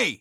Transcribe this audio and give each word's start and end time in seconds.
Hey! 0.00 0.16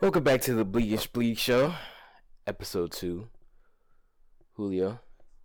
Welcome 0.00 0.24
back 0.24 0.40
to 0.42 0.54
the 0.54 0.64
Bleak 0.64 0.92
and 0.92 0.98
Spleak 0.98 1.36
Show, 1.36 1.74
episode 2.46 2.92
two. 2.92 3.28
Julio, 4.54 4.98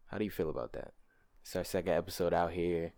how 0.05 0.17
do 0.17 0.23
you 0.23 0.31
feel 0.31 0.49
about 0.49 0.71
that? 0.71 0.93
It's 1.41 1.57
our 1.57 1.65
second 1.65 1.91
episode 1.91 2.33
out 2.33 2.53
here. 2.53 2.93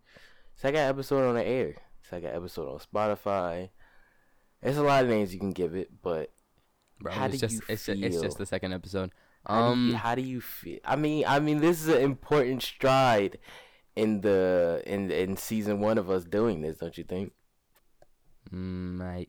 Second 0.54 0.82
episode 0.82 1.28
on 1.28 1.34
the 1.34 1.44
air. 1.44 1.74
Second 2.08 2.30
episode 2.32 2.68
on 2.68 2.78
Spotify. 2.78 3.70
There's 4.62 4.76
a 4.76 4.84
lot 4.84 5.02
of 5.02 5.10
names 5.10 5.34
you 5.34 5.40
can 5.40 5.50
give 5.50 5.74
it, 5.74 5.90
but 6.00 6.30
Bro, 7.00 7.10
How 7.10 7.26
it's 7.26 7.34
do 7.34 7.38
just 7.40 7.54
you 7.54 7.60
it's, 7.68 7.86
ju- 7.86 7.98
it's 8.00 8.20
just 8.20 8.38
the 8.38 8.46
second 8.46 8.72
episode. 8.72 9.10
How, 9.48 9.62
do 9.62 9.72
you, 9.72 9.72
Um, 9.72 9.92
how 9.94 10.14
do 10.14 10.22
you 10.22 10.40
feel? 10.40 10.78
I 10.84 10.96
mean, 10.96 11.24
I 11.26 11.40
mean, 11.40 11.60
this 11.60 11.80
is 11.82 11.88
an 11.88 12.00
important 12.02 12.62
stride 12.62 13.38
in 13.96 14.20
the 14.22 14.82
in 14.86 15.10
in 15.10 15.36
season 15.36 15.80
one 15.80 15.98
of 15.98 16.10
us 16.10 16.24
doing 16.24 16.62
this, 16.62 16.78
don't 16.78 16.96
you 16.98 17.04
think? 17.04 17.32
mm, 18.52 19.00
I, 19.02 19.26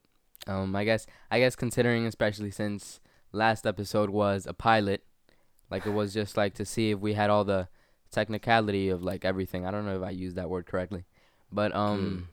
um, 0.52 0.76
I 0.76 0.84
guess 0.84 1.05
I 1.32 1.40
guess 1.40 1.55
considering 1.55 2.05
especially 2.05 2.52
since 2.52 3.00
last 3.32 3.66
episode 3.66 4.10
was 4.10 4.46
a 4.46 4.54
pilot, 4.54 5.04
like 5.70 5.86
it 5.86 5.91
was 5.91 6.14
just 6.14 6.38
like 6.38 6.54
to 6.55 6.66
see 6.66 6.91
if 6.91 7.00
we 7.00 7.13
had 7.13 7.30
all 7.30 7.44
the 7.44 7.68
technicality 8.12 8.90
of 8.90 9.04
like 9.04 9.26
everything. 9.26 9.66
I 9.66 9.72
don't 9.72 9.86
know 9.86 9.98
if 9.98 10.04
I 10.04 10.12
used 10.12 10.36
that 10.38 10.50
word 10.50 10.66
correctly, 10.66 11.05
but 11.52 11.76
um, 11.76 12.30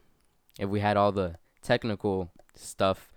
if 0.58 0.68
we 0.68 0.80
had 0.80 0.96
all 0.96 1.12
the 1.12 1.36
technical 1.62 2.30
stuff 2.54 3.12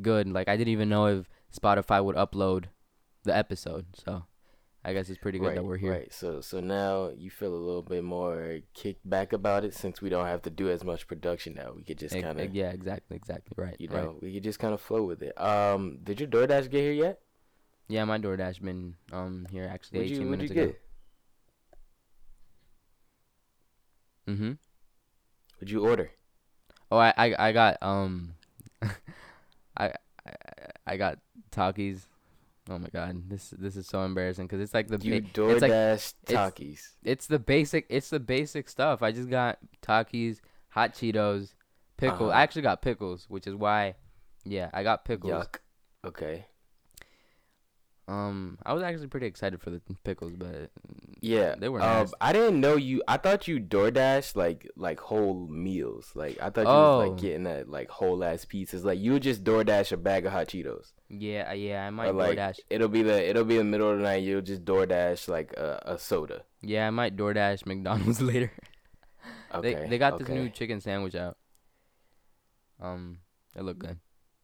good, 0.00 0.28
like 0.28 0.48
I 0.48 0.56
didn't 0.56 0.72
even 0.72 0.88
know 0.88 1.06
if 1.06 1.28
Spotify 1.56 2.02
would 2.04 2.16
upload 2.16 2.66
the 3.24 3.36
episode. 3.36 3.86
So 3.94 4.24
I 4.84 4.92
guess 4.92 5.08
it's 5.08 5.18
pretty 5.18 5.38
good 5.38 5.56
that 5.56 5.64
we're 5.64 5.76
here. 5.76 5.92
Right. 5.92 6.12
So 6.12 6.40
so 6.40 6.60
now 6.60 7.10
you 7.16 7.30
feel 7.30 7.54
a 7.54 7.56
little 7.56 7.82
bit 7.82 8.02
more 8.02 8.58
kicked 8.74 9.08
back 9.08 9.32
about 9.32 9.64
it 9.64 9.74
since 9.74 10.02
we 10.02 10.08
don't 10.08 10.26
have 10.26 10.42
to 10.42 10.50
do 10.50 10.70
as 10.70 10.82
much 10.82 11.06
production 11.06 11.54
now. 11.54 11.72
We 11.74 11.84
could 11.84 11.98
just 11.98 12.20
kind 12.20 12.40
of 12.40 12.54
yeah, 12.54 12.70
exactly, 12.70 13.16
exactly, 13.16 13.54
right. 13.56 13.76
you 13.78 13.88
right. 13.88 14.02
know, 14.02 14.18
we 14.20 14.34
could 14.34 14.42
just 14.42 14.58
kind 14.58 14.74
of 14.74 14.80
flow 14.80 15.04
with 15.04 15.22
it. 15.22 15.40
Um, 15.40 15.98
did 16.02 16.20
your 16.20 16.28
DoorDash 16.28 16.70
get 16.70 16.80
here 16.80 16.92
yet? 16.92 17.20
Yeah, 17.88 18.04
my 18.04 18.18
DoorDash 18.18 18.60
been 18.60 18.96
um 19.12 19.46
here 19.50 19.68
actually 19.72 20.00
What'd 20.00 20.12
18 20.12 20.22
you, 20.22 20.30
minutes 20.30 20.50
ago. 20.50 20.74
Mhm. 24.28 24.58
What'd 25.56 25.70
you 25.70 25.86
order? 25.86 26.10
Oh, 26.90 26.98
I 26.98 27.14
I, 27.16 27.48
I 27.48 27.52
got 27.52 27.78
um 27.82 28.34
I, 29.76 29.92
I 30.26 30.32
I 30.86 30.96
got 30.96 31.18
Takis. 31.52 32.06
Oh 32.72 32.78
my 32.78 32.88
god, 32.88 33.28
this 33.28 33.50
this 33.58 33.76
is 33.76 33.86
so 33.86 34.02
embarrassing 34.02 34.48
cuz 34.48 34.58
it's 34.60 34.72
like 34.72 34.88
the 34.88 34.98
You 35.02 35.20
ba- 35.20 35.28
DoorDash 35.28 36.14
it's 36.24 36.32
like 36.32 36.54
Takis. 36.54 36.80
it's 37.04 37.26
the 37.26 37.38
basic 37.38 37.84
it's 37.90 38.08
the 38.08 38.20
basic 38.20 38.68
stuff. 38.68 39.02
I 39.02 39.12
just 39.12 39.28
got 39.28 39.58
Takis, 39.82 40.38
hot 40.68 40.94
Cheetos, 40.94 41.54
pickles. 41.98 42.30
Uh-huh. 42.30 42.38
I 42.38 42.42
actually 42.42 42.62
got 42.62 42.80
pickles, 42.80 43.26
which 43.28 43.46
is 43.46 43.54
why 43.54 43.96
yeah, 44.44 44.70
I 44.72 44.82
got 44.84 45.04
pickles. 45.04 45.32
Yuck. 45.32 45.56
Okay. 46.04 46.46
Um 48.08 48.58
I 48.66 48.72
was 48.72 48.82
actually 48.82 49.06
pretty 49.08 49.26
excited 49.26 49.60
for 49.60 49.70
the 49.70 49.80
pickles, 50.02 50.32
but 50.36 50.70
Yeah. 51.20 51.54
They 51.56 51.68
were 51.68 51.80
Um. 51.82 52.08
I 52.20 52.32
didn't 52.32 52.60
know 52.60 52.76
you. 52.76 53.02
I 53.06 53.16
thought 53.16 53.46
you 53.46 53.60
DoorDash 53.60 54.34
like 54.34 54.68
like 54.76 54.98
whole 54.98 55.46
meals. 55.46 56.10
Like 56.14 56.36
I 56.40 56.50
thought 56.50 56.62
you 56.62 56.66
was 56.68 56.94
Oh. 56.94 57.08
like 57.10 57.20
getting 57.20 57.44
that 57.44 57.68
like 57.68 57.90
whole 57.90 58.24
ass 58.24 58.44
pizzas. 58.44 58.82
Like 58.82 58.98
you 58.98 59.12
would 59.12 59.22
just 59.22 59.44
DoorDash 59.44 59.92
a 59.92 59.96
bag 59.96 60.26
of 60.26 60.32
hot 60.32 60.48
Cheetos. 60.48 60.92
Yeah, 61.12 61.50
uh, 61.50 61.52
yeah, 61.52 61.86
I 61.86 61.90
might 61.90 62.08
Or, 62.08 62.12
like 62.14 62.38
DoorDash. 62.38 62.58
it'll 62.70 62.88
be 62.88 63.02
the 63.02 63.28
it'll 63.28 63.44
be 63.44 63.58
the 63.58 63.64
middle 63.64 63.90
of 63.90 63.98
the 63.98 64.02
night. 64.02 64.22
You'll 64.24 64.40
just 64.42 64.64
DoorDash 64.64 65.28
like 65.28 65.52
a, 65.52 65.82
a 65.84 65.98
soda. 65.98 66.44
Yeah, 66.62 66.86
I 66.88 66.90
might 66.90 67.16
DoorDash 67.16 67.66
McDonald's 67.66 68.20
later. 68.32 68.50
Okay. 69.54 69.74
They 69.74 69.88
they 69.90 69.98
got 69.98 70.18
this 70.18 70.28
new 70.28 70.48
chicken 70.48 70.80
sandwich 70.80 71.14
out. 71.14 71.36
Um, 72.80 73.18
it 73.56 73.62
looked 73.62 73.80
good. 73.80 73.98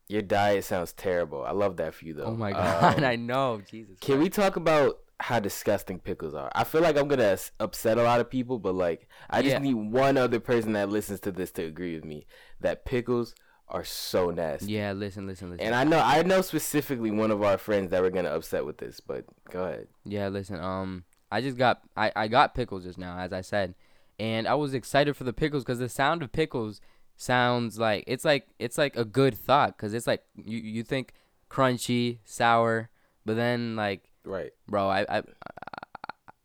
Your 0.08 0.22
diet 0.22 0.64
sounds 0.64 0.92
terrible. 0.92 1.44
I 1.44 1.52
love 1.52 1.76
that 1.78 1.94
for 1.94 2.04
you 2.04 2.14
though. 2.14 2.24
Oh 2.24 2.36
my 2.36 2.52
god, 2.52 2.98
Um, 2.98 3.04
I 3.12 3.16
know, 3.16 3.60
Jesus. 3.68 3.98
Can 4.00 4.20
we 4.20 4.28
talk 4.30 4.56
about 4.56 4.98
how 5.20 5.40
disgusting 5.40 5.98
pickles 5.98 6.34
are? 6.34 6.50
I 6.54 6.64
feel 6.64 6.80
like 6.80 6.96
I'm 6.96 7.08
gonna 7.08 7.36
upset 7.60 7.98
a 7.98 8.02
lot 8.02 8.20
of 8.20 8.30
people, 8.30 8.58
but 8.58 8.74
like 8.74 9.08
I 9.28 9.42
just 9.42 9.54
Yeah. 9.54 9.58
need 9.58 9.74
one 9.74 10.16
other 10.16 10.40
person 10.40 10.72
that 10.74 10.88
listens 10.88 11.20
to 11.20 11.32
this 11.32 11.50
to 11.52 11.64
agree 11.64 11.94
with 11.94 12.04
me 12.04 12.26
that 12.60 12.84
pickles 12.84 13.34
are 13.70 13.84
so 13.84 14.30
nasty. 14.30 14.72
Yeah, 14.72 14.92
listen, 14.92 15.26
listen, 15.26 15.50
listen. 15.50 15.66
And 15.66 15.74
I 15.74 15.84
know 15.84 15.98
I 15.98 16.22
know 16.22 16.40
specifically 16.40 17.10
one 17.10 17.30
of 17.30 17.42
our 17.42 17.58
friends 17.58 17.90
that 17.90 18.02
we're 18.02 18.10
gonna 18.10 18.30
upset 18.30 18.64
with 18.64 18.78
this, 18.78 19.00
but 19.00 19.24
go 19.50 19.64
ahead. 19.64 19.88
yeah, 20.04 20.28
listen. 20.28 20.58
Um, 20.60 21.04
I 21.30 21.40
just 21.40 21.56
got 21.58 21.82
I 21.96 22.12
I 22.16 22.28
got 22.28 22.54
pickles 22.54 22.84
just 22.84 22.98
now, 22.98 23.18
as 23.18 23.32
I 23.32 23.40
said, 23.42 23.74
and 24.18 24.48
I 24.48 24.54
was 24.54 24.74
excited 24.74 25.16
for 25.16 25.24
the 25.24 25.32
pickles 25.32 25.64
because 25.64 25.78
the 25.78 25.88
sound 25.88 26.22
of 26.22 26.32
pickles 26.32 26.80
sounds 27.16 27.78
like 27.78 28.04
it's 28.06 28.24
like 28.24 28.46
it's 28.58 28.78
like 28.78 28.96
a 28.96 29.04
good 29.04 29.36
thought 29.36 29.76
because 29.76 29.92
it's 29.92 30.06
like 30.06 30.22
you 30.36 30.58
you 30.58 30.82
think 30.82 31.12
crunchy, 31.50 32.18
sour, 32.24 32.90
but 33.24 33.36
then 33.36 33.76
like 33.76 34.04
Right. 34.24 34.52
bro, 34.66 34.88
I 34.88 35.18
I 35.18 35.22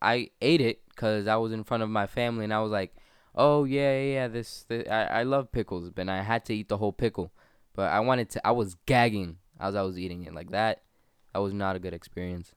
I 0.01 0.29
ate 0.41 0.61
it 0.61 0.81
because 0.89 1.27
I 1.27 1.35
was 1.37 1.51
in 1.51 1.63
front 1.63 1.83
of 1.83 1.89
my 1.89 2.07
family 2.07 2.43
and 2.43 2.53
I 2.53 2.59
was 2.59 2.71
like, 2.71 2.93
oh 3.35 3.63
yeah 3.63 3.97
yeah 3.99 4.13
yeah 4.13 4.27
this, 4.27 4.65
this 4.67 4.87
I 4.89 5.03
I 5.05 5.23
love 5.23 5.51
pickles, 5.51 5.89
but 5.89 6.09
I 6.09 6.21
had 6.21 6.45
to 6.45 6.53
eat 6.55 6.69
the 6.69 6.77
whole 6.77 6.93
pickle, 6.93 7.31
but 7.75 7.91
I 7.91 7.99
wanted 7.99 8.29
to 8.31 8.47
I 8.47 8.51
was 8.51 8.75
gagging 8.85 9.37
as 9.59 9.75
I 9.75 9.81
was 9.81 9.97
eating 9.97 10.23
it 10.25 10.33
like 10.33 10.51
that. 10.51 10.83
That 11.33 11.39
was 11.39 11.53
not 11.53 11.75
a 11.75 11.79
good 11.79 11.93
experience. 11.93 12.53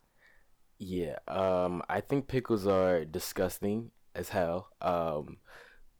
Yeah. 0.78 1.18
Um 1.28 1.82
I 1.88 2.00
think 2.00 2.28
pickles 2.28 2.66
are 2.66 3.04
disgusting 3.04 3.90
as 4.14 4.30
hell. 4.30 4.68
Um 4.80 5.38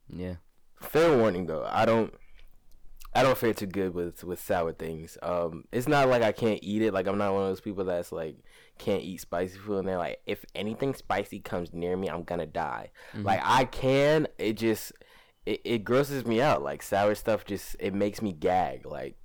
Yeah. 0.09 0.37
fair 0.81 1.17
warning 1.17 1.47
though, 1.47 1.65
I 1.69 1.85
don't 1.87 2.13
I 3.17 3.23
don't 3.23 3.37
fare 3.39 3.55
too 3.55 3.67
good 3.67 3.95
with 3.95 4.23
with 4.25 4.41
sour 4.41 4.73
things. 4.73 5.17
Um 5.23 5.65
it's 5.73 5.89
not 5.89 6.09
like 6.09 6.23
I 6.23 6.33
can't 6.33 6.61
eat 6.63 6.83
it. 6.83 6.93
Like 6.93 7.07
I'm 7.07 7.19
not 7.19 7.33
one 7.33 7.43
of 7.43 7.49
those 7.49 7.61
people 7.61 7.85
that's 7.85 8.13
like 8.13 8.37
can't 8.79 9.03
eat 9.03 9.21
spicy 9.21 9.59
food 9.59 9.79
and 9.79 9.89
they're 9.89 9.97
like 9.99 10.21
if 10.27 10.45
anything 10.55 10.95
spicy 10.95 11.41
comes 11.41 11.73
near 11.73 11.97
me, 11.97 12.09
I'm 12.09 12.25
gonna 12.25 12.47
die. 12.47 12.91
Mhm. 13.15 13.25
Like 13.25 13.41
I 13.43 13.65
can, 13.65 14.29
it 14.39 14.55
just 14.55 14.93
it, 15.47 15.61
it 15.65 15.85
grosses 15.85 16.27
me 16.27 16.41
out. 16.41 16.63
Like 16.63 16.83
sour 16.83 17.15
stuff 17.15 17.45
just 17.45 17.77
it 17.81 17.95
makes 17.95 18.21
me 18.21 18.33
gag. 18.33 18.85
Like 18.85 19.17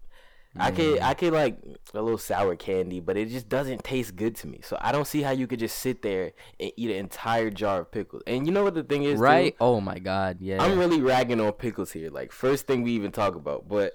I 0.57 0.71
could 0.71 0.99
Mm. 0.99 1.01
I 1.01 1.13
could 1.13 1.33
like 1.33 1.57
a 1.93 2.01
little 2.01 2.17
sour 2.17 2.55
candy, 2.55 2.99
but 2.99 3.15
it 3.15 3.29
just 3.29 3.47
doesn't 3.47 3.83
taste 3.83 4.15
good 4.15 4.35
to 4.37 4.47
me. 4.47 4.59
So 4.63 4.77
I 4.81 4.91
don't 4.91 5.07
see 5.07 5.21
how 5.21 5.31
you 5.31 5.47
could 5.47 5.59
just 5.59 5.79
sit 5.79 6.01
there 6.01 6.33
and 6.59 6.71
eat 6.75 6.89
an 6.89 6.97
entire 6.97 7.49
jar 7.49 7.81
of 7.81 7.91
pickles. 7.91 8.23
And 8.27 8.45
you 8.45 8.51
know 8.51 8.63
what 8.63 8.73
the 8.73 8.83
thing 8.83 9.03
is, 9.03 9.19
right? 9.19 9.55
Oh 9.61 9.79
my 9.79 9.99
god, 9.99 10.37
yeah. 10.41 10.61
I'm 10.61 10.77
really 10.77 11.01
ragging 11.01 11.39
on 11.39 11.53
pickles 11.53 11.93
here. 11.93 12.09
Like 12.09 12.31
first 12.33 12.67
thing 12.67 12.83
we 12.83 12.91
even 12.91 13.11
talk 13.11 13.35
about, 13.35 13.69
but 13.69 13.93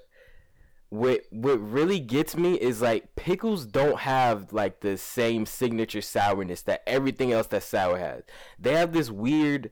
what 0.89 1.21
what 1.31 1.59
really 1.59 1.99
gets 1.99 2.35
me 2.35 2.53
is 2.53 2.81
like 2.81 3.15
pickles 3.15 3.65
don't 3.65 3.99
have 3.99 4.53
like 4.53 4.79
the 4.79 4.97
same 4.97 5.45
signature 5.45 6.01
sourness 6.01 6.61
that 6.63 6.81
everything 6.87 7.31
else 7.31 7.47
that 7.47 7.63
sour 7.63 7.99
has. 7.99 8.23
They 8.57 8.73
have 8.73 8.93
this 8.93 9.11
weird 9.11 9.69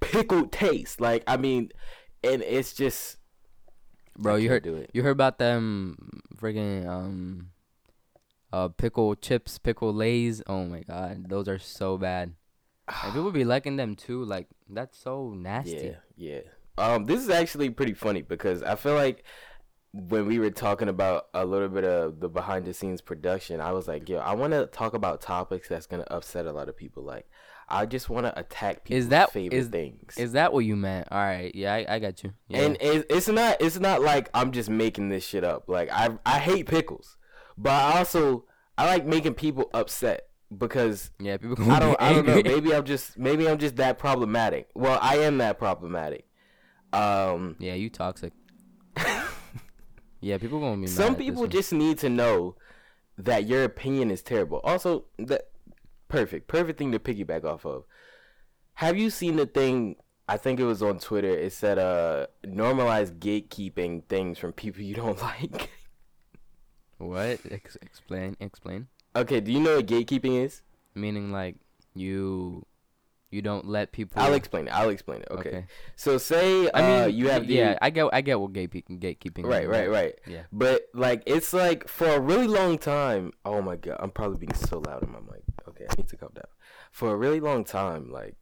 pickled 0.00 0.52
taste. 0.52 1.00
Like 1.00 1.24
I 1.26 1.36
mean, 1.36 1.70
and 2.22 2.42
it's 2.42 2.72
just 2.72 3.16
Bro, 4.20 4.36
you 4.36 4.50
heard 4.50 4.62
do 4.62 4.76
it. 4.76 4.90
you 4.92 5.02
heard 5.02 5.10
about 5.10 5.38
them 5.38 6.20
friggin' 6.36 6.86
um 6.86 7.50
uh 8.52 8.68
pickle 8.68 9.14
chips, 9.14 9.58
pickle 9.58 9.92
Lay's. 9.94 10.42
Oh 10.46 10.64
my 10.66 10.80
god, 10.80 11.28
those 11.28 11.48
are 11.48 11.58
so 11.58 11.96
bad. 11.96 12.34
And 13.02 13.14
people 13.14 13.30
be 13.30 13.44
liking 13.44 13.76
them 13.76 13.94
too. 13.96 14.24
Like 14.24 14.48
that's 14.68 14.98
so 14.98 15.32
nasty. 15.34 15.94
Yeah, 16.16 16.36
yeah. 16.36 16.40
Um, 16.76 17.06
this 17.06 17.20
is 17.20 17.30
actually 17.30 17.70
pretty 17.70 17.94
funny 17.94 18.22
because 18.22 18.62
I 18.62 18.74
feel 18.74 18.94
like 18.94 19.24
when 19.92 20.26
we 20.26 20.38
were 20.38 20.50
talking 20.50 20.88
about 20.88 21.26
a 21.34 21.44
little 21.44 21.68
bit 21.68 21.84
of 21.84 22.20
the 22.20 22.28
behind 22.28 22.64
the 22.64 22.72
scenes 22.72 23.00
production, 23.00 23.60
I 23.60 23.72
was 23.72 23.88
like, 23.88 24.08
yo, 24.08 24.18
I 24.18 24.34
want 24.34 24.52
to 24.52 24.66
talk 24.66 24.94
about 24.94 25.20
topics 25.20 25.68
that's 25.68 25.86
gonna 25.86 26.06
upset 26.10 26.46
a 26.46 26.52
lot 26.52 26.68
of 26.68 26.76
people. 26.76 27.02
Like, 27.02 27.28
I 27.70 27.86
just 27.86 28.10
want 28.10 28.26
to 28.26 28.38
attack 28.38 28.84
people's 28.84 29.04
Is 29.04 29.08
that 29.10 29.32
favorite 29.32 29.56
is 29.56 29.68
things. 29.68 30.16
is 30.16 30.32
that 30.32 30.52
what 30.52 30.60
you 30.60 30.76
meant? 30.76 31.08
All 31.10 31.18
right, 31.18 31.54
yeah, 31.54 31.74
I, 31.74 31.96
I 31.96 31.98
got 31.98 32.22
you. 32.24 32.32
Yeah. 32.48 32.62
And 32.62 32.76
it, 32.80 33.06
it's 33.08 33.28
not 33.28 33.56
it's 33.60 33.78
not 33.78 34.02
like 34.02 34.28
I'm 34.34 34.50
just 34.50 34.68
making 34.68 35.08
this 35.08 35.24
shit 35.24 35.44
up. 35.44 35.64
Like 35.68 35.90
I 35.92 36.10
I 36.26 36.38
hate 36.38 36.66
pickles, 36.66 37.16
but 37.56 37.70
I 37.70 37.98
also 37.98 38.44
I 38.76 38.86
like 38.86 39.06
making 39.06 39.34
people 39.34 39.70
upset 39.72 40.26
because 40.56 41.10
yeah, 41.20 41.36
people 41.36 41.56
I 41.70 41.78
don't 41.78 41.92
be 41.92 42.04
I 42.04 42.12
don't 42.12 42.26
know. 42.26 42.42
Maybe 42.42 42.74
I'm 42.74 42.84
just 42.84 43.18
maybe 43.18 43.48
I'm 43.48 43.58
just 43.58 43.76
that 43.76 43.98
problematic. 43.98 44.68
Well, 44.74 44.98
I 45.00 45.18
am 45.18 45.38
that 45.38 45.58
problematic. 45.58 46.26
Um 46.92 47.56
yeah, 47.60 47.74
you 47.74 47.88
toxic. 47.88 48.32
yeah, 50.20 50.38
people 50.38 50.58
gonna 50.60 50.80
be. 50.80 50.86
some 50.88 51.14
people 51.14 51.46
just 51.46 51.72
need 51.72 51.98
to 51.98 52.08
know 52.08 52.56
that 53.16 53.46
your 53.46 53.64
opinion 53.64 54.10
is 54.10 54.22
terrible. 54.22 54.60
Also, 54.64 55.04
that 55.18 55.49
perfect, 56.10 56.46
perfect 56.46 56.78
thing 56.78 56.92
to 56.92 56.98
piggyback 56.98 57.44
off 57.44 57.64
of. 57.64 57.84
Have 58.74 58.98
you 58.98 59.08
seen 59.08 59.36
the 59.36 59.46
thing? 59.46 59.96
I 60.28 60.36
think 60.36 60.60
it 60.60 60.64
was 60.64 60.82
on 60.82 60.98
Twitter. 60.98 61.28
It 61.28 61.52
said, 61.54 61.78
"Uh, 61.78 62.26
normalize 62.44 63.10
gatekeeping 63.18 64.04
things 64.04 64.38
from 64.38 64.52
people 64.52 64.82
you 64.82 64.94
don't 64.94 65.20
like." 65.30 65.70
what? 66.98 67.40
Ex- 67.50 67.78
explain, 67.80 68.36
explain. 68.40 68.88
okay, 69.16 69.40
do 69.40 69.50
you 69.50 69.60
know 69.60 69.76
what 69.76 69.86
gatekeeping 69.86 70.44
is? 70.44 70.62
Meaning 70.94 71.32
like 71.32 71.56
you 71.94 72.66
you 73.30 73.42
don't 73.42 73.66
let 73.66 73.92
people. 73.92 74.20
I'll 74.20 74.34
explain 74.34 74.66
it. 74.66 74.70
I'll 74.70 74.90
explain 74.90 75.22
it. 75.22 75.28
Okay. 75.30 75.48
Okay. 75.48 75.66
So 75.96 76.18
say 76.18 76.68
I 76.74 76.82
mean, 76.82 77.02
uh, 77.02 77.06
you 77.06 77.28
have 77.28 77.46
the 77.46 77.54
yeah. 77.54 77.78
I 77.80 77.90
get 77.90 78.08
I 78.12 78.20
get 78.20 78.40
what 78.40 78.52
gatekeeping 78.52 79.00
gatekeeping. 79.00 79.44
right, 79.44 79.68
right, 79.68 79.88
right. 79.88 80.14
Yeah. 80.26 80.42
But 80.52 80.82
like 80.94 81.22
it's 81.26 81.52
like 81.52 81.88
for 81.88 82.08
a 82.08 82.20
really 82.20 82.48
long 82.48 82.78
time. 82.78 83.32
Oh 83.44 83.62
my 83.62 83.76
god, 83.76 83.98
I'm 84.00 84.10
probably 84.10 84.38
being 84.38 84.54
so 84.54 84.78
loud 84.80 85.02
in 85.02 85.12
my 85.12 85.20
mic. 85.20 85.42
Okay, 85.68 85.86
I 85.88 85.94
need 85.96 86.08
to 86.08 86.16
calm 86.16 86.30
down. 86.34 86.44
For 86.90 87.12
a 87.12 87.16
really 87.16 87.40
long 87.40 87.64
time, 87.64 88.10
like 88.10 88.36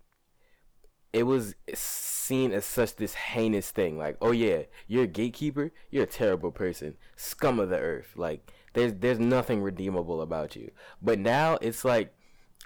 it 1.12 1.23
was 1.25 1.55
seen 1.75 2.52
as 2.52 2.64
such 2.64 2.96
this 2.96 3.14
heinous 3.14 3.70
thing. 3.70 3.99
Like, 3.99 4.17
oh 4.20 4.32
yeah, 4.32 4.62
you're 4.87 5.05
a 5.05 5.08
gatekeeper. 5.08 5.73
You're 5.90 6.05
a 6.05 6.06
terrible 6.06 6.50
person, 6.50 6.96
scum 7.17 7.58
of 7.58 7.70
the 7.70 7.79
earth. 7.79 8.12
Like 8.17 8.52
there's 8.75 8.94
there's 8.94 9.19
nothing 9.19 9.62
redeemable 9.62 10.23
about 10.23 10.56
you. 10.56 10.70
But 11.02 11.19
now 11.19 11.58
it's 11.61 11.85
like 11.85 12.14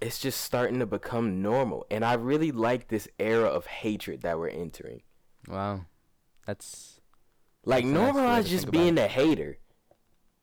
it's 0.02 0.18
just 0.18 0.40
starting 0.40 0.80
to 0.80 0.86
become 0.86 1.42
normal, 1.42 1.86
and 1.90 2.04
I 2.04 2.14
really 2.14 2.50
like 2.50 2.88
this 2.88 3.08
era 3.18 3.48
of 3.48 3.66
hatred 3.66 4.22
that 4.22 4.38
we're 4.38 4.48
entering. 4.48 5.02
Wow. 5.48 5.86
That's. 6.46 7.00
Like 7.64 7.84
That's 7.84 7.96
a 7.96 7.98
nice 7.98 8.14
normalize 8.14 8.48
just 8.48 8.70
being 8.70 8.98
a 8.98 9.06
hater. 9.06 9.58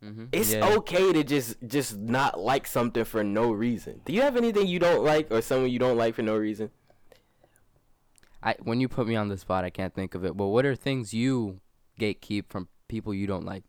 Mm-hmm. 0.03 0.25
It's 0.31 0.53
yeah. 0.53 0.69
okay 0.75 1.11
to 1.11 1.23
just 1.25 1.57
just 1.67 1.97
not 1.97 2.39
like 2.39 2.65
something 2.65 3.03
for 3.03 3.21
no 3.21 3.51
reason. 3.51 3.99
Do 4.05 4.13
you 4.13 4.21
have 4.21 4.37
anything 4.37 4.67
you 4.67 4.79
don't 4.79 5.03
like 5.03 5.29
or 5.29 5.41
someone 5.41 5.69
you 5.69 5.79
don't 5.79 5.97
like 5.97 6.15
for 6.15 6.21
no 6.21 6.37
reason? 6.37 6.71
I 8.41 8.55
when 8.63 8.79
you 8.79 8.87
put 8.87 9.07
me 9.07 9.17
on 9.17 9.27
the 9.27 9.37
spot, 9.37 9.65
I 9.65 9.69
can't 9.69 9.93
think 9.93 10.15
of 10.15 10.23
it. 10.23 10.37
But 10.37 10.47
what 10.47 10.65
are 10.65 10.75
things 10.75 11.13
you 11.13 11.59
gatekeep 11.99 12.45
from 12.47 12.69
people 12.87 13.13
you 13.13 13.27
don't 13.27 13.45
like? 13.45 13.65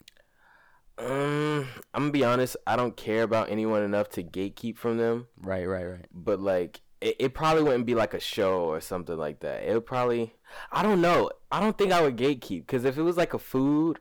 Um, 1.01 1.67
I'm 1.95 2.03
gonna 2.05 2.13
be 2.13 2.25
honest. 2.25 2.57
I 2.67 2.77
don't 2.77 2.97
care 2.97 3.23
about 3.23 3.51
anyone 3.51 3.83
enough 3.83 4.09
to 4.11 4.23
gatekeep 4.23 4.77
from 4.77 4.99
them. 4.99 5.27
Right, 5.39 5.67
right, 5.67 5.85
right. 5.85 6.07
But 6.13 6.41
like, 6.41 6.83
it, 7.01 7.17
it 7.19 7.35
probably 7.35 7.63
wouldn't 7.63 7.87
be 7.87 7.95
like 7.95 8.15
a 8.15 8.21
show 8.21 8.65
or 8.65 8.81
something 8.81 9.17
like 9.17 9.41
that. 9.41 9.63
It 9.65 9.73
would 9.75 9.87
probably, 9.87 10.35
I 10.71 10.83
don't 10.83 11.01
know. 11.01 11.31
I 11.51 11.61
don't 11.61 11.77
think 11.79 11.93
I 11.93 12.03
would 12.03 12.17
gatekeep 12.17 12.61
because 12.67 12.85
if 12.85 12.99
it 12.99 13.03
was 13.03 13.17
like 13.17 13.35
a 13.35 13.39
food, 13.39 13.99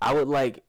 I 0.00 0.12
would 0.12 0.28
like 0.28 0.64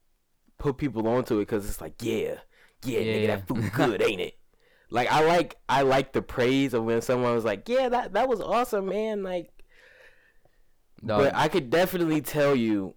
put 0.57 0.77
people 0.77 1.07
onto 1.07 1.38
it 1.38 1.41
because 1.44 1.67
it's 1.67 1.81
like, 1.81 1.95
yeah, 2.01 2.35
yeah, 2.83 3.00
nigga, 3.00 3.21
Yeah. 3.21 3.27
that 3.27 3.47
food 3.47 3.71
good, 3.73 4.01
ain't 4.01 4.21
it? 4.21 4.38
Like 4.91 5.12
I 5.12 5.25
like 5.25 5.57
I 5.67 5.81
like 5.81 6.13
the 6.13 6.21
praise 6.21 6.75
of 6.75 6.83
when 6.85 7.01
someone 7.01 7.33
was 7.33 7.44
like, 7.44 7.67
yeah, 7.67 7.89
that 7.89 8.13
that 8.13 8.29
was 8.29 8.39
awesome, 8.39 8.85
man. 8.85 9.23
Like, 9.23 9.50
Dog, 11.03 11.21
but 11.21 11.35
I 11.35 11.47
could 11.47 11.71
definitely 11.71 12.21
tell 12.21 12.56
you 12.56 12.94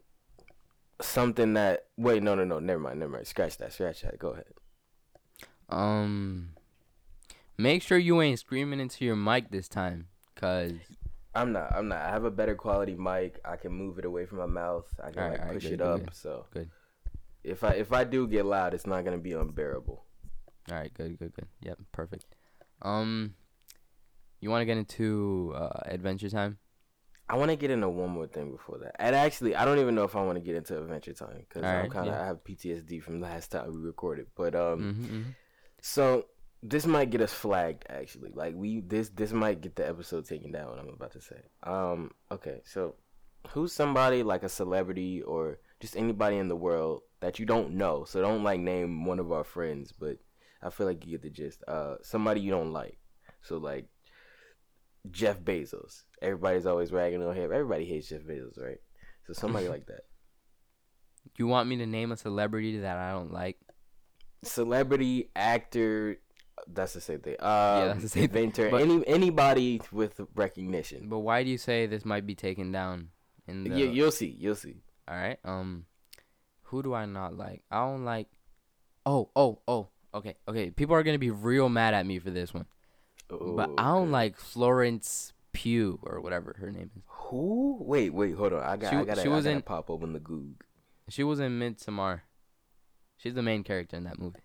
something 1.01 1.55
that. 1.55 1.87
Wait, 1.97 2.23
no, 2.23 2.35
no, 2.35 2.45
no. 2.45 2.59
Never 2.59 2.81
mind. 2.81 3.01
Never 3.01 3.13
mind. 3.13 3.27
Scratch 3.27 3.57
that. 3.59 3.73
Scratch 3.73 4.03
that. 4.03 4.19
Go 4.19 4.31
ahead. 4.31 4.45
um, 5.69 6.51
make 7.57 7.83
sure 7.83 7.99
you 7.99 8.21
ain't 8.23 8.39
screaming 8.39 8.81
into 8.81 9.05
your 9.05 9.17
mic 9.17 9.51
this 9.51 9.69
time, 9.69 10.09
cause 10.35 10.73
I'm 11.35 11.53
not. 11.53 11.73
I'm 11.75 11.89
not. 11.89 12.01
I 12.01 12.11
have 12.11 12.25
a 12.25 12.31
better 12.31 12.55
quality 12.55 12.95
mic. 12.95 13.41
I 13.45 13.57
can 13.57 13.73
move 13.73 13.99
it 13.99 14.05
away 14.05 14.27
from 14.27 14.39
my 14.39 14.47
mouth. 14.47 14.87
I 15.03 15.11
can 15.11 15.31
like 15.31 15.53
push 15.53 15.65
good, 15.65 15.73
it 15.75 15.81
up. 15.81 16.01
good. 16.01 16.15
So 16.15 16.47
Good. 16.53 16.71
if 17.45 17.63
I 17.65 17.71
if 17.73 17.93
I 17.93 18.05
do 18.05 18.27
get 18.27 18.47
loud, 18.47 18.75
it's 18.75 18.87
not 18.87 19.05
gonna 19.05 19.19
be 19.19 19.33
unbearable. 19.33 20.05
all 20.71 20.77
right, 20.77 20.93
good, 20.93 21.19
good, 21.19 21.33
good. 21.35 21.47
Yep, 21.63 21.79
perfect. 21.93 22.25
Um, 22.83 23.35
you 24.41 24.51
want 24.51 24.63
to 24.63 24.67
get 24.67 24.77
into 24.79 25.53
uh, 25.55 25.81
Adventure 25.87 26.31
Time? 26.31 26.59
I 27.31 27.37
want 27.37 27.51
to 27.51 27.57
get 27.57 27.71
into 27.71 27.89
one 27.89 28.11
more 28.11 28.27
thing 28.27 28.51
before 28.51 28.79
that. 28.79 28.97
And 28.99 29.15
actually, 29.15 29.55
I 29.55 29.65
don't 29.65 29.79
even 29.79 29.95
know 29.95 30.05
if 30.05 30.17
I 30.17 30.23
want 30.23 30.37
to 30.37 30.45
get 30.45 30.57
into 30.57 30.79
Adventure 30.79 31.13
Time 31.13 31.45
because 31.49 31.63
I'm 31.63 31.91
kind 31.91 32.09
of 32.09 32.15
yeah. 32.15 32.23
I 32.23 32.27
have 32.27 32.43
PTSD 32.43 33.03
from 33.03 33.21
last 33.21 33.53
time 33.53 33.73
we 33.73 33.81
recorded. 33.81 34.27
But 34.35 34.55
um, 34.55 34.79
Mm-hmm, 34.81 35.23
so 35.81 36.27
this 36.63 36.87
might 36.87 37.11
get 37.11 37.21
us 37.21 37.33
flagged. 37.33 37.85
Actually, 37.91 38.33
like 38.35 38.55
we 38.57 38.81
this 38.81 39.11
this 39.11 39.33
might 39.33 39.61
get 39.61 39.77
the 39.77 39.87
episode 39.89 40.27
taken 40.27 40.53
down. 40.53 40.71
What 40.71 40.79
I'm 40.79 40.89
about 40.89 41.13
to 41.13 41.21
say. 41.21 41.41
Um, 41.63 42.13
okay, 42.31 42.63
so 42.65 42.95
who's 43.51 43.73
somebody 43.73 44.23
like 44.23 44.43
a 44.43 44.49
celebrity 44.49 45.23
or 45.23 45.59
just 45.81 45.97
anybody 45.97 46.37
in 46.37 46.49
the 46.49 46.57
world 46.57 47.03
that 47.21 47.39
you 47.39 47.47
don't 47.47 47.75
know? 47.75 48.05
So 48.05 48.21
don't 48.21 48.43
like 48.43 48.61
name 48.61 49.05
one 49.05 49.19
of 49.19 49.31
our 49.33 49.45
friends, 49.45 49.93
but 49.93 50.19
I 50.63 50.71
feel 50.71 50.87
like 50.87 51.05
you 51.05 51.13
get 51.13 51.23
the 51.23 51.31
gist. 51.31 51.63
Uh, 51.69 51.97
somebody 52.03 52.41
you 52.41 52.51
don't 52.51 52.73
like. 52.73 52.99
So 53.43 53.59
like 53.59 53.87
Jeff 55.11 55.41
Bezos. 55.41 56.03
Everybody's 56.23 56.67
always 56.67 56.93
ragging 56.93 57.23
on 57.23 57.35
him. 57.35 57.53
Everybody 57.53 57.85
hates 57.85 58.09
Jeff 58.09 58.23
Bezos, 58.23 58.61
right? 58.63 58.79
So 59.27 59.33
somebody 59.33 59.69
like 59.75 59.87
that. 59.87 60.03
You 61.37 61.47
want 61.47 61.69
me 61.69 61.77
to 61.79 61.87
name 61.87 62.11
a 62.13 62.17
celebrity 62.17 62.79
that 62.81 62.97
I 62.97 63.13
don't 63.13 63.33
like? 63.33 63.59
Celebrity, 64.43 65.31
actor, 65.35 66.19
that's 66.73 66.93
the 66.95 67.01
same 67.01 67.21
thing. 67.21 67.35
Um, 67.41 67.89
that's 67.89 68.03
the 68.03 68.09
same 68.09 68.29
thing, 68.29 68.45
inventor, 68.45 68.71
but- 68.71 68.83
any 68.83 69.07
anybody 69.07 69.81
with 69.93 70.21
recognition. 70.35 71.09
But 71.09 71.21
why 71.21 71.43
do 71.43 71.51
you 71.51 71.59
say 71.59 71.87
this 71.87 72.05
might 72.05 72.27
be 72.27 72.35
taken 72.35 72.73
down? 72.73 73.11
In 73.47 73.65
the, 73.65 73.71
You, 73.79 73.87
you'll 73.87 74.11
see. 74.11 74.37
You'll 74.39 74.55
see. 74.55 74.77
all 75.09 75.17
right. 75.17 75.39
Um, 75.45 75.87
who 76.65 76.83
do 76.83 76.93
I 76.95 77.07
not 77.07 77.37
like? 77.37 77.63
I 77.71 77.79
don't 77.87 78.05
like. 78.05 78.29
Oh, 79.07 79.31
oh, 79.35 79.61
oh. 79.67 79.89
Okay, 80.15 80.37
okay. 80.47 80.71
People 80.71 80.95
are 80.95 81.03
gonna 81.03 81.19
be 81.19 81.31
real 81.31 81.69
mad 81.69 81.95
at 81.95 82.05
me 82.07 82.19
for 82.19 82.31
this 82.31 82.53
one, 82.53 82.67
but 83.29 83.71
I 83.79 83.85
don't 83.89 84.03
Okay. 84.05 84.11
like 84.13 84.37
Florence 84.37 85.33
Pugh 85.53 85.99
or 86.03 86.21
whatever 86.21 86.55
her 86.59 86.71
name 86.71 86.91
is. 86.97 87.03
Who? 87.07 87.79
Wait, 87.81 88.11
wait, 88.11 88.35
hold 88.35 88.53
on. 88.55 88.63
I 88.63 88.77
got. 88.77 88.91
She- 88.91 88.97
I 88.97 89.05
gotta. 89.05 89.23
she 89.23 89.29
was 89.29 89.45
I 89.47 89.51
gotta 89.51 89.57
in- 89.57 89.63
pop 89.63 89.91
open 89.91 90.13
the 90.13 90.21
Goog. 90.21 90.63
She 91.09 91.23
was 91.25 91.41
in 91.41 91.59
Midsommar. 91.59 92.21
She's 93.17 93.35
the 93.35 93.43
main 93.43 93.65
character 93.65 93.97
in 93.97 94.05
that 94.05 94.19
movie. 94.19 94.41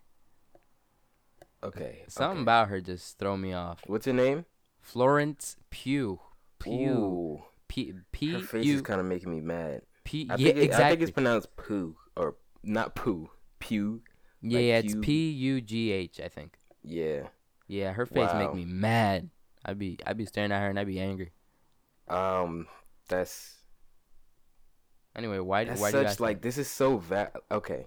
Okay. 1.62 2.02
Something 2.08 2.38
okay. 2.38 2.42
about 2.42 2.68
her 2.68 2.80
just 2.80 3.18
throw 3.18 3.36
me 3.36 3.52
off. 3.52 3.80
What's 3.86 4.06
her 4.06 4.12
name? 4.12 4.44
Florence 4.80 5.56
Pugh. 5.70 6.20
Pugh. 6.58 6.90
Ooh, 6.90 7.42
P 7.68 7.94
P 8.12 8.32
her 8.32 8.40
face 8.40 8.66
U 8.66 8.74
is 8.76 8.82
kind 8.82 9.00
of 9.00 9.06
making 9.06 9.30
me 9.30 9.40
mad. 9.40 9.82
P. 10.04 10.26
I 10.30 10.34
Yeah, 10.34 10.46
think 10.48 10.58
it, 10.58 10.62
exactly. 10.64 10.84
I 10.84 10.90
think 10.90 11.02
it's 11.02 11.10
pronounced 11.10 11.56
poo 11.56 11.96
or 12.16 12.36
not 12.62 12.94
poo. 12.94 13.30
Pew. 13.58 14.02
yeah, 14.42 14.58
like 14.58 14.66
yeah, 14.66 14.78
it's 14.78 14.94
P 15.00 15.30
U 15.30 15.60
G 15.62 15.90
H. 15.92 16.20
I 16.22 16.28
think. 16.28 16.58
Yeah. 16.82 17.28
Yeah, 17.66 17.92
her 17.92 18.06
face 18.06 18.30
make 18.34 18.54
me 18.54 18.64
mad. 18.64 19.30
I'd 19.64 19.78
be 19.78 19.98
I'd 20.06 20.16
be 20.18 20.26
staring 20.26 20.52
at 20.52 20.60
her 20.60 20.68
and 20.68 20.78
I'd 20.78 20.86
be 20.86 21.00
angry. 21.00 21.32
Um. 22.08 22.66
That's 23.08 23.56
Anyway, 25.16 25.38
why 25.38 25.64
That's 25.64 25.80
why 25.80 25.90
such 25.90 26.20
like 26.20 26.42
this 26.42 26.58
is 26.58 26.68
so 26.68 26.98
va- 26.98 27.32
okay. 27.50 27.86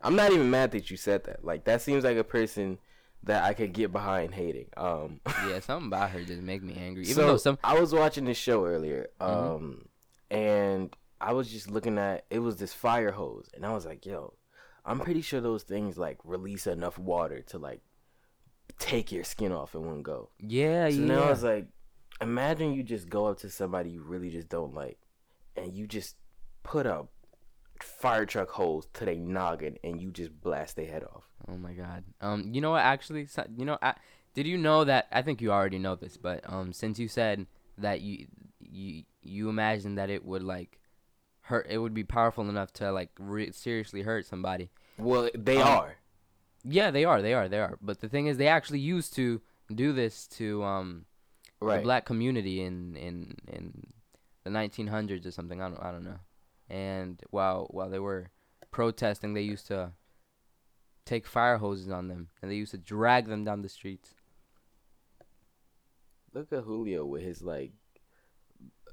I'm 0.00 0.16
not 0.16 0.32
even 0.32 0.50
mad 0.50 0.72
that 0.72 0.90
you 0.90 0.96
said 0.96 1.24
that. 1.24 1.44
Like 1.44 1.64
that 1.64 1.80
seems 1.80 2.04
like 2.04 2.16
a 2.16 2.24
person 2.24 2.78
that 3.24 3.44
I 3.44 3.54
could 3.54 3.72
get 3.72 3.92
behind 3.92 4.34
hating. 4.34 4.66
Um? 4.76 5.20
Yeah, 5.48 5.60
something 5.60 5.86
about 5.88 6.10
her 6.10 6.22
just 6.24 6.42
make 6.42 6.62
me 6.62 6.74
angry. 6.76 7.04
Even 7.04 7.14
so 7.14 7.26
though 7.26 7.36
some 7.36 7.58
I 7.64 7.78
was 7.80 7.94
watching 7.94 8.24
this 8.24 8.36
show 8.38 8.64
earlier, 8.66 9.08
Mhm. 9.20 9.26
um 9.56 9.88
and 10.30 10.94
I 11.20 11.32
was 11.32 11.50
just 11.50 11.70
looking 11.70 11.98
at 11.98 12.24
it 12.30 12.40
was 12.40 12.56
this 12.56 12.74
fire 12.74 13.12
hose 13.12 13.48
and 13.54 13.64
I 13.64 13.72
was 13.72 13.86
like, 13.86 14.04
yo, 14.04 14.34
I'm 14.84 15.00
pretty 15.00 15.22
sure 15.22 15.40
those 15.40 15.62
things 15.62 15.96
like 15.96 16.18
release 16.24 16.66
enough 16.66 16.98
water 16.98 17.40
to 17.42 17.58
like 17.58 17.80
take 18.78 19.12
your 19.12 19.24
skin 19.24 19.52
off 19.52 19.74
in 19.74 19.84
one 19.84 20.02
go. 20.02 20.30
yeah 20.40 20.88
So 20.88 20.96
yeah 20.96 21.06
now 21.06 21.28
it's 21.30 21.42
like, 21.42 21.66
imagine 22.20 22.72
you 22.72 22.82
just 22.82 23.08
go 23.08 23.26
up 23.26 23.38
to 23.40 23.50
somebody 23.50 23.90
you 23.90 24.02
really 24.02 24.30
just 24.30 24.48
don't 24.48 24.74
like, 24.74 24.98
and 25.56 25.74
you 25.74 25.86
just 25.86 26.16
put 26.62 26.86
a 26.86 27.06
fire 27.80 28.24
truck 28.26 28.50
hose 28.50 28.86
to 28.94 29.04
their 29.04 29.16
noggin, 29.16 29.76
and 29.84 30.00
you 30.00 30.10
just 30.10 30.40
blast 30.40 30.76
their 30.76 30.86
head 30.86 31.04
off. 31.04 31.24
oh 31.48 31.56
my 31.56 31.72
god. 31.72 32.04
Um, 32.20 32.50
you 32.52 32.60
know 32.60 32.70
what? 32.72 32.82
Actually, 32.82 33.26
you 33.56 33.64
know, 33.64 33.78
I, 33.82 33.94
did 34.34 34.46
you 34.46 34.56
know 34.58 34.84
that? 34.84 35.06
I 35.12 35.22
think 35.22 35.40
you 35.40 35.50
already 35.52 35.78
know 35.78 35.96
this, 35.96 36.16
but 36.16 36.40
um, 36.46 36.72
since 36.72 36.98
you 36.98 37.08
said 37.08 37.46
that 37.78 38.00
you 38.00 38.26
you 38.60 39.02
you 39.22 39.48
imagine 39.48 39.96
that 39.96 40.10
it 40.10 40.24
would 40.24 40.42
like 40.42 40.78
hurt, 41.42 41.66
it 41.68 41.78
would 41.78 41.94
be 41.94 42.04
powerful 42.04 42.48
enough 42.48 42.72
to 42.74 42.92
like 42.92 43.10
re- 43.18 43.50
seriously 43.52 44.02
hurt 44.02 44.26
somebody. 44.26 44.70
Well, 44.98 45.28
they 45.34 45.56
Um, 45.60 45.68
are. 45.68 45.96
Yeah, 46.64 46.90
they 46.90 47.04
are. 47.04 47.22
They 47.22 47.34
are. 47.34 47.48
They 47.48 47.58
are. 47.58 47.76
But 47.82 48.00
the 48.00 48.08
thing 48.08 48.26
is, 48.26 48.36
they 48.36 48.48
actually 48.48 48.78
used 48.80 49.14
to 49.14 49.40
do 49.74 49.92
this 49.92 50.26
to 50.28 50.62
um 50.62 51.06
Right. 51.60 51.76
the 51.76 51.82
black 51.82 52.04
community 52.04 52.60
in 52.60 52.96
in 52.96 53.36
in 53.46 53.86
the 54.42 54.50
1900s 54.50 55.24
or 55.24 55.30
something. 55.30 55.62
I 55.62 55.68
don't 55.68 55.80
I 55.80 55.92
don't 55.92 56.04
know. 56.04 56.18
And 56.68 57.22
while 57.30 57.68
while 57.70 57.88
they 57.88 58.00
were 58.00 58.30
protesting, 58.72 59.34
they 59.34 59.42
used 59.42 59.66
to 59.68 59.92
take 61.04 61.26
fire 61.26 61.58
hoses 61.58 61.88
on 61.90 62.08
them 62.08 62.28
and 62.40 62.50
they 62.50 62.56
used 62.56 62.72
to 62.72 62.78
drag 62.78 63.26
them 63.26 63.44
down 63.44 63.62
the 63.62 63.68
streets. 63.68 64.14
Look 66.34 66.52
at 66.52 66.64
Julio 66.64 67.04
with 67.04 67.22
his 67.22 67.42
like 67.42 67.72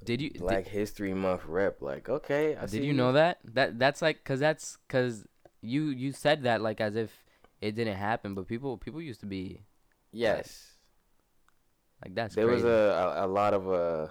Did 0.03 0.21
you 0.21 0.31
Black 0.31 0.67
History 0.67 1.13
Month 1.13 1.45
rep. 1.45 1.81
Like, 1.81 2.09
okay, 2.09 2.55
I 2.55 2.61
did, 2.61 2.69
see 2.69 2.79
did 2.79 2.85
you 2.85 2.93
know 2.93 3.13
that? 3.13 3.39
That 3.43 3.79
that's 3.79 4.01
like 4.01 4.23
cuz 4.23 4.39
that's 4.39 4.77
cuz 4.87 5.25
you 5.61 5.85
you 5.85 6.11
said 6.11 6.43
that 6.43 6.61
like 6.61 6.79
as 6.81 6.95
if 6.95 7.25
it 7.61 7.75
didn't 7.75 7.97
happen, 7.97 8.33
but 8.35 8.47
people 8.47 8.77
people 8.77 9.01
used 9.01 9.19
to 9.21 9.25
be 9.25 9.61
Yes, 10.11 10.73
like 12.03 12.15
that's 12.15 12.35
there 12.35 12.47
was 12.47 12.63
a, 12.63 13.15
a 13.17 13.25
a 13.25 13.27
lot 13.27 13.53
of 13.53 13.69
uh. 13.71 14.07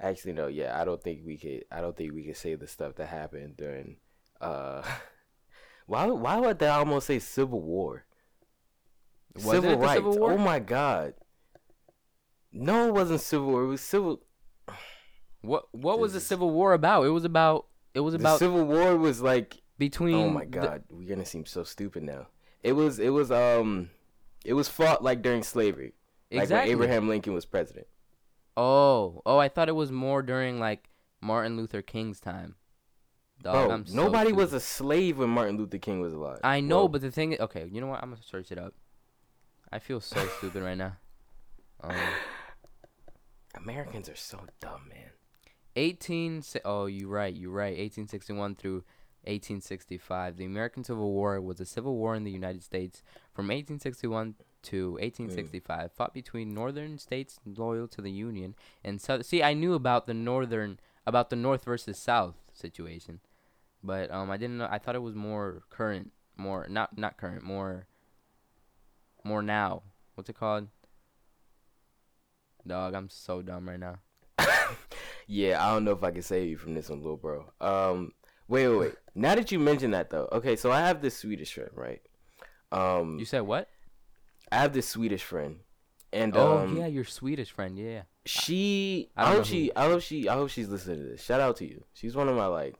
Actually, 0.00 0.32
no. 0.32 0.48
Yeah, 0.48 0.78
I 0.80 0.84
don't 0.84 1.00
think 1.00 1.20
we 1.24 1.36
could. 1.38 1.64
I 1.70 1.80
don't 1.80 1.96
think 1.96 2.12
we 2.12 2.24
could 2.24 2.36
say 2.36 2.54
the 2.56 2.66
stuff 2.66 2.96
that 2.96 3.06
happened 3.06 3.56
during. 3.56 3.96
Uh, 4.40 4.82
why? 5.86 6.06
would- 6.06 6.20
Why 6.20 6.38
would 6.40 6.58
they 6.58 6.66
almost 6.66 7.06
say 7.06 7.18
Civil 7.20 7.60
War? 7.60 8.04
Was 9.36 9.44
civil 9.44 9.70
it 9.70 9.74
the 9.74 9.78
rights. 9.78 9.94
Civil 9.94 10.18
War? 10.18 10.32
Oh 10.32 10.38
my 10.38 10.58
God. 10.58 11.14
No, 12.52 12.88
it 12.88 12.92
wasn't 12.94 13.20
civil 13.20 13.46
war. 13.46 13.62
It 13.64 13.68
was 13.68 13.80
civil. 13.80 14.20
What 15.40 15.64
what 15.72 15.98
was 15.98 16.12
the 16.12 16.20
Civil 16.20 16.50
War 16.50 16.72
about? 16.72 17.04
It 17.04 17.08
was 17.10 17.24
about 17.24 17.66
it 17.94 18.00
was 18.00 18.14
The 18.14 18.20
about 18.20 18.38
civil 18.38 18.64
war 18.64 18.96
was 18.96 19.20
like. 19.20 19.56
between 19.78 20.14
Oh 20.14 20.30
my 20.30 20.44
the- 20.44 20.50
god, 20.50 20.82
we're 20.90 21.08
gonna 21.08 21.24
seem 21.24 21.46
so 21.46 21.64
stupid 21.64 22.02
now. 22.04 22.26
It 22.62 22.72
was. 22.72 22.98
It 22.98 23.10
was. 23.10 23.30
Um. 23.30 23.90
It 24.44 24.54
was 24.54 24.68
fought 24.68 25.02
like 25.04 25.22
during 25.22 25.42
slavery. 25.42 25.94
Like 26.30 26.50
when 26.50 26.68
Abraham 26.68 27.08
Lincoln 27.08 27.34
was 27.34 27.44
president. 27.44 27.86
Oh, 28.56 29.22
oh, 29.24 29.38
I 29.38 29.48
thought 29.48 29.68
it 29.68 29.76
was 29.76 29.90
more 29.90 30.22
during 30.22 30.58
like 30.58 30.88
Martin 31.20 31.56
Luther 31.56 31.82
King's 31.82 32.20
time. 32.20 32.56
Dog, 33.42 33.54
Bro, 33.54 33.74
I'm 33.74 33.86
so 33.86 33.94
nobody 33.94 34.32
was 34.32 34.52
a 34.52 34.60
slave 34.60 35.18
when 35.18 35.30
Martin 35.30 35.56
Luther 35.56 35.78
King 35.78 36.00
was 36.00 36.12
alive. 36.12 36.40
I 36.44 36.60
know, 36.60 36.86
but 36.86 37.00
the 37.00 37.10
thing 37.10 37.32
is, 37.32 37.40
okay, 37.40 37.68
you 37.70 37.80
know 37.80 37.88
what? 37.88 38.02
I'm 38.02 38.10
gonna 38.10 38.22
search 38.22 38.52
it 38.52 38.58
up. 38.58 38.74
I 39.72 39.78
feel 39.78 40.00
so 40.00 40.24
stupid 40.38 40.62
right 40.62 40.76
now. 40.76 40.96
Um, 41.80 41.96
Americans 43.54 44.08
are 44.08 44.16
so 44.16 44.40
dumb, 44.60 44.88
man. 44.88 45.10
18 45.74 46.42
oh 46.66 46.84
you 46.84 47.08
right 47.08 47.34
you 47.34 47.50
right 47.50 47.78
1861 47.78 48.56
through 48.56 48.84
1865 49.24 50.36
the 50.36 50.44
american 50.44 50.82
civil 50.84 51.12
war 51.12 51.40
was 51.40 51.60
a 51.60 51.64
civil 51.64 51.96
war 51.96 52.14
in 52.14 52.24
the 52.24 52.30
united 52.30 52.62
states 52.62 53.02
from 53.32 53.46
1861 53.46 54.34
to 54.62 54.92
1865 54.92 55.92
fought 55.92 56.14
between 56.14 56.54
northern 56.54 56.98
states 56.98 57.38
loyal 57.44 57.88
to 57.88 58.00
the 58.00 58.10
union 58.10 58.54
and 58.84 59.00
south 59.00 59.24
see 59.24 59.42
i 59.42 59.54
knew 59.54 59.74
about 59.74 60.06
the 60.06 60.14
northern 60.14 60.78
about 61.06 61.30
the 61.30 61.36
north 61.36 61.64
versus 61.64 61.98
south 61.98 62.36
situation 62.52 63.20
but 63.82 64.10
um 64.10 64.30
i 64.30 64.36
didn't 64.36 64.58
know 64.58 64.68
i 64.70 64.78
thought 64.78 64.94
it 64.94 65.02
was 65.02 65.14
more 65.14 65.62
current 65.70 66.12
more 66.36 66.66
not 66.68 66.96
not 66.96 67.16
current 67.16 67.42
more 67.42 67.86
more 69.24 69.42
now. 69.42 69.82
What's 70.14 70.28
it 70.28 70.38
called? 70.38 70.68
Dog 72.66 72.94
i'm 72.94 73.08
so 73.08 73.42
dumb 73.42 73.68
right 73.68 73.80
now. 73.80 73.98
Yeah, 75.28 75.64
I 75.64 75.72
don't 75.72 75.84
know 75.84 75.92
if 75.92 76.02
I 76.02 76.10
can 76.10 76.22
save 76.22 76.48
you 76.48 76.56
from 76.56 76.74
this 76.74 76.90
one, 76.90 77.00
little 77.00 77.16
bro. 77.16 77.52
Um, 77.60 78.12
wait, 78.52 78.68
wait, 78.68 78.78
wait. 78.78 78.94
now 79.14 79.34
that 79.34 79.50
you 79.50 79.58
mention 79.58 79.90
that 79.92 80.10
though, 80.10 80.28
okay, 80.32 80.56
so 80.56 80.70
I 80.70 80.80
have 80.80 81.00
this 81.02 81.16
Swedish 81.16 81.54
friend, 81.54 81.70
right? 81.74 82.02
Um, 82.70 83.18
you 83.18 83.24
said 83.24 83.42
what 83.42 83.68
I 84.50 84.56
have 84.56 84.72
this 84.72 84.88
Swedish 84.88 85.22
friend, 85.22 85.56
and 86.12 86.36
Oh 86.36 86.58
um, 86.58 86.76
yeah, 86.76 86.86
your 86.86 87.04
Swedish 87.04 87.50
friend. 87.50 87.78
Yeah. 87.78 88.02
she. 88.24 89.10
I 89.16 89.24
I, 89.24 89.34
hope 89.34 89.44
she. 89.44 89.72
I 89.74 89.84
hope 89.86 90.02
she. 90.02 90.28
I 90.28 90.34
hope 90.34 90.50
she's 90.50 90.68
listening 90.68 90.98
to 90.98 91.04
this. 91.04 91.24
Shout 91.24 91.40
out 91.40 91.56
to 91.56 91.66
you. 91.66 91.84
She's 91.94 92.14
one 92.14 92.28
of 92.28 92.36
my 92.36 92.46
like, 92.46 92.76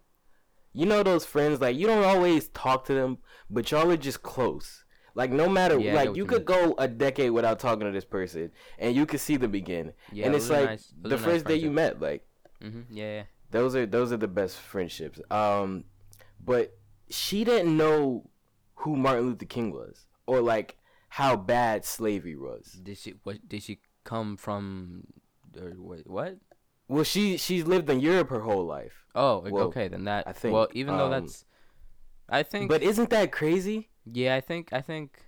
you 0.73 0.87
know, 0.87 1.03
those 1.03 1.25
friends 1.25 1.61
like 1.61 1.77
you 1.77 1.87
don't 1.87 2.05
always 2.05 2.49
talk 2.49 2.85
to 2.87 2.95
them, 2.95 3.19
but 3.51 3.71
y'all 3.71 3.91
are 3.91 3.97
just 3.97 4.23
close. 4.23 4.85
Like 5.15 5.31
no 5.31 5.49
matter, 5.49 5.79
Yeah, 5.79 5.95
like 5.95 6.17
you 6.17 6.25
could 6.25 6.47
go 6.47 6.75
a 6.79 6.89
decade 6.89 7.33
without 7.33 7.59
talking 7.59 7.87
to 7.87 7.93
this 7.93 8.05
person, 8.05 8.51
and 8.79 8.97
you 8.97 9.05
could 9.05 9.21
see 9.21 9.37
them 9.37 9.55
again. 9.55 9.93
Yeah. 10.11 10.27
and 10.27 10.35
it's 10.35 10.49
like 10.49 10.65
nice- 10.71 10.95
the 11.03 11.09
are 11.09 11.19
nice 11.19 11.25
first 11.25 11.45
day 11.47 11.57
you 11.57 11.71
met, 11.71 12.01
like 12.01 12.27
Mm-hmm. 12.63 12.81
Yeah. 12.91 13.05
yeah. 13.05 13.23
Those 13.53 13.77
are 13.77 13.87
those 13.87 14.13
are 14.13 14.17
the 14.17 14.29
best 14.29 14.59
friendships. 14.59 15.21
Um, 15.31 15.85
but 16.45 16.77
she 17.09 17.45
didn't 17.45 17.77
know 17.77 18.29
who 18.77 18.97
Martin 18.97 19.27
Luther 19.27 19.45
King 19.45 19.73
was, 19.73 20.07
or 20.27 20.41
like 20.41 20.77
how 21.09 21.37
bad 21.37 21.85
slavery 21.85 22.37
was. 22.37 22.81
Did 22.83 22.99
she? 22.99 23.15
What? 23.23 23.49
Did 23.49 23.63
she 23.63 23.81
come 24.05 24.37
from? 24.37 25.05
Or 25.61 25.73
wait, 25.77 26.09
what? 26.09 26.39
Well, 26.89 27.05
she 27.05 27.37
she's 27.37 27.65
lived 27.67 27.89
in 27.89 28.01
Europe 28.01 28.31
her 28.31 28.41
whole 28.41 28.67
life. 28.67 29.07
Oh, 29.15 29.45
Well, 29.49 29.65
okay. 29.65 29.89
Then 29.89 30.05
that. 30.05 30.27
I 30.27 30.33
think, 30.33 30.55
Well, 30.55 30.69
even 30.73 30.97
though 30.97 31.07
um, 31.07 31.11
that's, 31.11 31.45
I 32.29 32.43
think. 32.43 32.69
But 32.69 32.83
isn't 32.83 33.11
that 33.11 33.31
crazy? 33.31 33.91
yeah, 34.11 34.35
I 34.35 34.41
think. 34.41 34.73
I 34.73 34.81
think, 34.81 35.23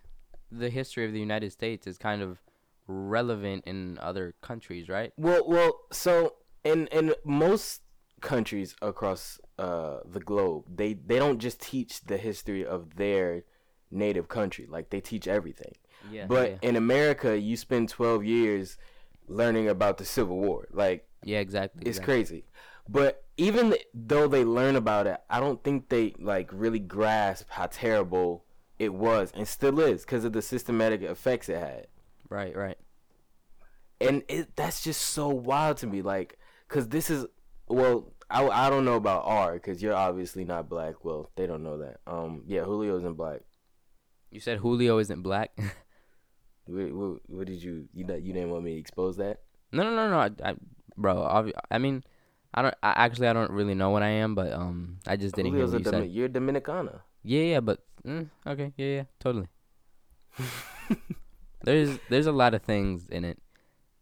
the 0.50 0.70
history 0.70 1.04
of 1.04 1.12
the 1.12 1.20
United 1.20 1.52
States 1.52 1.86
is 1.86 1.98
kind 1.98 2.22
of 2.22 2.38
relevant 2.86 3.64
in 3.66 3.98
other 4.00 4.34
countries, 4.40 4.88
right? 4.88 5.12
Well, 5.16 5.44
well, 5.46 5.80
so 5.92 6.34
in 6.64 6.86
in 6.88 7.14
most 7.24 7.82
countries 8.24 8.74
across 8.82 9.40
uh 9.58 9.98
the 10.04 10.20
globe, 10.20 10.64
they 10.74 10.94
they 10.94 11.18
don't 11.18 11.38
just 11.38 11.60
teach 11.60 12.00
the 12.02 12.16
history 12.16 12.64
of 12.64 12.96
their 12.96 13.44
native 13.90 14.28
country. 14.28 14.66
Like 14.68 14.90
they 14.90 15.00
teach 15.00 15.28
everything. 15.28 15.74
Yeah. 16.10 16.26
But 16.26 16.50
yeah. 16.50 16.68
in 16.68 16.76
America, 16.76 17.38
you 17.38 17.56
spend 17.56 17.88
12 17.88 18.24
years 18.24 18.76
learning 19.26 19.68
about 19.68 19.98
the 19.98 20.04
Civil 20.04 20.38
War. 20.38 20.66
Like 20.70 21.06
yeah, 21.22 21.38
exactly. 21.38 21.82
it's 21.82 21.98
exactly. 21.98 22.14
crazy. 22.14 22.44
But 22.88 23.24
even 23.36 23.74
though 23.94 24.28
they 24.28 24.44
learn 24.44 24.76
about 24.76 25.06
it, 25.06 25.18
I 25.30 25.40
don't 25.40 25.62
think 25.64 25.88
they 25.88 26.14
like 26.18 26.50
really 26.52 26.78
grasp 26.78 27.48
how 27.50 27.66
terrible 27.66 28.44
it 28.78 28.92
was 28.92 29.32
and 29.34 29.46
still 29.46 29.80
is 29.80 30.02
because 30.02 30.24
of 30.24 30.32
the 30.32 30.42
systematic 30.42 31.02
effects 31.02 31.48
it 31.48 31.58
had. 31.58 31.86
Right. 32.28 32.54
Right. 32.54 32.78
And 34.00 34.22
it 34.28 34.54
that's 34.56 34.82
just 34.82 35.00
so 35.00 35.28
wild 35.28 35.78
to 35.78 35.86
me 35.86 36.02
like 36.02 36.38
cuz 36.68 36.88
this 36.88 37.08
is 37.08 37.26
well 37.68 38.12
I, 38.34 38.66
I 38.66 38.70
don't 38.70 38.84
know 38.84 38.96
about 38.96 39.22
R 39.24 39.58
cuz 39.58 39.82
you're 39.82 39.94
obviously 39.94 40.44
not 40.44 40.68
black. 40.68 41.04
Well, 41.04 41.30
they 41.36 41.46
don't 41.46 41.62
know 41.62 41.78
that. 41.78 42.00
Um 42.06 42.42
yeah, 42.46 42.62
Julio 42.64 42.96
isn't 42.98 43.14
black. 43.14 43.40
You 44.30 44.40
said 44.40 44.58
Julio 44.58 44.98
isn't 44.98 45.22
black. 45.22 45.56
What, 46.66 46.92
what, 46.94 47.20
what 47.28 47.46
did 47.46 47.62
you 47.62 47.88
you 47.92 48.04
not- 48.06 48.22
you 48.22 48.32
didn't 48.32 48.48
want 48.50 48.64
me 48.64 48.72
to 48.74 48.80
expose 48.80 49.18
that? 49.18 49.42
No, 49.70 49.82
no, 49.82 49.94
no, 49.94 50.08
no. 50.10 50.18
I, 50.18 50.30
I 50.50 50.54
bro, 50.96 51.16
obvi- 51.16 51.52
I 51.70 51.76
mean, 51.76 52.02
I 52.54 52.62
don't. 52.62 52.74
I, 52.82 53.04
actually, 53.04 53.28
I 53.28 53.34
don't 53.34 53.50
really 53.50 53.74
know 53.74 53.90
what 53.90 54.02
I 54.02 54.08
am, 54.24 54.34
but 54.34 54.50
um, 54.54 54.96
I 55.06 55.16
just 55.16 55.34
didn't 55.36 55.52
hear 55.52 55.66
Julio's 55.66 55.72
what 55.74 55.80
a 55.82 55.84
you 55.84 55.90
Domin- 55.92 56.04
said. 56.06 56.10
you're 56.16 56.28
Dominicana. 56.30 57.00
Yeah, 57.22 57.42
yeah, 57.42 57.60
but 57.60 57.84
mm, 58.06 58.30
okay, 58.46 58.72
yeah, 58.78 58.86
yeah, 58.86 59.02
totally. 59.20 59.48
there's 61.64 61.98
there's 62.08 62.26
a 62.26 62.32
lot 62.32 62.54
of 62.54 62.62
things 62.62 63.08
in 63.08 63.24
it, 63.26 63.38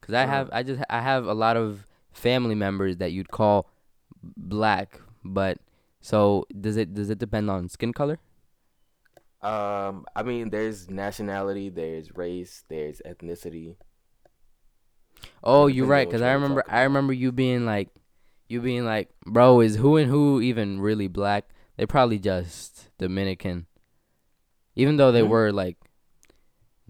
cause 0.00 0.14
I 0.14 0.24
have 0.26 0.48
I 0.52 0.62
just 0.62 0.82
I 0.88 1.00
have 1.00 1.26
a 1.26 1.34
lot 1.34 1.56
of 1.56 1.84
family 2.12 2.54
members 2.54 2.98
that 2.98 3.10
you'd 3.10 3.30
call 3.30 3.70
black, 4.22 5.00
but 5.24 5.58
so 6.00 6.46
does 6.60 6.76
it 6.76 6.94
does 6.94 7.10
it 7.10 7.18
depend 7.18 7.50
on 7.50 7.68
skin 7.68 7.92
color? 7.92 8.18
Um, 9.42 10.06
I 10.14 10.22
mean, 10.22 10.50
there's 10.50 10.88
nationality, 10.88 11.68
there's 11.68 12.14
race, 12.16 12.64
there's 12.68 13.02
ethnicity. 13.04 13.76
Oh, 15.44 15.66
you're 15.66 15.86
right, 15.86 16.08
cause 16.08 16.22
I 16.22 16.32
remember 16.32 16.64
I 16.68 16.82
remember 16.82 17.12
you 17.12 17.32
being 17.32 17.64
like, 17.64 17.88
you 18.48 18.60
being 18.60 18.84
like, 18.84 19.10
bro, 19.26 19.60
is 19.60 19.76
who 19.76 19.96
and 19.96 20.10
who 20.10 20.40
even 20.40 20.80
really 20.80 21.08
black? 21.08 21.48
They 21.76 21.86
probably 21.86 22.18
just 22.18 22.90
Dominican, 22.98 23.66
even 24.74 24.96
though 24.96 25.12
they 25.12 25.22
Hmm? 25.22 25.22
were 25.22 25.52
like 25.52 25.76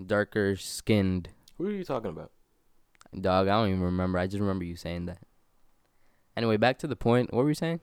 darker 0.04 0.54
skinned. 0.56 1.30
Who 1.56 1.66
are 1.66 1.70
you 1.70 1.84
talking 1.84 2.10
about? 2.10 2.32
Dog, 3.18 3.48
I 3.48 3.52
don't 3.52 3.68
even 3.70 3.82
remember. 3.82 4.18
I 4.18 4.26
just 4.26 4.40
remember 4.40 4.64
you 4.64 4.76
saying 4.76 5.06
that. 5.06 5.18
Anyway, 6.36 6.56
back 6.56 6.78
to 6.78 6.86
the 6.86 6.96
point. 6.96 7.32
What 7.32 7.42
were 7.42 7.50
you 7.50 7.54
saying? 7.54 7.80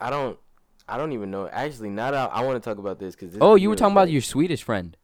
I 0.00 0.10
don't, 0.10 0.38
I 0.88 0.96
don't 0.96 1.12
even 1.12 1.30
know. 1.30 1.48
Actually, 1.48 1.90
not. 1.90 2.12
that 2.12 2.30
I, 2.32 2.42
want 2.42 2.62
to 2.62 2.68
talk 2.68 2.78
about 2.78 2.98
this 2.98 3.14
because 3.14 3.36
Oh, 3.40 3.54
you 3.54 3.68
were 3.68 3.76
talking 3.76 3.92
about 3.92 4.10
your 4.10 4.22
Swedish 4.22 4.62
friend. 4.62 4.96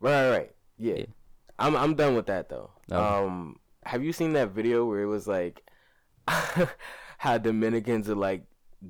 right, 0.00 0.28
right, 0.28 0.36
right. 0.38 0.50
Yeah. 0.76 0.94
Yeah. 0.94 1.06
I'm 1.60 1.76
I'm 1.76 1.94
done 1.96 2.14
with 2.14 2.26
that 2.26 2.48
though. 2.48 2.70
Okay. 2.90 3.00
Um, 3.00 3.58
have 3.84 4.04
you 4.04 4.12
seen 4.12 4.32
that 4.34 4.50
video 4.50 4.84
where 4.84 5.00
it 5.00 5.06
was 5.06 5.26
like 5.26 5.62
how 7.18 7.38
Dominicans 7.38 8.08
are 8.08 8.14
like 8.14 8.44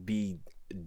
be 0.04 0.40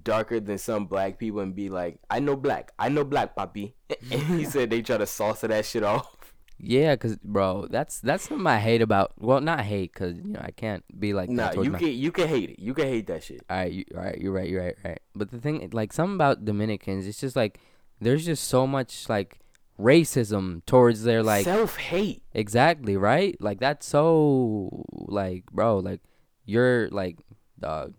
darker 0.03 0.39
than 0.39 0.57
some 0.59 0.85
black 0.85 1.17
people 1.17 1.39
and 1.39 1.55
be 1.55 1.69
like, 1.69 1.99
I 2.09 2.19
know 2.19 2.35
black, 2.35 2.71
I 2.77 2.89
know 2.89 3.03
black, 3.03 3.35
papi. 3.35 3.73
and 4.11 4.21
he 4.21 4.45
said 4.45 4.69
they 4.69 4.81
try 4.83 4.97
to 4.97 5.07
sauce 5.07 5.41
that 5.41 5.65
shit 5.65 5.83
off. 5.83 6.15
Yeah, 6.63 6.95
cause 6.95 7.17
bro, 7.23 7.65
that's 7.69 7.99
that's 7.99 8.27
something 8.29 8.45
I 8.45 8.59
hate 8.59 8.83
about. 8.83 9.13
Well, 9.17 9.41
not 9.41 9.61
hate, 9.61 9.93
cause 9.93 10.13
you 10.15 10.33
know 10.33 10.41
I 10.43 10.51
can't 10.51 10.83
be 10.99 11.13
like 11.13 11.29
Nah, 11.29 11.53
you 11.53 11.71
my. 11.71 11.79
can 11.79 11.87
you 11.91 12.11
can 12.11 12.27
hate 12.27 12.51
it. 12.51 12.59
You 12.59 12.75
can 12.75 12.85
hate 12.87 13.07
that 13.07 13.23
shit. 13.23 13.41
All 13.49 13.57
right, 13.57 13.71
you, 13.71 13.85
all 13.95 14.01
right, 14.03 14.17
you're 14.19 14.31
right, 14.31 14.47
you're 14.47 14.61
right, 14.63 14.75
right. 14.83 14.99
But 15.15 15.31
the 15.31 15.39
thing, 15.39 15.67
like, 15.73 15.91
something 15.91 16.15
about 16.15 16.45
Dominicans, 16.45 17.07
it's 17.07 17.19
just 17.19 17.35
like 17.35 17.59
there's 17.99 18.25
just 18.25 18.43
so 18.47 18.67
much 18.67 19.09
like 19.09 19.39
racism 19.79 20.63
towards 20.65 21.03
their 21.03 21.23
like 21.23 21.45
self 21.45 21.77
hate. 21.77 22.21
exactly 22.33 22.95
right. 22.95 23.35
Like 23.41 23.59
that's 23.59 23.87
so 23.87 24.85
like, 24.91 25.45
bro, 25.51 25.79
like 25.79 26.01
you're 26.45 26.89
like 26.89 27.17
dog. 27.59 27.95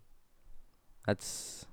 That's 1.06 1.66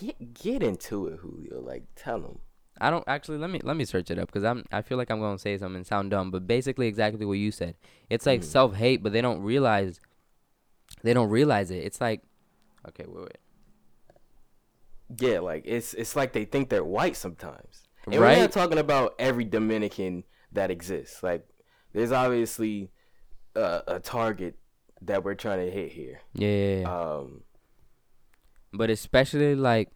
Get 0.00 0.32
get 0.34 0.62
into 0.62 1.06
it, 1.08 1.18
Julio. 1.20 1.60
Like 1.60 1.84
tell 1.96 2.20
him. 2.20 2.38
I 2.80 2.90
don't 2.90 3.04
actually 3.06 3.38
let 3.38 3.50
me 3.50 3.60
let 3.62 3.76
me 3.76 3.84
search 3.84 4.10
it 4.10 4.18
up 4.18 4.26
because 4.28 4.44
I'm 4.44 4.64
I 4.72 4.82
feel 4.82 4.98
like 4.98 5.10
I'm 5.10 5.20
gonna 5.20 5.38
say 5.38 5.56
something 5.58 5.76
and 5.76 5.86
sound 5.86 6.10
dumb, 6.10 6.30
but 6.30 6.46
basically 6.46 6.86
exactly 6.88 7.24
what 7.24 7.34
you 7.38 7.50
said. 7.52 7.76
It's 8.10 8.26
like 8.26 8.40
Mhm. 8.40 8.44
self 8.44 8.74
hate, 8.74 9.02
but 9.02 9.12
they 9.12 9.20
don't 9.20 9.40
realize 9.42 10.00
they 11.02 11.14
don't 11.14 11.30
realize 11.30 11.70
it. 11.70 11.84
It's 11.84 12.00
like 12.00 12.22
okay, 12.88 13.04
wait, 13.06 13.20
wait. 13.22 13.38
Yeah, 15.20 15.40
like 15.40 15.62
it's 15.66 15.94
it's 15.94 16.16
like 16.16 16.32
they 16.32 16.44
think 16.44 16.68
they're 16.70 16.84
white 16.84 17.16
sometimes. 17.16 17.88
And 18.06 18.14
we're 18.16 18.20
Right? 18.22 18.38
not 18.38 18.52
talking 18.52 18.78
about 18.78 19.14
every 19.18 19.44
Dominican 19.44 20.24
that 20.52 20.70
exists. 20.70 21.22
Like 21.22 21.46
there's 21.92 22.12
obviously 22.12 22.90
a, 23.54 23.82
a 23.86 24.00
target 24.00 24.56
that 25.02 25.22
we're 25.24 25.34
trying 25.34 25.64
to 25.64 25.70
hit 25.70 25.92
here. 25.92 26.20
Yeah. 26.34 26.82
Um, 26.86 27.42
but 28.72 28.90
especially 28.90 29.54
like 29.54 29.90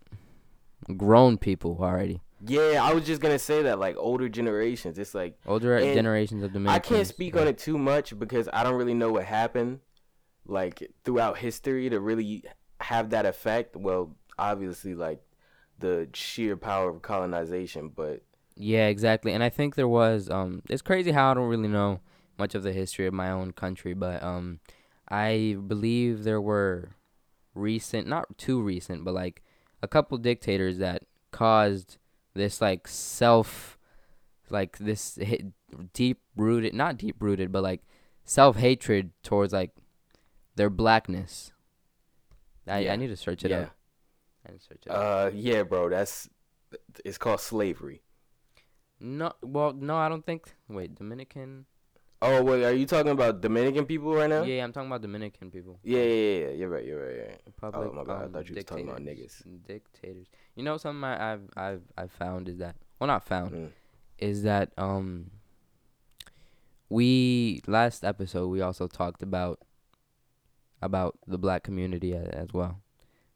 grown 0.97 1.39
people 1.39 1.77
already. 1.81 2.21
Yeah, 2.47 2.81
I 2.83 2.93
was 2.93 3.05
just 3.05 3.21
gonna 3.21 3.39
say 3.39 3.63
that 3.63 3.79
like 3.79 3.97
older 3.99 4.29
generations. 4.29 4.99
It's 4.99 5.15
like 5.15 5.39
Older 5.47 5.81
generations 5.81 6.43
of 6.43 6.53
Dominicans. 6.53 6.87
I 6.87 6.95
can't 6.95 7.07
speak 7.07 7.37
on 7.37 7.49
it 7.49 7.59
too 7.59 7.79
much 7.79 8.19
because 8.19 8.49
I 8.53 8.63
don't 8.63 8.75
really 8.75 8.95
know 8.95 9.11
what 9.13 9.25
happened 9.25 9.81
like 10.47 10.91
throughout 11.05 11.39
history 11.39 11.91
to 11.91 12.01
really 12.01 12.45
have 12.81 13.11
that 13.11 13.27
effect. 13.27 13.77
Well, 13.77 14.17
obviously 14.39 14.95
like 14.95 15.21
the 15.79 16.09
sheer 16.15 16.57
power 16.57 16.91
of 16.91 17.03
colonization, 17.03 17.91
but 17.95 18.23
Yeah, 18.57 18.87
exactly. 18.87 19.33
And 19.33 19.43
I 19.43 19.49
think 19.49 19.75
there 19.75 19.89
was 19.89 20.31
um 20.31 20.63
it's 20.69 20.83
crazy 20.83 21.13
how 21.13 21.31
I 21.31 21.35
don't 21.35 21.49
really 21.49 21.69
know 21.69 22.01
much 22.39 22.55
of 22.55 22.63
the 22.63 22.73
history 22.73 23.07
of 23.07 23.15
my 23.15 23.31
own 23.31 23.53
country, 23.53 23.95
but 23.95 24.23
um 24.23 24.61
I 25.09 25.57
believe 25.67 26.25
there 26.25 26.41
were 26.41 26.91
recent 27.55 28.07
not 28.07 28.39
too 28.39 28.61
recent, 28.63 29.05
but 29.05 29.15
like 29.15 29.43
a 29.83 29.89
couple 29.89 30.19
dictators 30.19 30.79
that 30.79 31.03
caused 31.31 31.99
this 32.39 32.61
like 32.61 32.89
self 32.89 33.79
like 34.51 34.79
this 34.79 35.19
deep 35.93 36.21
rooted 36.37 36.73
not 36.73 36.97
deep 36.97 37.17
rooted 37.21 37.53
but 37.53 37.63
like 37.63 37.83
self 38.25 38.57
hatred 38.57 39.11
towards 39.23 39.53
like 39.53 39.73
their 40.57 40.71
blackness. 40.71 41.53
I, 42.67 42.81
Yeah. 42.81 42.93
I 42.93 42.97
need 42.97 43.09
to 43.09 43.17
search 43.17 43.45
it 43.45 43.51
yeah. 43.51 43.61
up. 43.61 43.77
I 44.47 44.53
need 44.53 44.61
to 44.61 44.65
search 44.65 44.83
it 44.87 44.91
up. 44.91 44.97
Uh 44.97 45.31
yeah, 45.35 45.63
bro, 45.63 45.89
that's 45.89 46.29
it's 47.05 47.19
called 47.19 47.41
slavery. 47.41 48.03
No, 49.01 49.33
well, 49.43 49.73
no, 49.73 49.97
I 49.97 50.09
don't 50.09 50.27
think. 50.27 50.55
Wait, 50.69 50.95
Dominican. 50.95 51.67
Oh 52.21 52.43
wait, 52.43 52.65
are 52.65 52.73
you 52.73 52.85
talking 52.85 53.13
about 53.13 53.41
Dominican 53.41 53.87
people 53.87 54.13
right 54.13 54.29
now? 54.29 54.43
Yeah, 54.43 54.65
I'm 54.65 54.73
talking 54.73 54.89
about 54.89 55.03
Dominican 55.03 55.53
people. 55.53 55.79
Yeah, 55.85 56.03
yeah, 56.03 56.39
yeah. 56.39 56.51
You're 56.51 56.69
right. 56.69 56.85
You're 56.85 57.01
right. 57.01 57.15
You're 57.15 57.27
right. 57.27 57.41
Republic. 57.47 57.91
Oh, 57.93 58.05
my. 58.05 58.13
I 58.13 58.25
um, 58.25 58.33
thought 58.33 58.49
you 58.49 58.57
was 58.57 58.65
talking 58.65 58.89
about 58.89 59.05
dictators. 59.05 59.43
Dictators. 59.67 60.27
You 60.59 60.65
know 60.65 60.77
something 60.77 61.05
I, 61.05 61.35
I've 61.35 61.49
I've 61.57 61.83
I've 61.97 62.11
found 62.11 62.49
is 62.49 62.59
that 62.59 62.75
well 62.99 63.07
not 63.07 63.23
found 63.25 63.53
Mm. 63.53 63.71
is 64.19 64.43
that 64.43 64.73
um 64.77 65.31
we 66.89 67.61
last 67.69 68.05
episode 68.05 68.49
we 68.49 68.61
also 68.61 68.89
talked 68.89 69.23
about 69.23 69.61
about 70.83 71.17
the 71.29 71.39
black 71.39 71.63
community 71.63 72.13
as 72.13 72.49
well, 72.53 72.81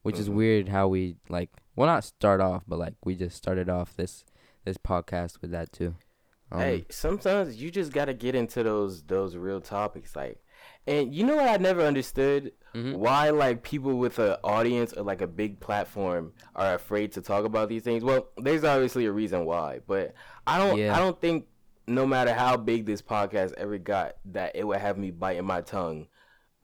which 0.02 0.18
is 0.18 0.28
Mhm. 0.28 0.34
weird 0.34 0.68
how 0.70 0.88
we 0.88 1.14
like 1.28 1.50
well 1.76 1.86
not 1.86 2.02
start 2.02 2.40
off 2.40 2.64
but 2.66 2.80
like 2.80 2.94
we 3.04 3.14
just 3.14 3.36
started 3.36 3.68
off 3.68 3.94
this 3.94 4.24
this 4.64 4.76
podcast 4.76 5.40
with 5.40 5.52
that 5.52 5.70
too. 5.70 5.94
Um, 6.50 6.58
hey, 6.60 6.86
sometimes 6.90 7.62
you 7.62 7.70
just 7.70 7.92
gotta 7.92 8.14
get 8.14 8.34
into 8.34 8.64
those 8.64 9.04
those 9.04 9.36
real 9.36 9.60
topics, 9.60 10.16
like, 10.16 10.42
and 10.86 11.14
you 11.14 11.24
know 11.24 11.36
what 11.36 11.48
I 11.48 11.56
never 11.58 11.82
understood 11.82 12.52
mhm. 12.74 12.96
why 12.96 13.30
like 13.30 13.62
people 13.62 13.98
with 13.98 14.18
an 14.18 14.36
audience 14.42 14.92
or 14.92 15.02
like 15.02 15.20
a 15.20 15.26
big 15.26 15.60
platform 15.60 16.32
are 16.56 16.74
afraid 16.74 17.12
to 17.12 17.22
talk 17.22 17.44
about 17.44 17.68
these 17.68 17.82
things. 17.82 18.02
Well, 18.02 18.28
there's 18.36 18.64
obviously 18.64 19.06
a 19.06 19.12
reason 19.12 19.44
why, 19.44 19.80
but 19.86 20.14
I 20.46 20.58
don't 20.58 20.78
Yeah. 20.78 20.94
I 20.94 20.98
don't 20.98 21.20
think 21.20 21.46
no 21.86 22.06
matter 22.06 22.32
how 22.32 22.56
big 22.56 22.86
this 22.86 23.02
podcast 23.02 23.54
ever 23.54 23.78
got 23.78 24.16
that 24.26 24.54
it 24.56 24.64
would 24.64 24.78
have 24.78 24.96
me 24.96 25.10
biting 25.10 25.44
my 25.44 25.60
tongue 25.60 26.06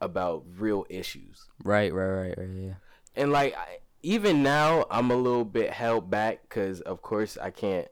about 0.01 0.45
real 0.57 0.85
issues. 0.89 1.47
Right, 1.63 1.93
right, 1.93 2.07
right, 2.07 2.37
right. 2.37 2.49
Yeah. 2.49 2.73
and 3.15 3.31
like 3.31 3.55
I, 3.57 3.79
even 4.01 4.43
now 4.43 4.85
i'm 4.89 5.11
a 5.11 5.15
little 5.15 5.43
bit 5.45 5.71
held 5.71 6.09
back 6.09 6.43
because 6.43 6.79
of 6.81 7.01
course 7.01 7.37
i 7.37 7.49
can't 7.49 7.87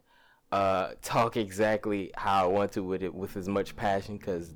uh 0.51 0.91
talk 1.01 1.35
exactly 1.37 2.11
how 2.15 2.45
i 2.45 2.47
want 2.47 2.71
to 2.73 2.83
with 2.83 3.03
it 3.03 3.13
with 3.13 3.35
as 3.35 3.47
much 3.49 3.75
passion 3.75 4.17
because 4.17 4.53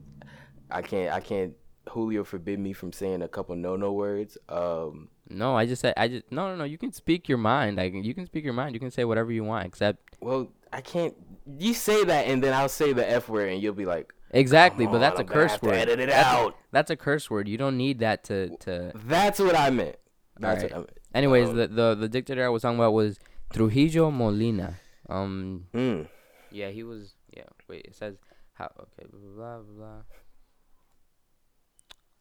i 0.69 0.81
can't 0.81 1.11
i 1.13 1.19
can't 1.19 1.53
julio 1.91 2.24
forbid 2.24 2.60
me 2.60 2.74
from 2.74 2.91
saying 2.91 3.21
a 3.21 3.27
couple 3.27 3.55
no 3.55 3.75
no 3.75 3.91
words 3.91 4.38
um 4.50 5.10
No, 5.29 5.55
I 5.55 5.65
just 5.65 5.81
said 5.81 5.93
I 5.98 6.07
just 6.07 6.25
no 6.31 6.48
no 6.50 6.55
no. 6.55 6.65
You 6.65 6.77
can 6.77 6.91
speak 6.91 7.29
your 7.29 7.38
mind. 7.38 7.77
Like 7.77 7.93
you 7.93 8.13
can 8.13 8.25
speak 8.25 8.43
your 8.43 8.53
mind. 8.53 8.74
You 8.75 8.79
can 8.86 8.91
say 8.91 9.03
whatever 9.05 9.31
you 9.31 9.43
want. 9.43 9.65
Except 9.65 10.00
well 10.21 10.50
i 10.74 10.81
can't 10.81 11.15
you 11.60 11.74
say 11.74 12.03
that 12.05 12.24
and 12.27 12.41
then 12.43 12.53
i'll 12.53 12.69
say 12.81 12.93
the 12.93 13.05
f 13.10 13.27
word 13.27 13.48
and 13.51 13.62
you'll 13.62 13.74
be 13.74 13.86
like 13.86 14.13
exactly, 14.31 14.86
"Come 14.86 14.93
but 14.93 15.00
that's 15.00 15.19
on, 15.19 15.25
a 15.25 15.27
I'm 15.27 15.27
gonna 15.27 15.41
curse 15.41 15.51
have 15.51 15.62
to 15.62 15.67
word. 15.67 15.75
edit 15.75 16.00
it 16.00 16.10
that's, 16.10 16.27
out 16.27 16.55
that's 16.71 16.91
a 16.91 16.95
curse 16.95 17.29
word. 17.29 17.48
You 17.50 17.57
don't 17.57 17.77
need 17.77 18.00
that 18.00 18.24
to 18.25 18.38
to. 18.65 18.91
that's 19.05 19.39
what 19.39 19.56
i 19.56 19.69
meant 19.69 19.97
that's 20.39 20.63
Alright. 20.63 20.71
what 20.71 20.73
i 20.73 20.77
meant 20.88 20.97
Anyways, 21.13 21.49
Um, 21.49 21.56
the, 21.58 21.67
the 21.67 21.95
the 21.95 22.10
dictator 22.10 22.45
I 22.45 22.49
was 22.49 22.62
talking 22.62 22.80
about 22.80 22.93
was 22.93 23.19
Trujillo 23.51 24.12
Molina. 24.12 24.80
Um, 25.10 25.65
mm. 25.73 26.08
yeah, 26.51 26.69
he 26.69 26.84
was. 26.84 27.15
Yeah, 27.36 27.49
wait. 27.67 27.84
It 27.86 27.95
says 27.95 28.15
how. 28.54 28.71
Okay, 28.80 29.10
blah 29.12 29.58
blah 29.60 29.75
blah. 29.75 30.01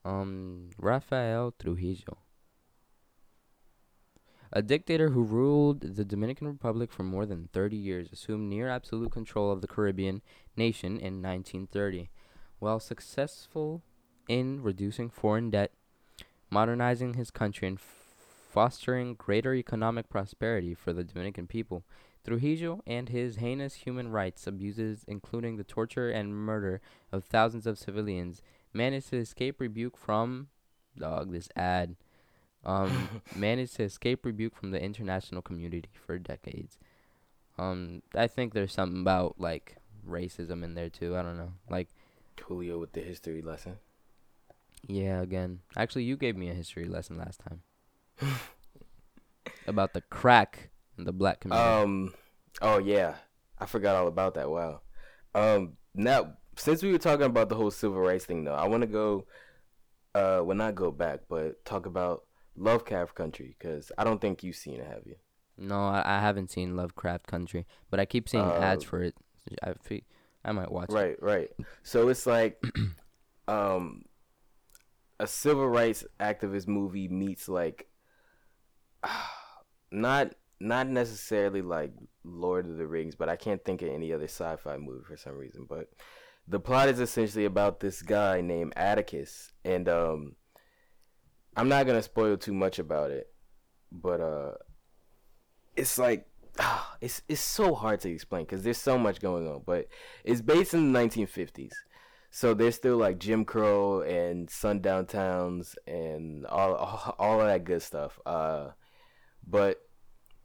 Um, 0.04 0.70
Rafael 0.78 1.54
Trujillo. 1.58 2.18
A 4.52 4.62
dictator 4.62 5.10
who 5.10 5.22
ruled 5.22 5.80
the 5.80 6.04
Dominican 6.04 6.48
Republic 6.48 6.90
for 6.90 7.04
more 7.04 7.24
than 7.24 7.48
30 7.52 7.76
years 7.76 8.10
assumed 8.12 8.50
near 8.50 8.68
absolute 8.68 9.12
control 9.12 9.52
of 9.52 9.60
the 9.60 9.68
Caribbean 9.68 10.22
nation 10.56 10.92
in 10.92 11.22
1930. 11.22 12.10
While 12.58 12.80
successful 12.80 13.82
in 14.28 14.62
reducing 14.62 15.08
foreign 15.08 15.50
debt, 15.50 15.72
modernizing 16.50 17.14
his 17.14 17.30
country, 17.30 17.68
and 17.68 17.78
fostering 17.78 19.14
greater 19.14 19.54
economic 19.54 20.08
prosperity 20.08 20.74
for 20.74 20.92
the 20.92 21.04
Dominican 21.04 21.46
people, 21.46 21.84
Trujillo 22.26 22.82
and 22.86 23.08
his 23.08 23.36
heinous 23.36 23.74
human 23.74 24.10
rights 24.10 24.46
abuses, 24.46 25.04
including 25.06 25.56
the 25.56 25.64
torture 25.64 26.10
and 26.10 26.34
murder 26.34 26.80
of 27.12 27.24
thousands 27.24 27.66
of 27.66 27.78
civilians, 27.78 28.42
managed 28.72 29.10
to 29.10 29.16
escape 29.16 29.60
rebuke 29.60 29.96
from 29.96 30.48
dog 30.98 31.32
this 31.32 31.48
ad 31.56 31.96
um 32.64 33.20
managed 33.36 33.76
to 33.76 33.82
escape 33.82 34.24
rebuke 34.24 34.56
from 34.56 34.70
the 34.70 34.82
international 34.82 35.42
community 35.42 35.88
for 36.06 36.18
decades 36.18 36.78
um 37.58 38.02
i 38.14 38.26
think 38.26 38.52
there's 38.52 38.72
something 38.72 39.00
about 39.00 39.34
like 39.38 39.76
racism 40.08 40.62
in 40.62 40.74
there 40.74 40.88
too 40.88 41.16
i 41.16 41.22
don't 41.22 41.36
know 41.36 41.52
like 41.68 41.88
julio 42.40 42.78
with 42.78 42.92
the 42.92 43.00
history 43.00 43.42
lesson 43.42 43.76
yeah 44.86 45.20
again 45.20 45.60
actually 45.76 46.04
you 46.04 46.16
gave 46.16 46.36
me 46.36 46.48
a 46.48 46.54
history 46.54 46.86
lesson 46.86 47.18
last 47.18 47.40
time 47.40 47.62
about 49.66 49.92
the 49.92 50.00
crack 50.02 50.70
in 50.98 51.04
the 51.04 51.12
black 51.12 51.40
community 51.40 51.68
Um. 51.68 52.14
Oh 52.62 52.78
yeah, 52.78 53.14
I 53.58 53.66
forgot 53.66 53.96
all 53.96 54.08
about 54.08 54.34
that. 54.34 54.50
Wow. 54.50 54.80
Um. 55.34 55.76
Now, 55.94 56.34
since 56.56 56.82
we 56.82 56.92
were 56.92 56.98
talking 56.98 57.26
about 57.26 57.48
the 57.48 57.54
whole 57.56 57.70
civil 57.70 58.00
rights 58.00 58.24
thing, 58.24 58.44
though, 58.44 58.54
I 58.54 58.66
want 58.68 58.82
to 58.82 58.86
go. 58.86 59.26
Uh, 60.14 60.42
well, 60.44 60.56
not 60.56 60.74
go 60.74 60.90
back, 60.90 61.20
but 61.28 61.64
talk 61.64 61.86
about 61.86 62.24
Lovecraft 62.56 63.14
Country 63.14 63.54
because 63.58 63.92
I 63.96 64.02
don't 64.04 64.20
think 64.20 64.42
you've 64.42 64.56
seen 64.56 64.80
it, 64.80 64.86
have 64.86 65.06
you? 65.06 65.16
no 65.62 65.84
I, 65.84 66.02
I 66.16 66.20
haven't 66.20 66.50
seen 66.50 66.74
lovecraft 66.74 67.26
country 67.26 67.66
but 67.90 68.00
i 68.00 68.06
keep 68.06 68.30
seeing 68.30 68.50
ads 68.50 68.82
Uh, 68.82 68.88
for 68.88 69.02
it 69.02 69.14
i 69.62 69.74
i 70.42 70.52
might 70.52 70.72
watch 70.72 70.88
it 70.88 70.94
Right. 70.94 71.22
Right. 71.22 71.50
So 71.82 72.08
it's 72.08 72.26
like, 72.26 72.62
um, 73.48 74.04
a 75.18 75.26
civil 75.26 75.68
rights 75.68 76.02
activist 76.18 76.66
movie 76.66 77.08
meets 77.08 77.46
like, 77.46 77.88
not 79.92 80.34
not 80.60 80.88
necessarily 80.88 81.62
like 81.62 81.92
Lord 82.24 82.66
of 82.66 82.76
the 82.76 82.86
Rings, 82.86 83.14
but 83.14 83.28
I 83.28 83.36
can't 83.36 83.64
think 83.64 83.82
of 83.82 83.88
any 83.88 84.12
other 84.12 84.24
sci-fi 84.28 84.76
movie 84.76 85.04
for 85.04 85.16
some 85.16 85.36
reason. 85.36 85.66
But 85.68 85.88
the 86.50 86.58
plot 86.58 86.88
is 86.88 86.98
essentially 86.98 87.44
about 87.44 87.78
this 87.78 88.02
guy 88.02 88.40
named 88.40 88.72
Atticus, 88.74 89.52
and 89.64 89.88
um, 89.88 90.34
I'm 91.56 91.68
not 91.68 91.86
gonna 91.86 92.02
spoil 92.02 92.36
too 92.36 92.52
much 92.52 92.80
about 92.80 93.12
it, 93.12 93.32
but 93.92 94.20
uh, 94.20 94.54
it's 95.76 95.96
like 95.96 96.26
it's 97.00 97.22
it's 97.28 97.40
so 97.40 97.74
hard 97.76 98.00
to 98.00 98.10
explain 98.10 98.42
because 98.42 98.64
there's 98.64 98.78
so 98.78 98.98
much 98.98 99.20
going 99.20 99.46
on. 99.46 99.62
But 99.64 99.86
it's 100.24 100.40
based 100.40 100.74
in 100.74 100.92
the 100.92 100.98
1950s, 100.98 101.70
so 102.32 102.52
there's 102.52 102.74
still 102.74 102.96
like 102.96 103.20
Jim 103.20 103.44
Crow 103.44 104.00
and 104.02 104.50
sundown 104.50 105.06
towns 105.06 105.76
and 105.86 106.46
all 106.46 106.74
all, 106.74 107.14
all 107.20 107.40
of 107.40 107.46
that 107.46 107.62
good 107.62 107.82
stuff. 107.82 108.18
Uh, 108.26 108.70
but 109.46 109.80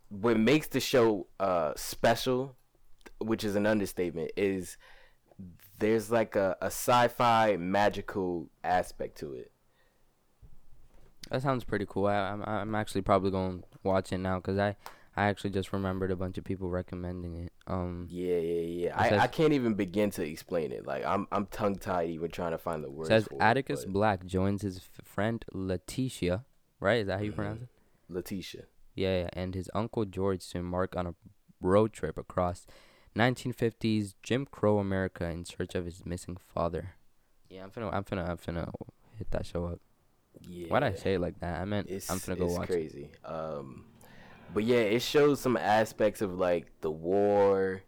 what 0.09 0.37
makes 0.37 0.67
the 0.67 0.79
show 0.79 1.25
uh 1.39 1.73
special, 1.75 2.55
which 3.17 3.43
is 3.43 3.55
an 3.55 3.65
understatement, 3.65 4.29
is 4.37 4.77
there's 5.79 6.11
like 6.11 6.35
a, 6.35 6.57
a 6.61 6.67
sci-fi 6.67 7.57
magical 7.57 8.49
aspect 8.63 9.17
to 9.19 9.33
it. 9.33 9.51
That 11.31 11.41
sounds 11.41 11.63
pretty 11.63 11.85
cool. 11.88 12.05
I, 12.07 12.15
I'm 12.15 12.43
I'm 12.43 12.75
actually 12.75 13.01
probably 13.01 13.31
going 13.31 13.61
to 13.61 13.65
watch 13.83 14.11
it 14.11 14.19
now 14.19 14.38
because 14.38 14.57
I 14.59 14.75
I 15.17 15.25
actually 15.25 15.49
just 15.51 15.73
remembered 15.73 16.11
a 16.11 16.15
bunch 16.15 16.38
of 16.38 16.43
people 16.43 16.69
recommending 16.69 17.35
it. 17.35 17.53
Um, 17.67 18.07
Yeah, 18.11 18.38
yeah, 18.38 18.61
yeah. 18.61 18.93
I, 18.99 19.09
says- 19.09 19.21
I 19.21 19.27
can't 19.27 19.53
even 19.53 19.73
begin 19.73 20.11
to 20.11 20.23
explain 20.23 20.71
it. 20.71 20.85
Like 20.85 21.03
I'm 21.05 21.27
I'm 21.31 21.47
tongue 21.47 21.77
tied 21.77 22.09
even 22.11 22.29
trying 22.29 22.51
to 22.51 22.57
find 22.59 22.83
the 22.83 22.91
words. 22.91 23.09
says 23.09 23.27
Atticus 23.39 23.83
it, 23.83 23.93
Black 23.93 24.25
joins 24.25 24.61
his 24.61 24.77
f- 24.77 25.05
friend 25.05 25.43
Letitia. 25.51 26.45
Right? 26.79 27.01
Is 27.01 27.07
that 27.07 27.17
how 27.17 27.23
you 27.23 27.31
pronounce 27.31 27.63
it? 27.63 27.69
Letitia. 28.07 28.63
Yeah, 28.93 29.21
yeah, 29.23 29.29
and 29.33 29.55
his 29.55 29.69
uncle 29.73 30.05
George 30.05 30.47
to 30.49 30.59
embark 30.59 30.95
on 30.95 31.07
a 31.07 31.15
road 31.59 31.91
trip 31.91 32.17
across 32.17 32.67
1950s 33.15 34.13
Jim 34.23 34.45
Crow 34.45 34.80
America 34.80 35.25
in 35.30 35.45
search 35.45 35.75
of 35.75 35.86
his 35.86 36.06
missing 36.06 36.38
father. 36.54 36.95
Yeah, 37.49 37.63
I'm 37.63 37.69
finna, 37.71 37.93
I'm 37.93 38.04
finna, 38.04 38.30
I'm 38.30 38.38
finna 38.38 38.71
hit 39.17 39.32
that 39.32 39.45
show 39.45 39.65
up. 39.65 39.80
Yeah. 40.41 40.67
Why'd 40.67 40.84
I 40.84 40.93
say 40.93 41.13
it 41.15 41.21
like 41.21 41.39
that? 41.39 41.62
I 41.62 41.65
meant 41.65 41.89
It's 41.89 42.10
I'm 42.10 42.19
finna 42.19 42.38
go 42.38 42.45
it's 42.45 42.58
watch. 42.58 42.69
it. 42.69 42.71
crazy. 42.73 43.10
Um, 43.23 43.86
but 44.54 44.63
yeah, 44.63 44.78
it 44.78 45.01
shows 45.01 45.39
some 45.39 45.56
aspects 45.58 46.21
of 46.21 46.38
like 46.38 46.67
the 46.82 46.91
war, 46.91 47.82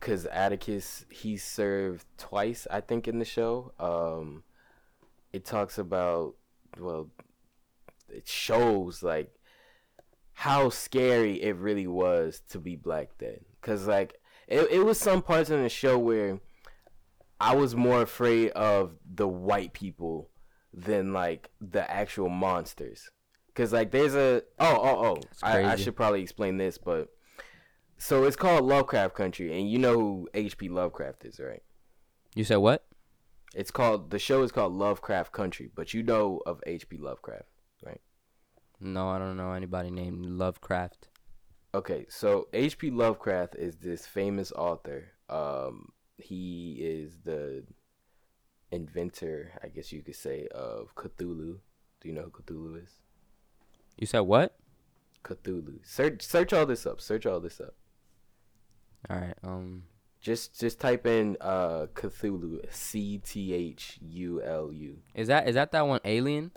cause 0.00 0.26
Atticus 0.26 1.06
he 1.10 1.36
served 1.36 2.04
twice, 2.18 2.66
I 2.70 2.80
think, 2.82 3.08
in 3.08 3.18
the 3.18 3.24
show. 3.24 3.72
Um, 3.80 4.42
it 5.32 5.44
talks 5.44 5.78
about 5.78 6.34
well, 6.78 7.08
it 8.10 8.28
shows 8.28 9.02
like 9.02 9.34
how 10.34 10.68
scary 10.68 11.42
it 11.42 11.56
really 11.56 11.86
was 11.86 12.42
to 12.50 12.58
be 12.58 12.76
black 12.76 13.08
then, 13.18 13.40
cause 13.62 13.86
like 13.88 14.20
it 14.48 14.70
it 14.70 14.84
was 14.84 14.98
some 14.98 15.22
parts 15.22 15.50
in 15.50 15.62
the 15.62 15.68
show 15.68 15.98
where 15.98 16.40
I 17.40 17.54
was 17.54 17.76
more 17.76 18.02
afraid 18.02 18.50
of 18.50 18.96
the 19.14 19.28
white 19.28 19.72
people 19.72 20.30
than 20.72 21.12
like 21.12 21.50
the 21.60 21.88
actual 21.90 22.28
monsters. 22.28 23.10
Cause 23.54 23.72
like 23.72 23.90
there's 23.90 24.14
a 24.14 24.42
oh 24.58 24.80
oh 24.82 25.06
oh 25.06 25.20
I, 25.42 25.64
I 25.64 25.76
should 25.76 25.96
probably 25.96 26.22
explain 26.22 26.56
this, 26.58 26.78
but 26.78 27.08
so 27.98 28.24
it's 28.24 28.36
called 28.36 28.64
Lovecraft 28.64 29.14
Country, 29.14 29.58
and 29.58 29.68
you 29.68 29.78
know 29.78 29.94
who 29.94 30.28
H.P. 30.32 30.68
Lovecraft 30.68 31.24
is, 31.24 31.40
right? 31.40 31.62
You 32.36 32.44
said 32.44 32.56
what? 32.58 32.84
It's 33.54 33.72
called 33.72 34.10
the 34.10 34.20
show 34.20 34.42
is 34.42 34.52
called 34.52 34.72
Lovecraft 34.72 35.32
Country, 35.32 35.68
but 35.74 35.92
you 35.92 36.04
know 36.04 36.40
of 36.46 36.62
H.P. 36.64 36.98
Lovecraft, 36.98 37.48
right? 37.84 38.00
No, 38.80 39.08
I 39.08 39.18
don't 39.18 39.36
know 39.36 39.52
anybody 39.52 39.90
named 39.90 40.24
Lovecraft. 40.24 41.08
Okay, 41.74 42.06
so 42.08 42.48
H.P. 42.52 42.90
Lovecraft 42.90 43.54
is 43.56 43.76
this 43.76 44.06
famous 44.06 44.52
author. 44.52 45.12
Um, 45.28 45.92
he 46.16 46.78
is 46.80 47.18
the 47.24 47.64
inventor, 48.72 49.52
I 49.62 49.68
guess 49.68 49.92
you 49.92 50.02
could 50.02 50.16
say, 50.16 50.48
of 50.48 50.94
Cthulhu. 50.94 51.58
Do 52.00 52.08
you 52.08 52.12
know 52.12 52.22
who 52.22 52.30
Cthulhu 52.30 52.82
is? 52.82 52.90
You 53.98 54.06
said 54.06 54.20
what? 54.20 54.56
Cthulhu. 55.24 55.80
Search 55.84 56.22
search 56.22 56.52
all 56.52 56.66
this 56.66 56.86
up. 56.86 57.00
Search 57.00 57.26
all 57.26 57.40
this 57.40 57.60
up. 57.60 57.74
All 59.10 59.16
right. 59.16 59.34
Um. 59.42 59.84
Just 60.20 60.58
just 60.58 60.80
type 60.80 61.06
in 61.06 61.36
uh 61.40 61.86
Cthulhu. 61.94 62.60
C 62.72 63.18
T 63.18 63.52
H 63.52 63.98
U 64.00 64.42
L 64.42 64.72
U. 64.72 64.98
Is 65.14 65.28
that 65.28 65.48
is 65.48 65.54
that 65.54 65.72
that 65.72 65.86
one 65.86 66.00
Alien? 66.04 66.52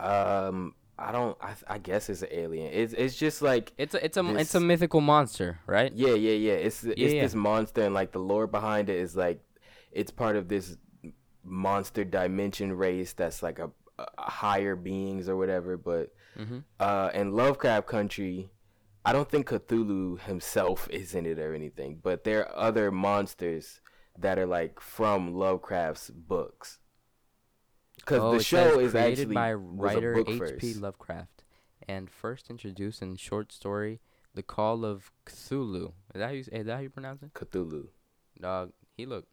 Um, 0.00 0.74
I 0.98 1.12
don't. 1.12 1.36
I 1.42 1.54
I 1.66 1.78
guess 1.78 2.08
it's 2.08 2.22
an 2.22 2.28
alien. 2.30 2.72
It's 2.72 2.92
it's 2.92 3.16
just 3.16 3.42
like 3.42 3.72
It's 3.78 3.94
a 3.94 4.04
it's 4.04 4.16
a 4.16 4.36
it's 4.36 4.54
a 4.54 4.60
mythical 4.60 5.00
monster, 5.00 5.58
right? 5.66 5.92
Yeah, 5.92 6.14
yeah, 6.14 6.32
yeah. 6.32 6.52
It's 6.52 6.84
it's 6.84 7.14
yeah. 7.14 7.22
this 7.22 7.34
monster, 7.34 7.82
and 7.82 7.94
like 7.94 8.12
the 8.12 8.20
lore 8.20 8.46
behind 8.46 8.88
it 8.88 8.96
is 8.96 9.16
like 9.16 9.40
it's 9.92 10.10
part 10.10 10.36
of 10.36 10.48
this 10.48 10.76
monster 11.44 12.04
dimension 12.04 12.72
race 12.72 13.12
that's 13.12 13.42
like 13.42 13.58
a, 13.58 13.70
a 13.98 14.06
higher 14.30 14.76
beings 14.76 15.28
or 15.28 15.36
whatever. 15.36 15.76
But 15.76 16.12
Mm-hmm. 16.38 16.58
uh, 16.80 17.10
in 17.14 17.32
Lovecraft 17.32 17.86
Country, 17.86 18.50
I 19.04 19.12
don't 19.12 19.30
think 19.30 19.46
Cthulhu 19.48 20.18
himself 20.20 20.88
is 20.92 21.14
in 21.14 21.26
it 21.26 21.38
or 21.38 21.54
anything. 21.54 22.00
But 22.02 22.24
there 22.24 22.48
are 22.48 22.56
other 22.68 22.90
monsters 22.90 23.80
that 24.18 24.38
are 24.38 24.46
like 24.46 24.80
from 24.80 25.34
Lovecraft's 25.34 26.10
books. 26.10 26.78
Because 28.04 28.20
oh, 28.20 28.36
the 28.36 28.44
show 28.44 28.78
is 28.80 28.92
created 28.92 29.20
actually 29.20 29.34
by 29.34 29.54
writer 29.54 30.22
H.P. 30.28 30.74
Lovecraft 30.74 31.44
and 31.88 32.10
first 32.10 32.50
introduced 32.50 33.00
in 33.00 33.16
short 33.16 33.50
story 33.50 34.00
"The 34.34 34.42
Call 34.42 34.84
of 34.84 35.10
Cthulhu." 35.24 35.92
Is 36.14 36.20
that 36.20 36.26
how 36.26 36.32
you 36.32 36.44
is 36.52 36.66
that 36.66 36.74
how 36.74 36.80
you 36.80 36.90
pronounce 36.90 37.22
it? 37.22 37.32
Cthulhu. 37.32 37.86
Dog, 38.38 38.72
he 38.94 39.06
look 39.06 39.26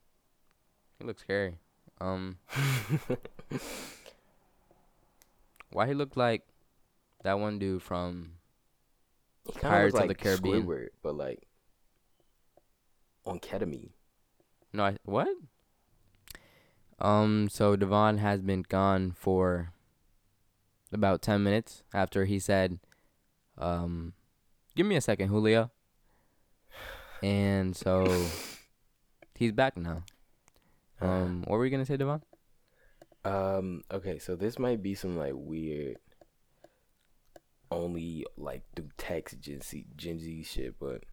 he 1.00 1.06
looks 1.06 1.22
scary. 1.22 1.58
Um, 2.00 2.38
why 5.72 5.88
he 5.88 5.94
look 5.94 6.16
like 6.16 6.44
that 7.24 7.40
one 7.40 7.60
dude 7.60 7.84
from? 7.84 8.36
He 9.46 9.60
Pirates 9.60 9.96
looks 9.96 10.04
of 10.04 10.08
the 10.08 10.16
Caribbean. 10.16 10.64
Squidward, 10.64 10.88
but 11.04 11.16
like 11.16 11.46
on 13.26 13.40
ketamine. 13.40 13.90
No, 14.72 14.86
I, 14.86 14.98
what? 15.04 15.28
Um, 17.02 17.50
so 17.50 17.76
Davon 17.76 18.20
has 18.20 18.42
been 18.42 18.64
gone 18.70 19.12
for 19.12 19.74
about 20.94 21.22
ten 21.22 21.44
minutes 21.44 21.84
after 21.94 22.26
he 22.26 22.38
said, 22.38 22.80
um, 23.58 24.14
give 24.76 24.86
me 24.86 24.96
a 24.96 25.02
second, 25.02 25.30
Julio. 25.30 25.72
And 27.24 27.76
so 27.76 28.06
he's 29.36 29.52
back 29.52 29.78
now. 29.78 30.04
Um, 31.00 31.44
what 31.48 31.58
were 31.58 31.66
you 31.66 31.72
gonna 31.72 31.86
say, 31.86 31.98
Davon? 31.98 32.22
Um. 33.26 33.84
Okay, 33.92 34.20
so 34.20 34.36
this 34.36 34.60
might 34.60 34.84
be 34.84 34.94
some 34.96 35.18
like 35.18 35.34
weird, 35.36 35.98
only 37.72 38.26
like 38.38 38.64
through 38.76 38.90
text 38.98 39.40
Gen 39.40 39.62
Z, 39.62 39.86
Gen 39.96 40.20
Z 40.20 40.44
shit, 40.44 40.80
but 40.80 41.04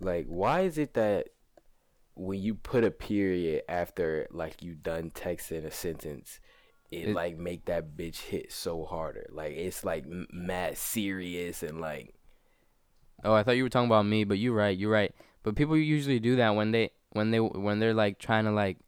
like, 0.00 0.26
why 0.26 0.62
is 0.62 0.78
it 0.78 0.94
that 0.94 1.28
when 2.20 2.40
you 2.40 2.54
put 2.54 2.84
a 2.84 2.90
period 2.90 3.62
after 3.68 4.26
like 4.30 4.62
you 4.62 4.74
done 4.74 5.10
texting 5.10 5.64
a 5.64 5.70
sentence, 5.70 6.38
it, 6.90 7.08
It- 7.08 7.14
like 7.14 7.38
make 7.38 7.64
that 7.66 7.96
bitch 7.96 8.20
hit 8.20 8.52
so 8.52 8.84
harder? 8.84 9.26
Like 9.32 9.52
it's 9.56 9.84
like 9.84 10.04
m- 10.04 10.26
mad 10.32 10.76
serious 10.76 11.62
and 11.62 11.80
like 11.80 12.14
Oh, 13.22 13.34
I 13.34 13.42
thought 13.42 13.56
you 13.56 13.64
were 13.64 13.68
talking 13.68 13.88
about 13.88 14.06
me, 14.06 14.24
but 14.24 14.38
you're 14.38 14.54
right. 14.54 14.76
You're 14.76 14.90
right. 14.90 15.14
But 15.42 15.54
people 15.54 15.76
usually 15.76 16.18
do 16.20 16.36
that 16.36 16.54
when 16.54 16.70
they 16.72 16.90
when 17.10 17.30
they 17.30 17.38
when 17.40 17.78
they're 17.78 17.94
like 17.94 18.18
trying 18.18 18.44
to 18.44 18.50
like 18.52 18.78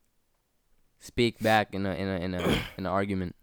speak 1.00 1.38
back 1.40 1.74
in 1.74 1.84
a 1.86 1.92
in 1.94 2.08
a 2.08 2.16
in 2.16 2.34
a 2.34 2.42
in 2.78 2.84
an 2.84 2.86
argument. 2.86 3.34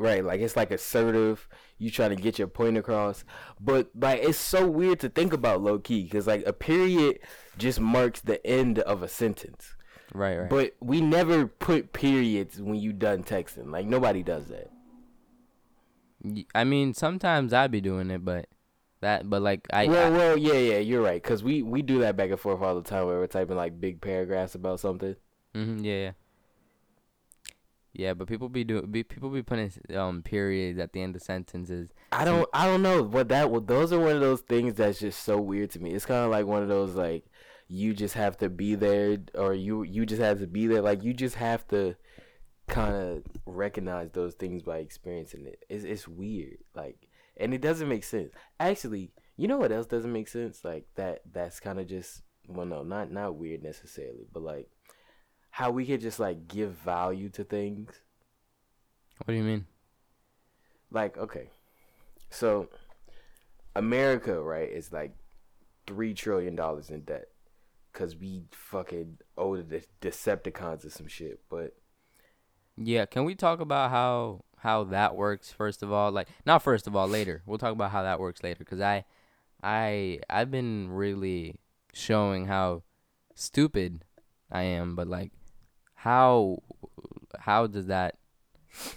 Right, 0.00 0.24
like 0.24 0.40
it's 0.40 0.56
like 0.56 0.70
assertive. 0.70 1.48
You 1.78 1.90
trying 1.90 2.10
to 2.10 2.16
get 2.16 2.38
your 2.38 2.48
point 2.48 2.78
across, 2.78 3.24
but 3.60 3.90
like 3.94 4.22
it's 4.22 4.38
so 4.38 4.66
weird 4.66 5.00
to 5.00 5.08
think 5.08 5.32
about 5.32 5.60
low 5.62 5.78
key 5.78 6.04
because 6.04 6.26
like 6.26 6.46
a 6.46 6.52
period 6.52 7.18
just 7.58 7.80
marks 7.80 8.20
the 8.20 8.44
end 8.46 8.78
of 8.80 9.02
a 9.02 9.08
sentence. 9.08 9.74
Right, 10.14 10.38
right. 10.38 10.48
But 10.50 10.74
we 10.80 11.00
never 11.00 11.46
put 11.46 11.92
periods 11.92 12.60
when 12.60 12.76
you 12.76 12.92
done 12.92 13.22
texting. 13.24 13.70
Like 13.70 13.86
nobody 13.86 14.22
does 14.22 14.46
that. 14.46 14.70
i 16.54 16.64
mean, 16.64 16.94
sometimes 16.94 17.52
I'd 17.52 17.70
be 17.70 17.80
doing 17.80 18.10
it, 18.10 18.24
but 18.24 18.46
that, 19.00 19.28
but 19.28 19.42
like 19.42 19.66
I, 19.72 19.86
well, 19.86 20.06
I 20.12 20.16
well, 20.16 20.36
yeah, 20.36 20.54
yeah, 20.54 20.78
you're 20.78 21.02
right. 21.02 21.22
Cause 21.22 21.42
we 21.42 21.62
we 21.62 21.82
do 21.82 22.00
that 22.00 22.16
back 22.16 22.30
and 22.30 22.40
forth 22.40 22.60
all 22.62 22.74
the 22.74 22.82
time 22.88 23.06
where 23.06 23.18
we're 23.18 23.26
typing 23.26 23.56
like 23.56 23.80
big 23.80 24.00
paragraphs 24.00 24.54
about 24.54 24.80
something. 24.80 25.16
mhm, 25.54 25.82
yeah, 25.84 25.92
yeah, 25.94 26.12
yeah. 27.92 28.14
But 28.14 28.28
people 28.28 28.48
be 28.48 28.64
doing, 28.64 28.90
be, 28.90 29.02
people 29.02 29.30
be 29.30 29.42
putting 29.42 29.72
um 29.96 30.22
periods 30.22 30.78
at 30.78 30.92
the 30.92 31.02
end 31.02 31.16
of 31.16 31.22
sentences. 31.22 31.90
I 32.12 32.24
don't 32.24 32.48
I 32.52 32.66
don't 32.66 32.82
know, 32.82 33.04
but 33.04 33.28
that 33.28 33.50
well, 33.50 33.60
those 33.60 33.92
are 33.92 34.00
one 34.00 34.16
of 34.16 34.20
those 34.20 34.40
things 34.42 34.74
that's 34.74 35.00
just 35.00 35.22
so 35.22 35.40
weird 35.40 35.70
to 35.72 35.80
me. 35.80 35.92
It's 35.92 36.06
kind 36.06 36.24
of 36.24 36.30
like 36.30 36.46
one 36.46 36.62
of 36.62 36.68
those 36.68 36.94
like 36.94 37.24
you 37.68 37.94
just 37.94 38.14
have 38.14 38.36
to 38.38 38.48
be 38.48 38.74
there 38.74 39.18
or 39.34 39.54
you 39.54 39.82
you 39.82 40.04
just 40.04 40.20
have 40.20 40.40
to 40.40 40.46
be 40.46 40.66
there 40.66 40.82
like 40.82 41.04
you 41.04 41.14
just 41.14 41.36
have 41.36 41.66
to 41.68 41.94
kind 42.66 42.94
of 42.94 43.22
recognize 43.46 44.10
those 44.12 44.34
things 44.34 44.62
by 44.62 44.78
experiencing 44.78 45.46
it. 45.46 45.64
It's 45.68 45.84
it's 45.84 46.08
weird. 46.08 46.58
Like 46.74 47.08
and 47.36 47.54
it 47.54 47.60
doesn't 47.60 47.88
make 47.88 48.04
sense. 48.04 48.32
Actually, 48.58 49.12
you 49.36 49.48
know 49.48 49.58
what 49.58 49.72
else 49.72 49.86
doesn't 49.86 50.12
make 50.12 50.28
sense? 50.28 50.64
Like 50.64 50.86
that 50.96 51.20
that's 51.32 51.60
kind 51.60 51.80
of 51.80 51.86
just 51.86 52.22
well 52.48 52.66
no, 52.66 52.82
not 52.82 53.10
not 53.10 53.36
weird 53.36 53.62
necessarily, 53.62 54.26
but 54.32 54.42
like 54.42 54.68
how 55.50 55.70
we 55.70 55.84
could 55.86 56.00
just 56.00 56.20
like 56.20 56.48
give 56.48 56.72
value 56.72 57.28
to 57.30 57.44
things 57.44 58.00
What 59.24 59.32
do 59.32 59.38
you 59.38 59.44
mean? 59.44 59.66
like 60.90 61.16
okay 61.16 61.50
so 62.30 62.68
america 63.76 64.40
right 64.40 64.70
is 64.70 64.92
like 64.92 65.12
three 65.86 66.14
trillion 66.14 66.56
dollars 66.56 66.90
in 66.90 67.00
debt 67.02 67.28
because 67.92 68.16
we 68.16 68.42
fucking 68.50 69.18
owe 69.36 69.56
the 69.56 69.82
decepticons 70.00 70.84
or 70.84 70.90
some 70.90 71.06
shit 71.08 71.40
but 71.48 71.74
Yeah, 72.76 73.04
can 73.06 73.24
we 73.24 73.34
talk 73.34 73.60
about 73.60 73.90
how 73.90 74.44
how 74.58 74.84
that 74.84 75.14
works 75.16 75.50
first 75.52 75.82
of 75.82 75.90
all? 75.92 76.10
Like, 76.12 76.28
not 76.46 76.62
first 76.62 76.86
of 76.86 76.94
all, 76.96 77.08
later. 77.08 77.42
We'll 77.46 77.58
talk 77.58 77.72
about 77.72 77.90
how 77.90 78.02
that 78.02 78.20
works 78.20 78.42
later, 78.42 78.64
cause 78.64 78.80
I, 78.80 79.04
I, 79.62 80.20
I've 80.30 80.50
been 80.50 80.88
really 80.90 81.56
showing 81.92 82.46
how 82.46 82.82
stupid 83.34 84.04
I 84.50 84.62
am, 84.62 84.94
but 84.96 85.08
like, 85.08 85.32
how, 86.02 86.62
how 87.38 87.66
does 87.66 87.86
that, 87.86 88.16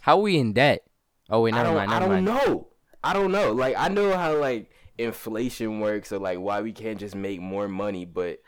how 0.01 0.19
we 0.19 0.37
in 0.37 0.53
debt? 0.53 0.83
Oh 1.29 1.41
wait, 1.41 1.53
i 1.53 1.57
never 1.57 1.69
don't 1.69 1.75
mind, 1.77 1.91
i 1.91 1.99
don't 1.99 2.09
mind. 2.09 2.25
know 2.25 2.67
i 3.03 3.13
don't 3.13 3.31
know 3.31 3.53
like 3.53 3.75
i 3.77 3.87
know 3.87 4.15
how 4.15 4.35
like 4.37 4.69
inflation 4.97 5.79
works 5.79 6.11
or 6.11 6.19
like 6.19 6.37
why 6.37 6.61
we 6.61 6.71
can't 6.73 6.99
just 6.99 7.15
make 7.15 7.39
more 7.39 7.67
money 7.67 8.05
but 8.05 8.39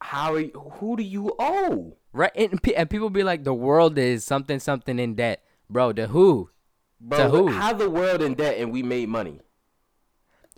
how 0.00 0.34
are 0.34 0.40
you, 0.40 0.50
who 0.78 0.96
do 0.96 1.02
you 1.02 1.34
owe 1.38 1.96
Right, 2.12 2.30
and, 2.36 2.60
and 2.76 2.88
people 2.90 3.10
be 3.10 3.22
like, 3.22 3.44
the 3.44 3.52
world 3.54 3.98
is 3.98 4.24
something 4.24 4.58
something 4.60 4.98
in 4.98 5.14
debt, 5.14 5.42
bro. 5.68 5.92
The 5.92 6.06
who? 6.06 6.50
bro 7.00 7.18
To 7.18 7.28
who? 7.28 7.48
how 7.48 7.72
the 7.72 7.90
world 7.90 8.22
in 8.22 8.34
debt 8.34 8.58
and 8.58 8.70
we 8.72 8.82
made 8.82 9.08
money 9.08 9.40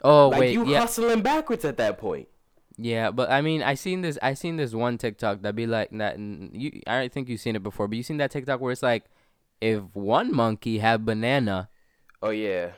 Oh 0.03 0.29
like 0.29 0.41
wait, 0.41 0.53
you 0.53 0.67
yeah. 0.67 0.81
hustling 0.81 1.23
backwards 1.23 1.65
at 1.65 1.77
that 1.79 1.99
point 1.99 2.29
Yeah, 2.83 3.11
but 3.11 3.31
I 3.31 3.43
mean, 3.43 3.63
I 3.63 3.75
seen 3.75 4.01
this. 4.01 4.19
I 4.23 4.33
seen 4.35 4.57
this 4.57 4.73
one 4.73 4.97
TikTok 4.97 5.43
that 5.43 5.55
be 5.55 5.67
like 5.67 5.91
that. 5.93 6.19
You, 6.19 6.81
I 6.87 7.01
don't 7.01 7.13
think 7.13 7.29
you've 7.29 7.41
seen 7.41 7.55
it 7.57 7.63
before, 7.63 7.87
but 7.89 7.97
you 7.97 8.03
seen 8.03 8.17
that 8.19 8.31
TikTok 8.31 8.61
where 8.61 8.73
it's 8.73 8.83
like, 8.83 9.05
if 9.61 9.83
one 9.93 10.35
monkey 10.35 10.79
have 10.79 11.05
banana, 11.05 11.69
Oh 12.23 12.31
yeah, 12.31 12.73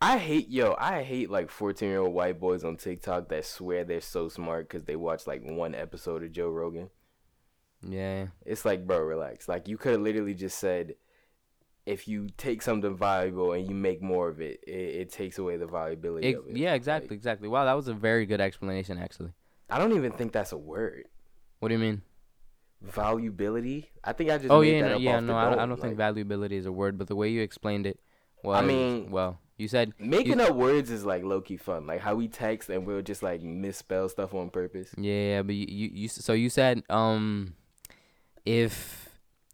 I 0.00 0.18
hate 0.18 0.48
yo. 0.48 0.74
I 0.78 1.02
hate 1.02 1.30
like 1.30 1.50
fourteen 1.50 1.90
year 1.90 2.00
old 2.00 2.14
white 2.14 2.40
boys 2.40 2.64
on 2.64 2.76
TikTok 2.76 3.28
that 3.28 3.44
swear 3.44 3.84
they're 3.84 4.00
so 4.00 4.28
smart 4.28 4.68
because 4.68 4.84
they 4.84 4.96
watch 4.96 5.26
like 5.26 5.42
one 5.44 5.74
episode 5.74 6.24
of 6.24 6.32
Joe 6.32 6.48
Rogan. 6.48 6.90
Yeah. 7.86 8.28
It's 8.46 8.64
like, 8.64 8.86
bro, 8.86 8.98
relax. 8.98 9.48
Like 9.48 9.68
you 9.68 9.76
could 9.76 9.92
have 9.92 10.00
literally 10.00 10.34
just 10.34 10.58
said, 10.58 10.94
if 11.86 12.08
you 12.08 12.28
take 12.36 12.62
something 12.62 12.96
valuable 12.96 13.52
and 13.52 13.68
you 13.68 13.74
make 13.74 14.00
more 14.02 14.28
of 14.28 14.40
it, 14.40 14.64
it, 14.66 14.70
it 14.72 15.12
takes 15.12 15.38
away 15.38 15.58
the 15.58 15.66
valuability 15.66 16.24
Ex- 16.30 16.38
of 16.38 16.48
it. 16.48 16.56
yeah, 16.56 16.74
exactly, 16.74 17.08
Like, 17.08 17.16
exactly. 17.16 17.48
Wow, 17.48 17.66
that 17.66 17.74
was 17.74 17.88
a 17.88 17.94
very 17.94 18.26
good 18.26 18.40
explanation, 18.40 18.98
actually. 18.98 19.32
I 19.70 19.78
don't 19.78 19.92
even 19.92 20.12
think 20.12 20.32
that's 20.32 20.52
a 20.52 20.58
word. 20.58 21.04
What 21.60 21.68
do 21.68 21.74
you 21.74 21.80
mean? 21.80 22.02
Valuability. 22.84 23.86
I 24.02 24.12
think 24.12 24.30
I 24.30 24.38
just. 24.38 24.50
Oh 24.50 24.60
yeah, 24.60 24.80
no, 24.80 24.96
yeah, 24.98 25.20
no, 25.20 25.36
I 25.36 25.50
don't, 25.50 25.58
I 25.58 25.66
don't 25.66 25.80
think 25.80 25.98
like, 25.98 26.14
valuability 26.14 26.52
is 26.52 26.66
a 26.66 26.72
word, 26.72 26.98
but 26.98 27.06
the 27.08 27.16
way 27.16 27.28
you 27.30 27.40
explained 27.40 27.86
it 27.86 27.98
was, 28.42 28.58
I 28.58 28.62
mean- 28.66 29.10
well, 29.10 29.38
you 29.56 29.68
said 29.68 29.92
Making 29.98 30.40
up 30.40 30.54
words 30.54 30.90
is 30.90 31.04
like 31.04 31.22
low 31.24 31.40
key 31.40 31.56
fun. 31.56 31.86
Like 31.86 32.00
how 32.00 32.14
we 32.16 32.28
text 32.28 32.68
and 32.68 32.84
we'll 32.86 33.02
just 33.02 33.22
like 33.22 33.40
misspell 33.42 34.08
stuff 34.08 34.34
on 34.34 34.50
purpose. 34.50 34.90
Yeah, 34.98 35.12
yeah, 35.14 35.42
but 35.42 35.54
you, 35.54 35.66
you, 35.68 35.90
you 35.92 36.08
so 36.08 36.32
you 36.32 36.50
said 36.50 36.82
um 36.90 37.54
if 38.44 39.08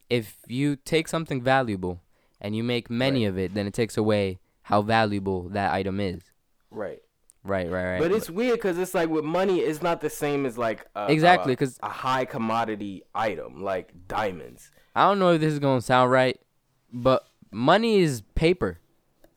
if 0.08 0.38
you 0.48 0.76
take 0.76 1.06
something 1.06 1.42
valuable 1.42 2.00
and 2.40 2.56
you 2.56 2.64
make 2.64 2.88
many 2.90 3.24
Right. 3.26 3.30
of 3.30 3.38
it, 3.38 3.54
then 3.54 3.66
it 3.66 3.74
takes 3.74 3.96
away 3.96 4.40
how 4.62 4.82
valuable 4.82 5.48
that 5.50 5.72
item 5.72 6.00
is. 6.00 6.22
Right. 6.70 7.00
Right, 7.42 7.70
right, 7.70 7.84
right. 7.92 7.98
But 8.00 8.12
it's 8.12 8.28
weird 8.28 8.54
because 8.56 8.78
it's 8.78 8.94
like 8.94 9.08
with 9.08 9.24
money, 9.24 9.60
it's 9.60 9.80
not 9.82 10.00
the 10.02 10.10
same 10.10 10.44
as 10.44 10.58
like 10.58 10.86
a, 10.94 11.10
Exactly, 11.10 11.56
'cause- 11.56 11.78
a 11.82 11.88
high 11.88 12.24
commodity 12.26 13.02
item 13.14 13.62
like 13.62 13.92
diamonds. 14.08 14.70
I 14.94 15.06
don't 15.08 15.18
know 15.18 15.32
if 15.32 15.40
this 15.40 15.52
is 15.52 15.58
gonna 15.58 15.80
sound 15.80 16.10
right, 16.10 16.38
but 16.92 17.26
money 17.50 18.00
is 18.00 18.22
paper, 18.34 18.78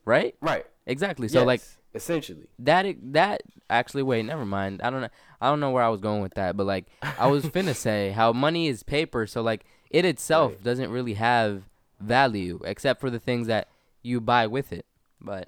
right? 0.05 0.35
Right. 0.41 0.65
Exactly. 0.85 1.27
So 1.29 1.45
like 1.45 1.61
essentially. 1.95 2.47
that 2.59 2.85
that 3.13 3.43
actually 3.69 4.03
wait, 4.03 4.25
never 4.25 4.45
mind. 4.45 4.81
I 4.83 4.89
don't 4.89 5.01
know. 5.01 5.09
I 5.39 5.47
don't 5.49 5.59
know 5.61 5.71
where 5.71 5.83
I 5.83 5.89
was 5.89 6.01
going 6.01 6.21
with 6.21 6.33
that, 6.33 6.57
but 6.57 6.65
like 6.65 6.85
I 7.17 7.27
was 7.27 7.45
finna 7.55 7.73
say 7.75 8.11
how 8.11 8.33
money 8.33 8.67
is 8.67 8.83
paper, 8.83 9.25
so 9.27 9.41
like 9.41 9.63
it 9.89 10.03
itself 10.03 10.51
Right. 10.53 10.63
doesn't 10.63 10.91
really 10.91 11.13
have 11.13 11.63
value 12.01 12.59
except 12.65 12.99
for 12.99 13.09
the 13.09 13.19
things 13.19 13.47
that 13.47 13.69
you 14.01 14.19
buy 14.19 14.47
with 14.47 14.73
it. 14.73 14.85
But 15.21 15.47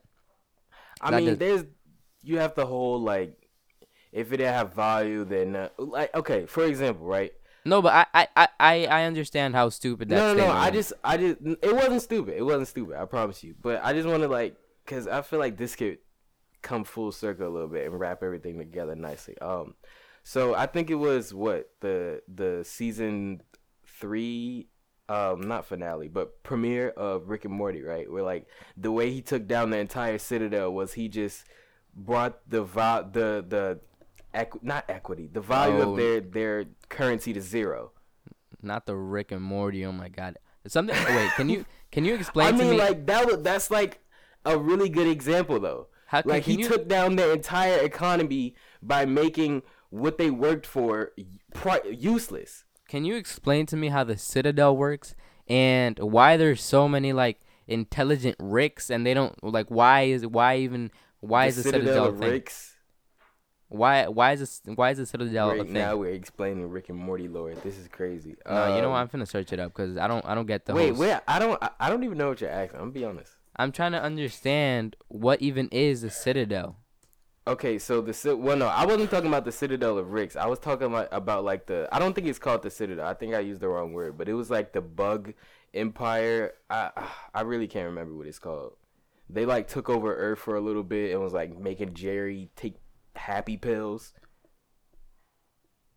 I 1.01 1.11
mean, 1.11 1.25
does- 1.25 1.37
there's 1.37 1.63
you 2.25 2.39
have 2.39 2.55
the 2.55 2.65
whole 2.65 2.99
like 2.99 3.35
if 4.11 4.31
it 4.31 4.38
didn't 4.38 4.53
have 4.53 4.73
value, 4.73 5.25
then 5.25 5.55
uh, 5.55 5.69
like 5.77 6.13
okay, 6.15 6.45
for 6.45 6.65
example, 6.65 7.05
right? 7.05 7.33
no, 7.65 7.81
but 7.81 8.07
I 8.13 8.27
I 8.35 8.47
I 8.59 8.85
I 8.85 9.03
understand 9.05 9.55
how 9.55 9.69
stupid 9.69 10.09
that 10.09 10.15
no, 10.15 10.33
no, 10.33 10.47
no. 10.47 10.51
I 10.53 10.69
just, 10.69 10.93
I 11.03 11.17
just, 11.17 11.38
it 11.41 11.75
wasn't 11.75 12.01
stupid. 12.01 12.35
It 12.38 12.43
wasn't 12.43 12.67
stupid. 12.67 12.95
I 12.95 13.05
promise 13.05 13.43
you. 13.43 13.55
But 13.59 13.83
I 13.83 13.93
just 13.93 14.07
want 14.07 14.21
to 14.21 14.29
like, 14.29 14.55
cause 14.85 15.07
I 15.07 15.21
feel 15.21 15.39
like 15.39 15.57
this 15.57 15.75
could 15.75 15.97
come 16.61 16.83
full 16.83 17.11
circle 17.11 17.47
a 17.47 17.49
little 17.49 17.67
bit 17.67 17.85
and 17.88 17.99
wrap 17.99 18.21
everything 18.23 18.59
together 18.59 18.95
nicely. 18.95 19.38
Um, 19.39 19.73
so 20.23 20.53
I 20.53 20.67
think 20.67 20.89
it 20.89 20.95
was 20.95 21.33
what 21.33 21.71
the 21.81 22.21
the 22.33 22.63
season 22.63 23.41
three, 23.99 24.67
um, 25.09 25.41
not 25.41 25.65
finale, 25.65 26.07
but 26.07 26.43
premiere 26.43 26.89
of 26.89 27.29
Rick 27.29 27.45
and 27.45 27.53
Morty, 27.53 27.81
right? 27.81 28.09
Where 28.09 28.23
like 28.23 28.47
the 28.77 28.91
way 28.91 29.09
he 29.11 29.21
took 29.21 29.47
down 29.47 29.71
the 29.71 29.77
entire 29.77 30.19
Citadel 30.19 30.71
was 30.71 30.93
he 30.93 31.09
just 31.09 31.45
brought 31.95 32.47
the 32.49 32.63
va- 32.63 33.10
the 33.12 33.43
the 33.47 33.79
equ- 34.34 34.62
not 34.63 34.86
equity, 34.89 35.29
the 35.31 35.41
value 35.41 35.77
Oh. 35.81 35.91
of 35.91 35.97
their 35.97 36.19
their 36.21 36.65
currency 36.89 37.34
to 37.34 37.41
zero. 37.41 37.91
not 38.62 38.86
the 38.86 38.95
Rick 38.95 39.31
and 39.31 39.41
Morty. 39.43 39.86
Oh 39.86 39.91
my 39.91 40.10
god. 40.10 40.38
Something. 40.67 40.95
wait, 41.15 41.29
can 41.36 41.49
you 41.49 41.65
can 41.91 42.03
you 42.05 42.15
explain 42.15 42.47
I 42.47 42.51
to 42.51 42.58
mean, 42.58 42.71
me? 42.71 42.77
like 42.77 43.05
that 43.05 43.25
was 43.25 43.41
that's 43.43 43.69
like 43.69 43.99
a 44.45 44.58
really 44.58 44.89
good 44.89 45.08
example 45.08 45.60
though. 45.60 45.88
How 46.08 46.21
like 46.25 46.43
can 46.45 46.53
he 46.55 46.62
you- 46.62 46.67
took 46.67 46.88
down 46.88 47.15
their 47.15 47.31
entire 47.34 47.77
economy 47.79 48.55
by 48.81 49.05
making 49.05 49.62
what 49.89 50.17
they 50.17 50.29
worked 50.31 50.65
for 50.65 51.12
useless. 51.89 52.65
Can 52.88 53.05
you 53.05 53.15
explain 53.15 53.65
to 53.67 53.77
me 53.77 53.89
how 53.89 54.03
the 54.03 54.17
Citadel 54.17 54.75
works 54.75 55.15
and 55.47 55.97
why 55.99 56.38
there's 56.38 56.62
so 56.62 56.88
many 56.88 57.13
like 57.13 57.39
intelligent 57.67 58.36
Ricks 58.39 58.89
and 58.89 59.05
they 59.05 59.13
don't 59.13 59.41
like 59.43 59.67
why 59.69 60.01
is 60.03 60.25
why 60.27 60.58
even 60.58 60.91
why 61.19 61.47
is 61.47 61.56
the 61.58 61.63
Citadel, 61.63 62.06
a 62.06 62.10
of? 62.10 62.19
Ricks. 62.19 62.73
Why 63.67 64.08
why 64.08 64.34
is 64.34 64.39
this 64.39 64.62
why 64.75 64.91
is 64.91 64.99
the 64.99 65.06
Citadel 65.06 65.49
a 65.49 65.58
Right 65.58 65.63
thing? 65.63 65.73
now 65.73 65.97
we're 65.97 66.12
explaining 66.12 66.69
Rick 66.69 66.89
and 66.89 66.97
Morty 66.97 67.28
lore. 67.28 67.54
This 67.56 67.78
is 67.78 67.88
crazy. 67.88 68.36
no, 68.47 68.75
you 68.75 68.82
know 68.82 68.91
what? 68.91 68.97
Um, 68.97 69.10
I'm 69.13 69.21
finna 69.21 69.28
search 69.28 69.51
it 69.51 69.60
up 69.60 69.73
because 69.73 69.97
I 69.97 70.08
don't 70.08 70.23
I 70.25 70.36
don't 70.36 70.45
get 70.45 70.65
the 70.65 70.73
wait, 70.73 70.91
whole. 70.91 70.99
wait. 70.99 71.19
I 71.28 71.39
don't. 71.39 71.62
I, 71.62 71.69
I 71.80 71.89
don't 71.89 72.04
even 72.04 72.17
know 72.17 72.30
what 72.30 72.41
you're 72.41 72.49
asking. 72.49 72.78
I'm 72.80 72.86
gonna 72.86 72.91
be 72.91 73.06
honest. 73.06 73.32
I'm 73.56 73.71
trying 73.71 73.93
to 73.93 74.01
understand 74.01 74.95
what 75.08 75.41
even 75.41 75.67
is 75.69 76.01
the 76.01 76.10
Citadel. 76.10 76.78
Okay, 77.47 77.78
so 77.78 78.01
the 78.01 78.36
well, 78.36 78.58
no, 78.58 78.67
I 78.67 78.86
wasn't 78.86 79.12
talking 79.12 79.28
about 79.28 79.45
the 79.45 79.51
Citadel 79.51 79.97
of 79.99 80.12
Ricks. 80.12 80.36
I 80.36 80.47
was 80.47 80.58
talking 80.58 80.88
about, 80.88 81.10
about 81.12 81.43
like 81.43 81.67
the. 81.67 81.88
I 81.91 81.99
don't 81.99 82.13
think 82.13 82.28
it's 82.28 82.39
called 82.39 82.63
the 82.63 82.71
Citadel. 82.71 83.06
I 83.06 83.13
think 83.13 83.36
I 83.36 83.39
used 83.39 83.62
the 83.62 83.67
wrong 83.67 83.93
word, 83.93 84.17
but 84.17 84.28
it 84.28 84.34
was 84.34 84.49
like 84.49 84.73
the 84.73 84.82
Bug 84.82 85.34
Empire. 85.73 86.54
I 86.69 86.89
I 87.34 87.41
really 87.41 87.67
can't 87.67 87.86
remember 87.88 88.15
what 88.15 88.28
it's 88.28 88.39
called. 88.39 88.73
They 89.29 89.45
like 89.45 89.67
took 89.67 89.89
over 89.89 90.15
Earth 90.15 90.39
for 90.39 90.55
a 90.55 90.61
little 90.61 90.83
bit 90.83 91.11
and 91.11 91.21
was 91.21 91.33
like 91.33 91.57
making 91.57 91.93
Jerry 91.93 92.49
take 92.55 92.75
happy 93.15 93.57
pills. 93.57 94.13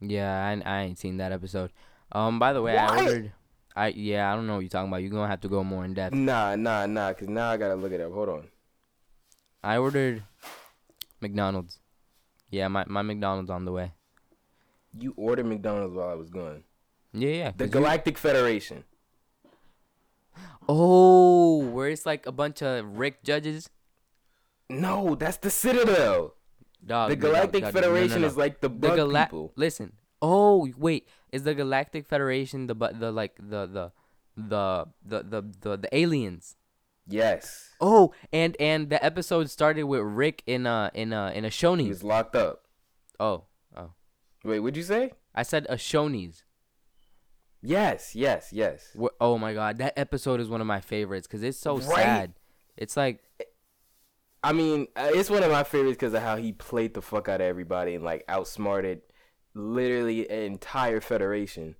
Yeah, 0.00 0.32
I, 0.46 0.62
I 0.64 0.82
ain't 0.82 0.98
seen 0.98 1.16
that 1.18 1.32
episode. 1.32 1.72
Um, 2.12 2.38
by 2.38 2.52
the 2.52 2.62
way, 2.62 2.76
I 2.76 2.96
ordered. 3.04 3.32
I 3.76 3.88
yeah, 3.88 4.32
I 4.32 4.34
don't 4.36 4.46
know 4.46 4.54
what 4.54 4.60
you're 4.60 4.68
talking 4.70 4.88
about. 4.88 5.02
You're 5.02 5.10
gonna 5.10 5.28
have 5.28 5.40
to 5.42 5.48
go 5.48 5.62
more 5.62 5.84
in 5.84 5.94
depth. 5.94 6.14
Nah, 6.14 6.56
nah, 6.56 6.86
nah. 6.86 7.12
Cause 7.12 7.28
now 7.28 7.50
I 7.50 7.56
gotta 7.56 7.74
look 7.74 7.92
it 7.92 8.00
up. 8.00 8.12
Hold 8.12 8.28
on. 8.28 8.48
I 9.62 9.76
ordered 9.76 10.22
McDonald's. 11.20 11.80
Yeah, 12.50 12.68
my 12.68 12.84
my 12.86 13.02
McDonald's 13.02 13.50
on 13.50 13.64
the 13.64 13.72
way. 13.72 13.92
You 14.98 15.12
ordered 15.16 15.46
McDonald's 15.46 15.94
while 15.94 16.08
I 16.08 16.14
was 16.14 16.30
gone. 16.30 16.64
Yeah, 17.12 17.28
yeah. 17.28 17.50
The 17.50 17.64
'cause 17.64 17.74
you- 17.74 17.80
Galactic 17.80 18.18
Federation. 18.18 18.84
Oh, 20.68 21.58
where 21.68 21.88
it's 21.88 22.04
like 22.04 22.26
a 22.26 22.32
bunch 22.32 22.62
of 22.62 22.98
Rick 22.98 23.22
judges. 23.24 23.70
No, 24.68 25.14
that's 25.14 25.38
the 25.38 25.50
Citadel. 25.50 26.34
Dog, 26.84 27.10
The 27.10 27.16
Galactic 27.16 27.62
dog, 27.64 27.72
dog. 27.72 27.82
No, 27.82 27.88
no, 27.88 27.94
Federation 27.94 28.20
no. 28.22 28.26
is 28.28 28.36
like 28.36 28.60
the 28.60 28.68
the 28.68 28.74
bug 28.74 28.96
Gala- 28.96 29.24
people. 29.26 29.52
Listen. 29.56 29.92
Oh, 30.20 30.68
wait. 30.76 31.08
Is 31.32 31.42
the 31.42 31.54
Galactic 31.54 32.06
Federation 32.06 32.66
the 32.66 32.74
but 32.74 33.00
the 33.00 33.10
like 33.10 33.36
the 33.38 33.66
the 33.66 33.92
the 34.36 34.86
the 35.04 35.22
the 35.22 35.42
the, 35.60 35.76
the 35.78 35.96
aliens? 35.96 36.56
Yes. 37.06 37.70
Oh, 37.80 38.12
and 38.32 38.56
and 38.60 38.90
the 38.90 39.02
episode 39.04 39.48
started 39.50 39.84
with 39.84 40.02
Rick 40.02 40.42
in 40.46 40.66
a 40.66 40.90
in 40.94 41.12
a 41.12 41.32
in 41.34 41.44
a 41.44 41.48
Shoney's. 41.48 41.88
was 41.88 42.04
locked 42.04 42.36
up. 42.36 42.64
Oh, 43.18 43.44
oh. 43.76 43.92
Wait, 44.44 44.60
what'd 44.60 44.76
you 44.76 44.82
say? 44.82 45.12
I 45.34 45.42
said 45.42 45.66
a 45.70 45.76
Shoney's. 45.76 46.44
Yes, 47.68 48.14
yes, 48.16 48.48
yes. 48.50 48.96
Wh- 48.98 49.12
Oh 49.20 49.36
my 49.36 49.52
god, 49.52 49.76
that 49.76 49.92
episode 49.98 50.40
is 50.40 50.48
one 50.48 50.62
of 50.62 50.66
my 50.66 50.80
favorites 50.80 51.26
because 51.26 51.42
it's 51.42 51.58
so 51.58 51.76
Right? 51.76 51.84
sad. 51.84 52.32
It's 52.78 52.96
like 52.96 53.22
I 54.42 54.52
mean, 54.54 54.86
uh, 54.96 55.10
it's 55.12 55.28
one 55.28 55.42
of 55.42 55.50
my 55.50 55.64
favorites 55.64 55.96
because 55.98 56.14
of 56.14 56.22
how 56.22 56.36
he 56.36 56.52
played 56.52 56.94
the 56.94 57.02
fuck 57.02 57.28
out 57.28 57.42
of 57.42 57.46
everybody 57.46 57.94
and 57.94 58.02
like 58.04 58.24
outsmarted 58.28 59.02
literally 59.52 60.26
an 60.30 60.38
entire 60.44 61.00
federation. 61.02 61.74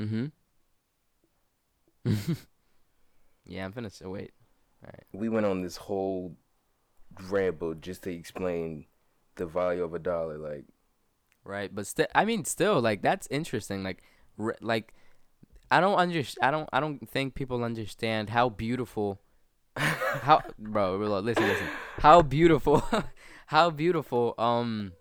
Mm-hmm. 0.00 0.26
yeah, 3.46 3.64
I'm 3.64 3.72
finna 3.72 3.86
s- 3.86 4.02
wait. 4.04 4.32
We 5.12 5.28
went 5.28 5.46
on 5.46 5.62
this 5.62 5.76
whole 5.76 6.36
ramble 7.28 7.74
just 7.74 8.02
to 8.02 8.12
explain 8.12 8.86
the 9.36 9.46
value 9.46 9.84
of 9.84 9.94
a 9.94 9.98
dollar. 9.98 10.38
Like, 10.38 10.64
Right, 11.44 11.74
but 11.74 11.86
still, 11.86 12.06
I 12.14 12.24
mean, 12.24 12.44
still, 12.44 12.80
like 12.80 13.02
that's 13.02 13.28
interesting. 13.30 13.82
Like, 13.82 14.02
r- 14.38 14.56
like 14.60 14.94
I 15.70 15.80
don't 15.80 15.98
under, 15.98 16.22
I 16.40 16.50
don't, 16.50 16.68
I 16.72 16.80
don't 16.80 17.08
think 17.08 17.34
people 17.34 17.62
understand 17.62 18.30
how 18.30 18.48
beautiful, 18.48 19.20
how, 19.76 20.42
bro, 20.58 20.98
bro, 20.98 21.18
listen, 21.18 21.46
listen, 21.46 21.66
how 21.98 22.22
beautiful, 22.22 22.82
how 23.46 23.70
beautiful, 23.70 24.34
um, 24.38 24.92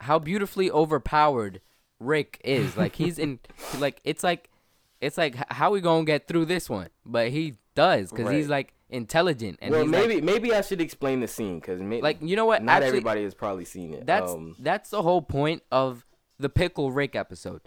how 0.00 0.18
beautifully 0.18 0.70
overpowered 0.70 1.62
Rick 1.98 2.40
is. 2.44 2.76
Like 2.76 2.96
he's 2.96 3.18
in, 3.18 3.40
like 3.78 4.00
it's 4.04 4.22
like, 4.22 4.50
it's 5.00 5.16
like 5.16 5.34
how 5.50 5.70
we 5.70 5.80
gonna 5.80 6.04
get 6.04 6.28
through 6.28 6.44
this 6.44 6.68
one? 6.68 6.88
But 7.06 7.30
he 7.30 7.54
does 7.74 8.10
because 8.10 8.30
he's 8.32 8.48
like 8.48 8.74
intelligent 8.88 9.58
and 9.60 9.72
well, 9.72 9.84
maybe 9.84 10.14
like, 10.16 10.24
maybe 10.24 10.54
I 10.54 10.60
should 10.60 10.80
explain 10.80 11.20
the 11.20 11.28
scene 11.28 11.58
because 11.58 11.80
like 11.80 12.18
you 12.20 12.36
know 12.36 12.44
what? 12.46 12.62
not 12.62 12.74
Actually, 12.76 12.88
everybody 12.88 13.22
has 13.24 13.34
probably 13.34 13.64
seen 13.64 13.92
it. 13.94 14.06
That's 14.06 14.32
um, 14.32 14.54
that's 14.58 14.90
the 14.90 15.02
whole 15.02 15.22
point 15.22 15.62
of 15.72 16.04
the 16.38 16.48
Pickle 16.48 16.92
Rick 16.92 17.16
episode. 17.16 17.62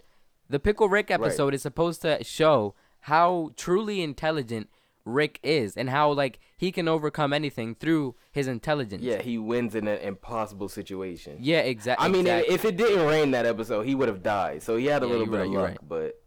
The 0.48 0.58
Pickle 0.58 0.88
Rick 0.88 1.10
episode 1.10 1.54
is 1.54 1.62
supposed 1.62 2.02
to 2.02 2.22
show 2.24 2.74
how 3.00 3.52
truly 3.56 4.02
intelligent 4.02 4.68
Rick 5.04 5.40
is 5.42 5.76
and 5.76 5.90
how 5.90 6.12
like 6.12 6.38
he 6.56 6.70
can 6.72 6.88
overcome 6.88 7.32
anything 7.32 7.74
through 7.74 8.14
his 8.32 8.46
intelligence. 8.48 9.02
yeah, 9.02 9.20
he 9.22 9.38
wins 9.38 9.74
in 9.74 9.88
an 9.88 9.98
impossible 10.00 10.68
situation. 10.68 11.36
Yeah, 11.40 11.60
exactly. 11.60 12.04
I 12.04 12.08
mean, 12.10 12.26
exactly. 12.26 12.54
if 12.54 12.64
it 12.64 12.76
didn't 12.76 13.06
rain 13.06 13.30
that 13.30 13.46
episode, 13.46 13.82
he 13.86 13.94
would 13.94 14.08
have 14.08 14.22
died. 14.22 14.62
So 14.62 14.76
he 14.76 14.86
had 14.86 15.02
a 15.02 15.06
Yeah, 15.06 15.12
little 15.12 15.26
bit 15.26 15.36
right, 15.38 15.46
of 15.46 15.52
luck, 15.52 15.68
right. 15.68 15.78
but 15.88 16.22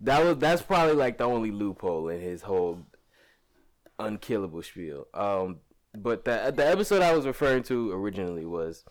that 0.00 0.24
was 0.24 0.36
that's 0.38 0.62
probably 0.62 0.94
like 0.94 1.18
the 1.18 1.24
only 1.24 1.50
loophole 1.50 2.08
in 2.08 2.20
his 2.20 2.42
whole 2.42 2.80
unkillable 3.98 4.62
spiel. 4.62 5.06
Um, 5.14 5.58
but 5.96 6.24
the 6.24 6.52
the 6.54 6.66
episode 6.66 7.02
I 7.02 7.14
was 7.14 7.26
referring 7.26 7.62
to 7.64 7.92
originally 7.92 8.44
was 8.44 8.84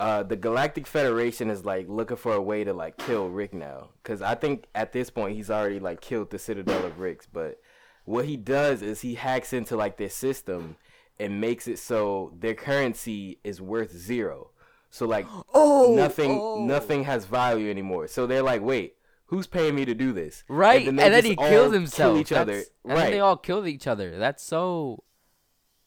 uh 0.00 0.22
the 0.22 0.36
Galactic 0.36 0.86
Federation 0.86 1.50
is 1.50 1.64
like 1.64 1.88
looking 1.88 2.16
for 2.16 2.32
a 2.32 2.42
way 2.42 2.64
to 2.64 2.72
like 2.72 2.96
kill 2.98 3.28
Rick 3.28 3.52
now 3.52 3.90
because 4.02 4.22
I 4.22 4.34
think 4.34 4.66
at 4.74 4.92
this 4.92 5.10
point 5.10 5.36
he's 5.36 5.50
already 5.50 5.80
like 5.80 6.00
killed 6.00 6.30
the 6.30 6.38
Citadel 6.38 6.84
of 6.84 6.98
Ricks. 7.00 7.26
But 7.30 7.60
what 8.04 8.24
he 8.24 8.36
does 8.36 8.80
is 8.82 9.00
he 9.00 9.16
hacks 9.16 9.52
into 9.52 9.76
like 9.76 9.96
their 9.96 10.08
system 10.08 10.76
and 11.18 11.40
makes 11.40 11.66
it 11.66 11.78
so 11.78 12.32
their 12.38 12.54
currency 12.54 13.38
is 13.42 13.60
worth 13.60 13.92
zero. 13.96 14.50
So 14.90 15.06
like 15.06 15.26
Oh, 15.54 15.94
nothing 15.96 16.66
nothing 16.66 17.04
has 17.04 17.24
value 17.24 17.68
anymore. 17.68 18.06
So 18.06 18.26
they're 18.26 18.42
like, 18.42 18.62
wait, 18.62 18.94
who's 19.28 19.46
paying 19.46 19.74
me 19.74 19.84
to 19.86 19.94
do 19.94 20.12
this? 20.12 20.44
Right, 20.48 20.86
and 20.86 20.98
then, 20.98 21.12
they 21.12 21.22
he 21.22 21.34
just 21.36 21.48
kills 21.48 21.72
himself. 21.72 22.12
Kill 22.14 22.20
each 22.20 22.32
other. 22.32 22.56
And 22.56 22.64
then 22.84 22.96
Right. 22.96 23.10
they 23.12 23.20
all 23.20 23.36
killed 23.36 23.66
each 23.66 23.86
other. 23.86 24.18
That's 24.18 24.42
so. 24.42 25.04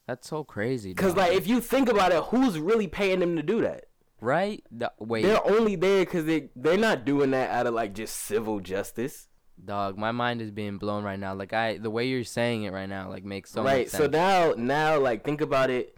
That's 0.07 0.27
so 0.27 0.43
crazy. 0.43 0.89
Because 0.89 1.15
like 1.15 1.33
if 1.33 1.47
you 1.47 1.61
think 1.61 1.87
about 1.87 2.11
it, 2.11 2.23
who's 2.25 2.59
really 2.59 2.87
paying 2.87 3.19
them 3.19 3.35
to 3.35 3.43
do 3.43 3.61
that? 3.61 3.85
right? 4.21 4.63
The, 4.71 4.91
wait, 4.99 5.23
They're 5.23 5.45
only 5.45 5.75
there 5.75 6.05
because 6.05 6.25
they 6.25 6.49
they're 6.55 6.77
not 6.77 7.05
doing 7.05 7.31
that 7.31 7.49
out 7.49 7.67
of 7.67 7.73
like 7.73 7.93
just 7.93 8.15
civil 8.15 8.59
justice, 8.59 9.27
dog. 9.63 9.97
My 9.97 10.11
mind 10.11 10.41
is 10.41 10.51
being 10.51 10.77
blown 10.77 11.03
right 11.03 11.19
now. 11.19 11.33
Like 11.33 11.53
I, 11.53 11.77
the 11.77 11.89
way 11.89 12.07
you're 12.07 12.23
saying 12.23 12.63
it 12.63 12.71
right 12.71 12.87
now, 12.87 13.09
like 13.09 13.25
makes 13.25 13.51
so 13.51 13.63
right? 13.63 13.89
So 13.89 14.07
now 14.07 14.53
now 14.55 14.99
like 14.99 15.25
think 15.25 15.41
about 15.41 15.69
it, 15.69 15.97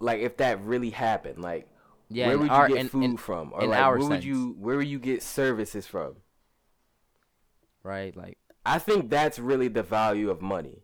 like 0.00 0.20
if 0.20 0.36
that 0.38 0.62
really 0.62 0.90
happened, 0.90 1.40
like 1.40 1.68
yeah, 2.08 2.28
where 2.28 2.38
would 2.38 2.50
our, 2.50 2.68
you 2.68 2.74
get 2.74 2.80
in, 2.80 2.88
food 2.88 3.04
in- 3.04 3.16
from, 3.16 3.52
or 3.54 3.66
like 3.66 3.98
where 3.98 4.08
would 4.08 4.24
you 4.24 4.56
where 4.58 4.76
would 4.76 4.88
you 4.88 4.98
get 4.98 5.22
services 5.22 5.86
from? 5.86 6.16
Right? 7.86 8.16
Like 8.16 8.38
I 8.64 8.78
think 8.78 9.08
that's 9.10 9.38
really 9.38 9.68
the 9.68 9.82
value 9.82 10.30
of 10.30 10.42
money. 10.42 10.82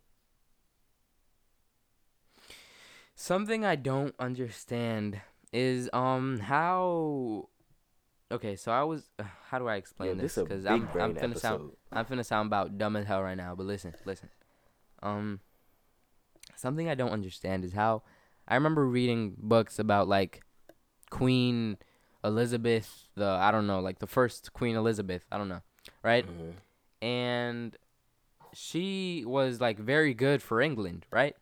something 3.23 3.65
I 3.65 3.77
don't 3.77 4.15
understand 4.19 5.21
is 5.53 5.89
um 5.93 6.41
how. 6.41 7.49
Okay, 8.31 8.57
so 8.57 8.73
I 8.73 8.83
was. 8.83 9.09
how 9.49 9.59
do 9.59 9.69
I 9.69 9.77
explain 9.77 10.11
Yo, 10.11 10.15
this? 10.17 10.35
Because 10.35 10.67
I'm 10.67 10.89
I'm 10.99 11.15
finna 11.15 11.39
sound. 11.39 11.73
I'm 11.93 12.05
finna 12.05 12.25
sound 12.25 12.49
about 12.49 12.79
dumb 12.79 12.97
as 12.97 13.07
hell 13.07 13.23
right 13.23 13.37
now. 13.37 13.55
But 13.55 13.67
listen, 13.67 13.95
listen. 14.05 14.29
Um, 15.03 15.41
something 16.57 16.89
I 16.89 16.95
don't 16.95 17.11
understand 17.11 17.65
is 17.65 17.73
how 17.73 18.03
I 18.47 18.55
remember 18.55 18.87
reading 18.87 19.35
books 19.37 19.79
about 19.79 20.09
like 20.09 20.43
Queen 21.11 21.77
Elizabeth, 22.25 23.09
the 23.15 23.27
I 23.27 23.51
don't 23.51 23.67
know, 23.67 23.81
like 23.81 23.99
the 23.99 24.07
first 24.07 24.53
Queen 24.53 24.77
Elizabeth, 24.77 25.27
I 25.31 25.39
don't 25.39 25.49
know, 25.49 25.63
right? 26.03 26.27
Mhm. 26.27 26.55
And 27.03 27.77
she 28.55 29.25
was 29.27 29.61
like 29.61 29.79
very 29.79 30.15
good 30.15 30.43
for 30.43 30.61
England, 30.61 31.07
right? 31.11 31.35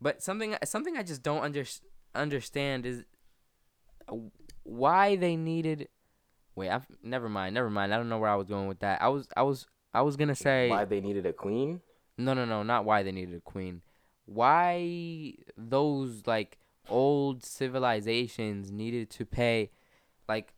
But 0.00 0.22
something 0.22 0.56
something 0.64 0.96
I 0.96 1.02
just 1.02 1.22
don't 1.22 1.42
under, 1.42 1.64
understand 2.14 2.86
is 2.86 3.04
uh, 4.08 4.16
why 4.62 5.16
they 5.16 5.36
needed. 5.36 5.88
Wait, 6.54 6.70
I've 6.70 6.86
never 7.02 7.28
mind, 7.28 7.54
never 7.54 7.70
mind. 7.70 7.92
I 7.92 7.96
don't 7.96 8.08
know 8.08 8.18
where 8.18 8.30
I 8.30 8.36
was 8.36 8.46
going 8.46 8.68
with 8.68 8.80
that. 8.80 9.02
I 9.02 9.08
was 9.08 9.28
I 9.36 9.42
was 9.42 9.66
I 9.92 10.02
was 10.02 10.16
gonna 10.16 10.34
say 10.36 10.68
Why 10.70 10.84
they 10.84 11.00
needed 11.00 11.26
a 11.26 11.32
queen? 11.32 11.80
no, 12.16 12.34
no, 12.34 12.44
no, 12.44 12.62
not 12.62 12.84
why 12.84 13.02
they 13.02 13.12
needed 13.12 13.36
a 13.36 13.40
queen. 13.40 13.82
Why 14.26 15.34
those 15.56 16.22
like 16.26 16.58
old 16.88 17.44
civilizations 17.44 18.70
needed 18.70 19.10
to 19.10 19.24
pay 19.24 19.70
like 20.28 20.52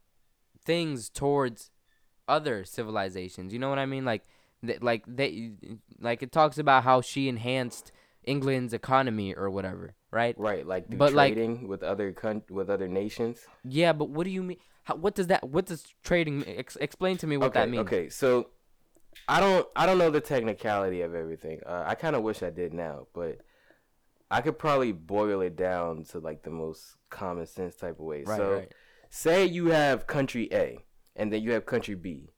things 0.65 1.09
towards 1.09 1.71
other 2.31 2.65
civilizations. 2.65 3.53
You 3.53 3.59
know 3.59 3.69
what 3.69 3.79
I 3.79 3.87
mean? 3.87 4.05
Like 4.05 4.23
th- 4.65 4.81
like 4.81 5.05
they 5.07 5.53
like 6.01 6.23
it 6.23 6.33
talks 6.33 6.59
about 6.59 6.85
how 6.85 7.01
she 7.01 7.29
enhanced 7.29 7.93
England's 8.25 8.73
economy 8.73 9.35
or 9.35 9.51
whatever, 9.51 9.95
right? 10.11 10.39
Right, 10.39 10.67
like 10.67 10.97
But, 10.97 11.13
like- 11.13 11.35
trading 11.35 11.69
with 11.69 11.83
other 11.83 12.13
con- 12.13 12.45
with 12.49 12.71
other 12.71 12.89
nations. 12.89 13.47
Yeah, 13.65 13.93
but 13.93 14.09
what 14.09 14.25
do 14.25 14.31
you 14.31 14.43
mean? 14.43 14.59
How, 14.85 14.95
what 14.95 15.15
does 15.15 15.27
that? 15.27 15.49
What 15.49 15.67
does 15.67 15.85
trading? 16.03 16.45
Ex- 16.47 16.77
explain 16.77 17.17
to 17.19 17.27
me 17.27 17.37
what 17.37 17.49
okay, 17.49 17.61
that 17.61 17.69
means. 17.69 17.83
Okay, 17.83 18.09
so 18.09 18.49
I 19.29 19.41
don't 19.41 19.67
I 19.77 19.87
don't 19.87 19.99
know 19.99 20.11
the 20.11 20.21
technicality 20.21 21.03
of 21.03 21.15
everything. 21.15 21.61
Uh, 21.67 21.85
I 21.87 21.95
kind 21.95 22.17
of 22.17 22.23
wish 22.23 22.43
I 22.43 22.51
did 22.51 22.73
now, 22.73 23.07
but 23.15 23.39
I 24.31 24.41
could 24.41 24.59
probably 24.59 24.93
boil 24.93 25.41
it 25.41 25.57
down 25.57 26.05
to 26.11 26.19
like 26.19 26.43
the 26.43 26.51
most 26.51 26.97
common 27.11 27.47
sense 27.47 27.75
type 27.75 27.99
of 27.99 28.05
way. 28.05 28.23
Right, 28.25 28.37
so 28.37 28.53
right. 28.53 28.75
say 29.11 29.45
you 29.45 29.67
have 29.67 30.07
country 30.07 30.49
A 30.53 30.79
and 31.17 31.33
then 31.33 31.43
you 31.43 31.53
have 31.53 31.67
country 31.67 31.95
B. 31.95 32.31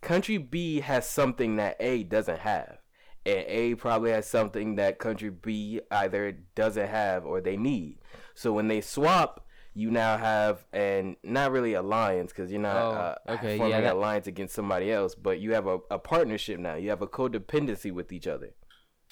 Country 0.00 0.38
B 0.38 0.80
has 0.80 1.08
something 1.08 1.56
that 1.56 1.76
A 1.80 2.04
doesn't 2.04 2.40
have. 2.40 2.78
And 3.26 3.44
A 3.46 3.74
probably 3.74 4.12
has 4.12 4.26
something 4.26 4.76
that 4.76 4.98
country 4.98 5.28
B 5.30 5.80
either 5.90 6.32
doesn't 6.54 6.88
have 6.88 7.26
or 7.26 7.40
they 7.40 7.56
need. 7.56 7.98
So 8.34 8.52
when 8.52 8.68
they 8.68 8.80
swap, 8.80 9.46
you 9.74 9.90
now 9.90 10.16
have 10.16 10.64
and 10.72 11.16
not 11.22 11.52
really 11.52 11.74
alliance 11.74 12.32
because 12.32 12.50
you're 12.50 12.60
not 12.60 12.76
Oh, 12.76 12.90
uh, 12.92 13.14
okay, 13.34 13.56
forming 13.58 13.72
yeah, 13.72 13.78
an 13.78 13.84
that- 13.84 13.94
alliance 13.94 14.26
against 14.26 14.54
somebody 14.54 14.90
else, 14.90 15.14
but 15.14 15.38
you 15.38 15.52
have 15.52 15.66
a, 15.66 15.78
a 15.90 15.98
partnership 15.98 16.58
now. 16.58 16.74
You 16.76 16.88
have 16.90 17.02
a 17.02 17.06
codependency 17.06 17.92
with 17.92 18.10
each 18.10 18.26
other. 18.26 18.54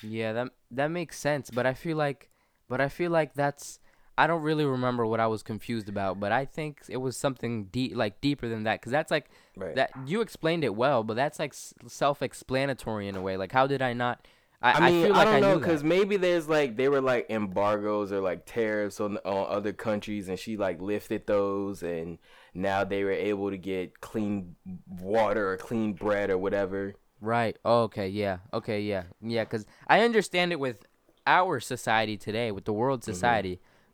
Yeah, 0.03 0.33
that 0.33 0.49
that 0.71 0.89
makes 0.91 1.19
sense, 1.19 1.51
but 1.51 1.67
I 1.67 1.75
feel 1.75 1.97
like 1.97 2.31
but 2.69 2.81
I 2.81 2.89
feel 2.89 3.11
like 3.11 3.35
that's 3.35 3.79
I 4.19 4.27
don't 4.27 4.43
really 4.43 4.65
remember 4.65 5.07
what 5.07 5.21
I 5.21 5.29
was 5.29 5.43
confused 5.43 5.89
about, 5.89 6.19
but 6.19 6.33
I 6.33 6.45
think 6.45 6.83
it 6.89 6.97
was 6.97 7.17
something 7.17 7.67
deep 7.67 7.95
like 7.95 8.21
deeper 8.21 8.49
than 8.49 8.65
that 8.65 8.83
cuz 8.83 8.91
that's 8.91 9.11
like 9.11 9.31
Right. 9.57 9.75
that 9.77 9.91
you 10.07 10.21
explained 10.21 10.65
it 10.65 10.75
well, 10.75 11.05
but 11.05 11.15
that's 11.15 11.39
like 11.39 11.53
s- 11.53 11.73
self-explanatory 11.87 13.09
in 13.09 13.17
a 13.17 13.23
way. 13.23 13.37
Like 13.37 13.53
how 13.53 13.67
did 13.67 13.81
I 13.81 13.93
not 13.93 14.27
I, 14.61 14.73
I 14.73 14.91
mean, 14.91 15.05
I, 15.05 15.07
feel 15.07 15.15
like 15.15 15.25
don't 15.27 15.35
I 15.35 15.41
know 15.41 15.59
because 15.59 15.85
maybe 15.85 16.17
there's 16.17 16.49
like 16.49 16.77
they 16.77 16.89
were 16.89 17.01
like 17.01 17.31
embargoes 17.31 18.11
or 18.11 18.21
like 18.21 18.45
tariffs 18.45 18.99
on 19.01 19.17
on 19.19 19.47
other 19.49 19.73
countries, 19.73 20.29
and 20.29 20.37
she 20.37 20.57
like 20.57 20.81
lifted 20.81 21.29
those, 21.29 21.85
and 21.85 22.19
now 22.55 22.83
they 22.83 23.05
were 23.05 23.13
able 23.13 23.51
to 23.51 23.57
get 23.57 24.01
clean 24.01 24.57
water 25.01 25.53
or 25.53 25.57
clean 25.59 25.93
bread 25.93 26.29
or 26.29 26.39
whatever. 26.39 26.95
Right. 27.21 27.57
Oh, 27.65 27.83
okay, 27.83 28.09
yeah. 28.09 28.39
Okay, 28.53 28.81
yeah. 28.81 29.05
Yeah, 29.21 29.45
cuz 29.45 29.65
I 29.87 30.01
understand 30.01 30.51
it 30.51 30.59
with 30.59 30.87
our 31.25 31.61
society 31.61 32.17
today, 32.17 32.51
with 32.51 32.65
the 32.65 32.73
world 32.73 33.03
Mm-hmm. 33.03 33.11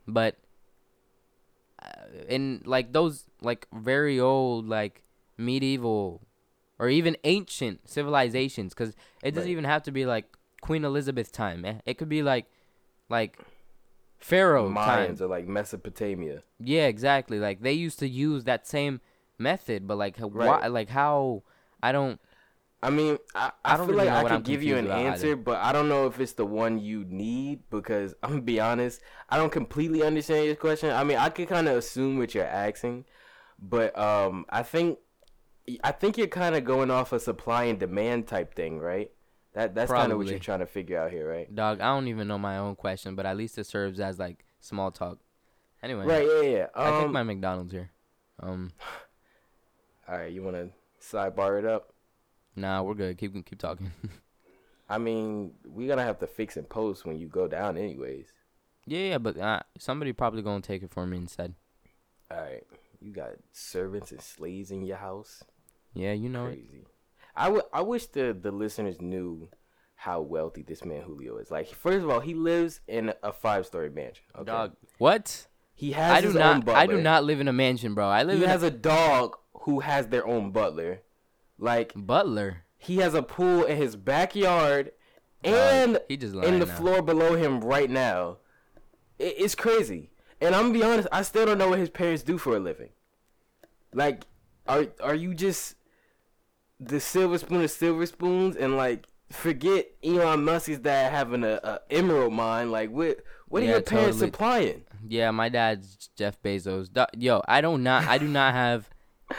But 0.06 0.36
uh, 1.82 1.88
in 2.28 2.62
like 2.64 2.92
those 2.92 3.24
like 3.40 3.66
very 3.72 4.18
old 4.20 4.68
like 4.68 5.02
medieval 5.36 6.22
or 6.78 6.88
even 6.88 7.16
ancient 7.24 7.88
civilizations 7.88 8.74
cuz 8.74 8.90
it 9.22 9.32
doesn't 9.32 9.48
Right. 9.48 9.52
even 9.52 9.64
have 9.64 9.82
to 9.84 9.90
be 9.92 10.06
like 10.06 10.26
Queen 10.60 10.84
Elizabeth 10.84 11.30
time. 11.32 11.64
Eh? 11.64 11.78
It 11.84 11.94
could 11.98 12.08
be 12.08 12.22
like 12.22 12.46
like 13.08 13.38
Pharaoh. 14.18 14.70
Mayans 14.70 15.20
or 15.20 15.26
like 15.26 15.46
Mesopotamia. 15.46 16.42
Yeah, 16.58 16.86
exactly. 16.86 17.38
Like 17.38 17.60
they 17.60 17.72
used 17.74 17.98
to 17.98 18.08
use 18.08 18.44
that 18.44 18.66
same 18.66 19.00
method, 19.38 19.86
but 19.86 19.98
like 19.98 20.18
h- 20.18 20.24
why 20.32 20.66
like 20.68 20.88
how 20.88 21.42
I 21.82 21.92
don't 21.92 22.18
I 22.84 22.90
mean, 22.90 23.18
I, 23.34 23.50
I 23.64 23.74
I, 23.74 23.76
don't 23.78 23.86
feel 23.86 23.96
really 23.96 24.08
like 24.08 24.26
I 24.26 24.36
could 24.36 24.44
give 24.44 24.62
you 24.62 24.76
an 24.76 24.90
answer, 24.90 25.28
either. 25.28 25.36
but 25.36 25.56
I 25.56 25.72
don't 25.72 25.88
know 25.88 26.06
if 26.06 26.20
it's 26.20 26.32
the 26.32 26.44
one 26.44 26.78
you 26.78 27.04
need 27.08 27.60
because 27.70 28.14
I'm 28.22 28.30
gonna 28.30 28.42
be 28.42 28.60
honest, 28.60 29.00
I 29.30 29.36
don't 29.38 29.50
completely 29.50 30.02
understand 30.02 30.46
your 30.46 30.56
question. 30.56 30.90
I 30.90 31.02
mean, 31.02 31.16
I 31.16 31.30
could 31.30 31.48
kind 31.48 31.66
of 31.66 31.76
assume 31.76 32.18
what 32.18 32.34
you're 32.34 32.44
asking, 32.44 33.06
but 33.58 33.98
um, 33.98 34.44
I 34.50 34.62
think 34.62 34.98
I 35.82 35.92
think 35.92 36.18
you're 36.18 36.26
kind 36.26 36.54
of 36.54 36.64
going 36.64 36.90
off 36.90 37.12
a 37.12 37.18
supply 37.18 37.64
and 37.64 37.80
demand 37.80 38.26
type 38.28 38.54
thing, 38.54 38.78
right? 38.78 39.10
That 39.54 39.74
that's 39.74 39.90
kind 39.90 40.12
of 40.12 40.18
what 40.18 40.26
you're 40.26 40.38
trying 40.38 40.58
to 40.60 40.66
figure 40.66 40.98
out 41.00 41.10
here, 41.10 41.26
right? 41.28 41.52
Dog, 41.54 41.80
I 41.80 41.86
don't 41.94 42.08
even 42.08 42.28
know 42.28 42.38
my 42.38 42.58
own 42.58 42.74
question, 42.76 43.14
but 43.14 43.24
at 43.24 43.36
least 43.36 43.56
it 43.56 43.64
serves 43.64 43.98
as 43.98 44.18
like 44.18 44.44
small 44.60 44.90
talk. 44.90 45.18
Anyway, 45.82 46.04
Right? 46.04 46.26
Yeah, 46.26 46.42
yeah. 46.42 46.66
I 46.74 46.88
Um, 46.88 47.00
think 47.00 47.12
my 47.12 47.22
McDonald's 47.22 47.72
here. 47.72 47.90
Um, 48.40 48.72
all 50.08 50.18
right, 50.18 50.32
you 50.32 50.42
want 50.42 50.56
to 50.56 50.70
sidebar 51.00 51.58
it 51.58 51.64
up? 51.64 51.93
Nah, 52.56 52.82
we're 52.82 52.94
good. 52.94 53.18
Keep 53.18 53.46
keep 53.46 53.58
talking. 53.58 53.90
I 54.88 54.98
mean, 54.98 55.52
we're 55.64 55.88
gonna 55.88 56.04
have 56.04 56.18
to 56.20 56.26
fix 56.26 56.56
and 56.56 56.68
post 56.68 57.04
when 57.06 57.18
you 57.18 57.26
go 57.26 57.48
down, 57.48 57.76
anyways. 57.78 58.32
yeah, 58.86 59.08
yeah, 59.10 59.18
but 59.18 59.38
uh, 59.38 59.60
somebody 59.78 60.12
probably 60.12 60.42
gonna 60.42 60.60
take 60.60 60.83
it 60.83 60.90
for 60.90 61.06
me 61.06 61.16
instead. 61.16 61.54
All 62.31 62.38
right, 62.38 62.64
you 63.00 63.12
got 63.12 63.31
servants 63.52 64.10
and 64.12 64.20
slaves 64.20 64.70
in 64.70 64.83
your 64.83 64.96
house. 64.98 65.42
Yeah, 65.94 66.12
you 66.12 66.29
know 66.29 66.46
it. 66.46 66.54
Crazy. 66.54 66.85
I, 67.37 67.44
w- 67.46 67.62
I 67.72 67.81
wish 67.83 68.06
the, 68.06 68.37
the 68.40 68.50
listeners 68.52 69.00
knew 69.00 69.48
how 69.96 70.20
wealthy 70.20 70.62
this 70.62 70.85
man 70.85 71.02
Julio 71.02 71.38
is. 71.38 71.50
Like, 71.50 71.68
first 71.74 72.04
of 72.04 72.10
all, 72.10 72.20
he 72.20 72.35
lives 72.35 72.81
in 72.87 73.12
a 73.22 73.33
five 73.33 73.66
story 73.66 73.90
mansion. 73.90 74.24
Okay? 74.37 74.44
Dog, 74.44 74.72
what? 74.98 75.46
He 75.74 75.92
has 75.92 76.12
I 76.12 76.20
do 76.20 76.29
his 76.29 76.37
own 76.37 76.40
not. 76.42 76.64
butler. 76.64 76.81
I 76.81 76.87
do 76.87 77.00
not 77.00 77.24
live 77.24 77.40
in 77.40 77.48
a 77.48 77.52
mansion, 77.52 77.94
bro. 77.94 78.08
I 78.08 78.22
live 78.22 78.38
He 78.38 78.44
has 78.44 78.62
a 78.62 78.70
dog 78.70 79.37
who 79.62 79.81
has 79.81 80.08
their 80.08 80.26
own 80.26 80.50
butler. 80.52 81.00
Like, 81.59 81.92
butler. 81.94 82.65
he 82.77 82.96
has 82.98 83.15
a 83.15 83.23
pool 83.23 83.65
in 83.65 83.77
his 83.77 83.96
backyard 83.96 84.92
and 85.42 85.98
he 86.09 86.17
just 86.17 86.35
in 86.35 86.59
the 86.59 86.67
now. 86.67 86.75
floor 86.75 87.02
below 87.02 87.37
him 87.37 87.61
right 87.61 87.90
now. 87.90 88.38
It, 89.19 89.35
it's 89.38 89.55
crazy. 89.55 90.11
And 90.40 90.55
I'm 90.55 90.65
gonna 90.65 90.75
be 90.75 90.83
honest, 90.83 91.09
I 91.13 91.23
still 91.23 91.46
don't 91.46 91.59
know 91.59 91.69
what 91.69 91.79
his 91.79 91.90
parents 91.90 92.23
do 92.23 92.38
for 92.38 92.57
a 92.57 92.61
living. 92.61 92.90
Like, 93.92 94.25
are 94.67 94.87
are 95.00 95.15
you 95.15 95.35
just 95.35 95.77
the 96.81 97.00
silver 97.00 97.38
spoon 97.38 97.63
of 97.63 97.71
silver 97.71 98.05
spoons 98.07 98.57
and 98.57 98.77
like 98.77 99.07
forget 99.31 99.87
Elon 100.02 100.44
Musk's 100.44 100.79
dad 100.79 101.13
having 101.13 101.44
a, 101.44 101.61
a 101.63 101.81
emerald 101.90 102.33
mine. 102.33 102.71
Like 102.71 102.90
what? 102.90 103.19
What 103.48 103.63
are 103.63 103.67
your 103.67 103.83
parents 103.83 104.17
totally. 104.17 104.31
supplying? 104.31 104.85
Yeah, 105.07 105.31
my 105.31 105.48
dad's 105.48 106.09
Jeff 106.17 106.40
Bezos. 106.42 106.88
Yo, 107.17 107.42
I 107.46 107.61
don't 107.61 107.83
not 107.83 108.05
I 108.05 108.19
do 108.19 108.27
not 108.29 108.55
have 108.55 108.88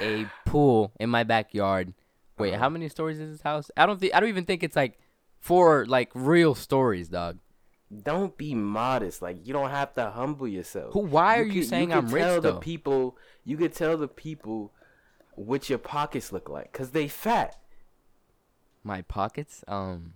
a 0.02 0.28
pool 0.46 0.92
in 1.00 1.10
my 1.10 1.24
backyard. 1.24 1.94
Wait, 2.38 2.50
Uh-huh. 2.54 2.60
how 2.60 2.70
many 2.70 2.90
stories 2.90 3.20
is 3.20 3.32
this 3.32 3.42
house? 3.42 3.72
I 3.78 3.86
don't 3.86 4.00
think 4.00 4.14
I 4.14 4.20
don't 4.20 4.30
even 4.30 4.46
think 4.46 4.64
it's 4.64 4.76
like 4.76 5.00
four 5.40 5.86
like 5.86 6.12
real 6.14 6.54
stories, 6.56 7.08
dog. 7.10 7.38
Don't 8.04 8.36
be 8.38 8.54
modest. 8.56 9.22
Like 9.22 9.46
you 9.48 9.54
don't 9.54 9.70
have 9.70 9.94
to 9.94 10.10
humble 10.12 10.48
yourself. 10.48 10.94
Who? 10.94 11.00
Why 11.00 11.40
are 11.40 11.44
you, 11.44 11.62
could- 11.62 11.70
saying 11.70 11.90
could 11.90 11.98
I'm 11.98 12.08
rich 12.10 12.24
tell 12.24 12.42
though? 12.42 12.52
the 12.54 12.60
people. 12.60 13.18
You 13.46 13.58
could 13.58 13.74
tell 13.74 13.96
the 13.98 14.08
people 14.08 14.74
what 15.36 15.70
your 15.70 15.78
pockets 15.80 16.32
look 16.32 16.50
like, 16.50 16.72
cause 16.74 16.92
they 16.92 17.08
fat. 17.08 17.56
my 18.84 19.02
pockets. 19.04 19.64
Um. 19.68 20.14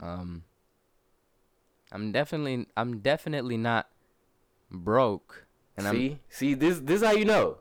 Um. 0.00 0.44
I'm 1.92 2.12
definitely 2.12 2.66
I'm 2.76 2.98
definitely 3.00 3.56
not 3.56 3.88
broke, 4.70 5.46
and 5.76 5.86
see, 5.88 6.18
see 6.28 6.54
this. 6.54 6.78
This 6.80 7.02
how 7.02 7.12
you 7.12 7.24
know. 7.24 7.58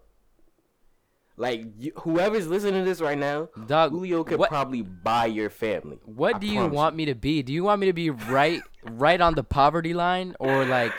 Like 1.39 1.67
you, 1.77 1.93
whoever's 1.95 2.47
listening 2.47 2.83
to 2.83 2.89
this 2.89 2.99
right 2.99 3.17
now, 3.17 3.47
dog. 3.65 3.91
Julio 3.91 4.25
could 4.25 4.39
what 4.39 4.49
probably 4.49 4.81
buy 4.81 5.27
your 5.27 5.49
family. 5.49 5.97
what 6.03 6.35
I 6.35 6.39
do 6.39 6.47
you 6.47 6.67
want 6.67 6.97
me 6.97 7.05
to 7.05 7.15
be? 7.15 7.41
Do 7.43 7.53
you 7.53 7.63
want 7.63 7.79
me 7.79 7.87
to 7.87 7.93
be 7.93 8.09
right 8.09 8.61
right 8.83 9.21
on 9.21 9.35
the 9.35 9.43
poverty 9.43 9.93
line 9.93 10.35
or 10.37 10.65
like? 10.65 10.91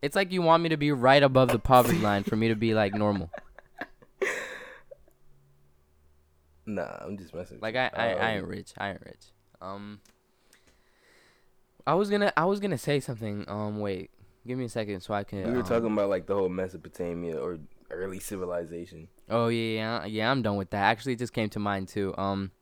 It's 0.00 0.14
like 0.14 0.30
you 0.30 0.42
want 0.42 0.62
me 0.62 0.68
to 0.68 0.76
be 0.76 0.92
right 0.92 1.20
above 1.24 1.48
the 1.48 1.58
poverty 1.58 1.98
line 1.98 2.22
for 2.22 2.36
me 2.36 2.46
to 2.48 2.54
be 2.54 2.72
like 2.72 2.94
normal. 2.94 3.32
Nah, 6.64 6.96
I'm 7.00 7.18
just 7.18 7.34
messing. 7.34 7.56
with 7.56 7.62
Like 7.62 7.74
you. 7.74 7.80
I, 7.80 7.90
I, 7.94 8.06
I 8.12 8.30
ain't 8.34 8.44
Um, 8.44 8.50
rich. 8.50 8.72
I 8.78 8.90
ain't 8.90 9.00
rich. 9.04 9.32
Um, 9.60 10.00
I 11.84 11.94
was 11.94 12.10
gonna, 12.10 12.32
I 12.36 12.44
was 12.44 12.60
gonna 12.60 12.78
say 12.78 13.00
something. 13.00 13.44
Um, 13.48 13.80
wait, 13.80 14.10
give 14.46 14.56
me 14.56 14.66
a 14.66 14.68
second 14.68 15.00
so 15.00 15.14
I 15.14 15.24
can. 15.24 15.44
We 15.44 15.50
were 15.52 15.58
um, 15.60 15.64
talking 15.66 15.92
about 15.92 16.10
like 16.10 16.26
the 16.26 16.34
whole 16.34 16.48
Mesopotamia 16.48 17.36
or 17.38 17.58
early 17.96 18.20
civilization. 18.20 19.08
Oh 19.28 19.48
yeah, 19.48 20.04
yeah. 20.04 20.30
I'm 20.30 20.42
done 20.42 20.56
with 20.56 20.70
that. 20.70 20.82
Actually, 20.82 21.14
it 21.14 21.18
just 21.18 21.32
came 21.32 21.48
to 21.50 21.58
mind 21.58 21.88
too. 21.88 22.14
Um, 22.16 22.52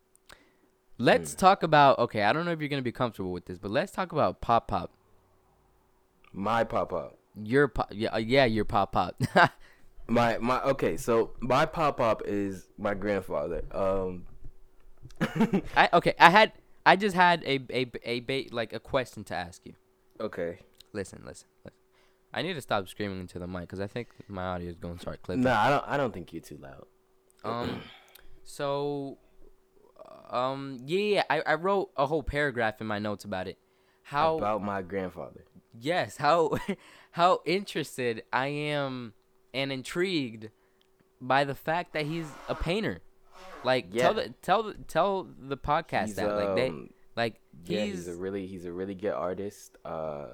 let's 0.99 1.33
Hmm. 1.33 1.39
talk 1.39 1.63
about. 1.63 1.99
Okay, 1.99 2.23
I 2.23 2.33
don't 2.33 2.45
know 2.45 2.53
if 2.53 2.61
you're 2.61 2.69
gonna 2.69 2.83
be 2.83 2.93
comfortable 2.93 3.33
with 3.33 3.47
this, 3.47 3.59
but 3.59 3.71
let's 3.71 3.93
talk 3.93 4.13
about 4.13 4.41
pop 4.41 4.69
pop. 4.69 4.93
My 6.33 6.65
pop 6.65 6.93
up. 6.93 7.19
Your 7.43 7.69
pop, 7.69 7.89
yeah, 7.93 8.11
uh, 8.15 8.19
yeah, 8.19 8.45
your 8.45 8.65
pop 8.65 8.93
pop. 8.93 9.21
My 10.07 10.37
my 10.39 10.61
okay, 10.65 10.99
so 10.99 11.31
my 11.41 11.65
pop 11.65 11.99
up 11.99 12.23
is 12.27 12.69
my 12.77 12.93
grandfather. 12.93 13.63
Um 13.73 14.27
I 15.77 15.89
okay. 15.95 16.15
I 16.21 16.29
had, 16.29 16.53
I 16.85 16.97
just 16.97 17.17
had 17.17 17.43
a 17.45 17.59
a 17.71 17.91
a 18.05 18.21
bait 18.21 18.53
like 18.53 18.75
a 18.75 18.81
question 18.81 19.25
to 19.25 19.35
ask 19.35 19.65
you. 19.65 19.73
okay. 20.21 20.59
Listen, 20.93 21.23
listen. 21.27 21.49
I 22.35 22.43
need 22.43 22.55
to 22.55 22.61
stop 22.61 22.89
screaming 22.89 23.21
into 23.21 23.39
the 23.39 23.47
mic 23.47 23.63
because 23.63 23.81
I 23.81 23.87
think 23.87 24.09
my 24.27 24.45
audio 24.45 24.69
is 24.69 24.77
going 24.77 24.95
to 24.95 25.01
start 25.01 25.23
clipping. 25.23 25.45
No, 25.45 25.53
I 25.53 25.71
don't 25.71 25.85
I 25.87 25.97
don't 25.97 26.13
think 26.13 26.33
you're 26.33 26.43
too 26.43 26.59
loud. 26.61 26.87
Um, 27.45 27.81
so, 28.43 29.19
um, 30.31 30.81
yeah, 30.85 31.23
I, 31.31 31.41
I 31.43 31.55
wrote 31.55 31.91
a 31.97 32.07
whole 32.07 32.25
paragraph 32.25 32.81
in 32.81 32.89
my 32.89 32.99
notes 32.99 33.25
about 33.25 33.47
it. 33.47 33.57
How 34.03 34.37
About 34.37 34.63
my 34.63 34.83
grandfather. 34.83 35.45
yes, 35.81 36.17
how 36.17 36.59
how 37.13 37.41
interested 37.47 38.25
I 38.33 38.49
am 38.49 39.15
and 39.55 39.71
intrigued 39.73 40.51
by 41.21 41.45
the 41.45 41.55
fact 41.55 41.93
that 41.93 42.05
he's 42.05 42.27
a 42.49 42.55
painter. 42.55 43.01
Like 43.63 43.87
Yeah. 43.93 44.03
tell 44.03 44.15
the 44.15 44.35
tell 44.43 44.63
the 44.65 44.75
tell 44.89 45.29
the 45.39 45.57
podcast 45.57 46.07
He's, 46.07 46.17
that 46.17 46.37
like 46.37 46.57
they 46.57 46.69
um, 46.69 46.91
like 47.17 47.41
yeah, 47.65 47.85
he's, 47.85 47.95
he's 47.95 48.09
a 48.09 48.17
really 48.17 48.47
he's 48.47 48.65
a 48.65 48.73
really 48.73 48.95
good 48.95 49.15
artist. 49.15 49.79
Uh 49.85 50.27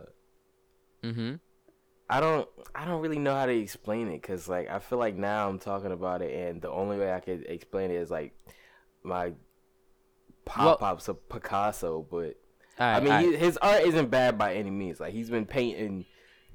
mm-hmm. 1.05 1.34
I 2.11 2.20
don't 2.20 2.48
I 2.74 2.84
don't 2.84 3.00
really 3.00 3.18
know 3.18 3.34
how 3.34 3.46
to 3.46 3.56
explain 3.56 4.08
it 4.08 4.22
cuz 4.22 4.48
like 4.48 4.68
I 4.68 4.78
feel 4.78 4.98
like 4.98 5.16
now 5.16 5.48
I'm 5.48 5.58
talking 5.58 5.92
about 5.92 6.22
it 6.22 6.34
and 6.34 6.61
the 6.61 6.70
only 6.70 6.98
way 6.98 7.12
I 7.12 7.20
could 7.20 7.46
explain 7.46 7.90
it 7.90 7.96
is 7.96 8.11
like 8.11 8.34
my 9.02 9.32
pop 10.44 10.80
pop's 10.80 11.08
of 11.08 11.28
Picasso, 11.28 12.06
but 12.11 12.36
right, 12.78 12.96
I 12.96 13.00
mean, 13.00 13.11
right. 13.11 13.26
he, 13.26 13.36
his 13.36 13.56
art 13.58 13.82
isn't 13.82 14.11
bad 14.11 14.36
by 14.38 14.54
any 14.54 14.70
means. 14.70 15.00
Like 15.00 15.12
he's 15.12 15.30
been 15.30 15.46
painting 15.46 16.04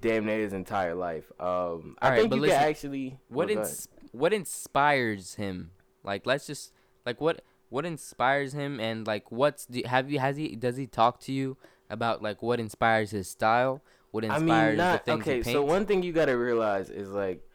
damn 0.01 0.25
near 0.25 0.39
his 0.39 0.53
entire 0.53 0.95
life. 0.95 1.31
Um, 1.39 1.95
I 2.01 2.07
Alright, 2.07 2.21
think 2.21 2.35
you 2.35 2.41
listen, 2.41 2.59
can 2.59 2.69
actually. 2.69 3.19
what 3.29 3.49
oh, 3.49 3.53
ahead. 3.53 3.65
ins- 3.65 3.87
what 4.11 4.33
inspires 4.33 5.35
him? 5.35 5.71
Like 6.03 6.25
let's 6.25 6.45
just 6.45 6.73
like 7.05 7.21
what 7.21 7.41
what 7.69 7.85
inspires 7.85 8.53
him 8.53 8.79
and 8.79 9.07
like 9.07 9.31
what's 9.31 9.65
do, 9.65 9.81
have 9.85 10.11
you 10.11 10.19
has 10.19 10.37
he 10.37 10.55
does 10.55 10.77
he 10.77 10.87
talk 10.87 11.19
to 11.21 11.31
you 11.31 11.57
about 11.89 12.21
like 12.21 12.41
what 12.41 12.59
inspires 12.59 13.11
his 13.11 13.27
style? 13.27 13.81
What 14.15 14.23
I 14.31 14.39
mean, 14.39 14.77
not 14.77 15.05
the 15.05 15.11
things 15.11 15.27
okay. 15.27 15.43
So 15.43 15.61
one 15.61 15.85
thing 15.85 16.01
you 16.01 16.13
gotta 16.13 16.37
realize 16.37 16.89
is 16.89 17.09
like, 17.09 17.45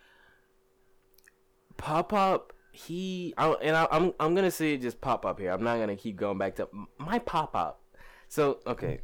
Pop 1.78 2.12
Up. 2.12 2.52
He 2.70 3.32
I, 3.38 3.48
and 3.62 3.74
I, 3.74 3.88
I'm 3.90 4.12
I'm 4.20 4.34
gonna 4.34 4.50
say 4.50 4.74
it 4.74 4.82
just 4.82 5.00
Pop 5.00 5.24
Up 5.24 5.40
here. 5.40 5.52
I'm 5.52 5.64
not 5.64 5.78
gonna 5.78 5.96
keep 5.96 6.16
going 6.16 6.36
back 6.36 6.56
to 6.56 6.68
my 6.98 7.18
Pop 7.18 7.56
Up. 7.56 7.82
So 8.28 8.58
okay, 8.66 9.00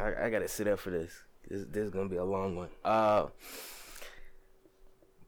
I, 0.00 0.14
I 0.24 0.30
gotta 0.30 0.48
sit 0.48 0.66
up 0.66 0.78
for 0.78 0.88
this. 0.88 1.12
This 1.46 1.66
this 1.70 1.84
is 1.84 1.90
gonna 1.90 2.08
be 2.08 2.16
a 2.16 2.24
long 2.24 2.56
one. 2.56 2.70
Uh, 2.82 3.26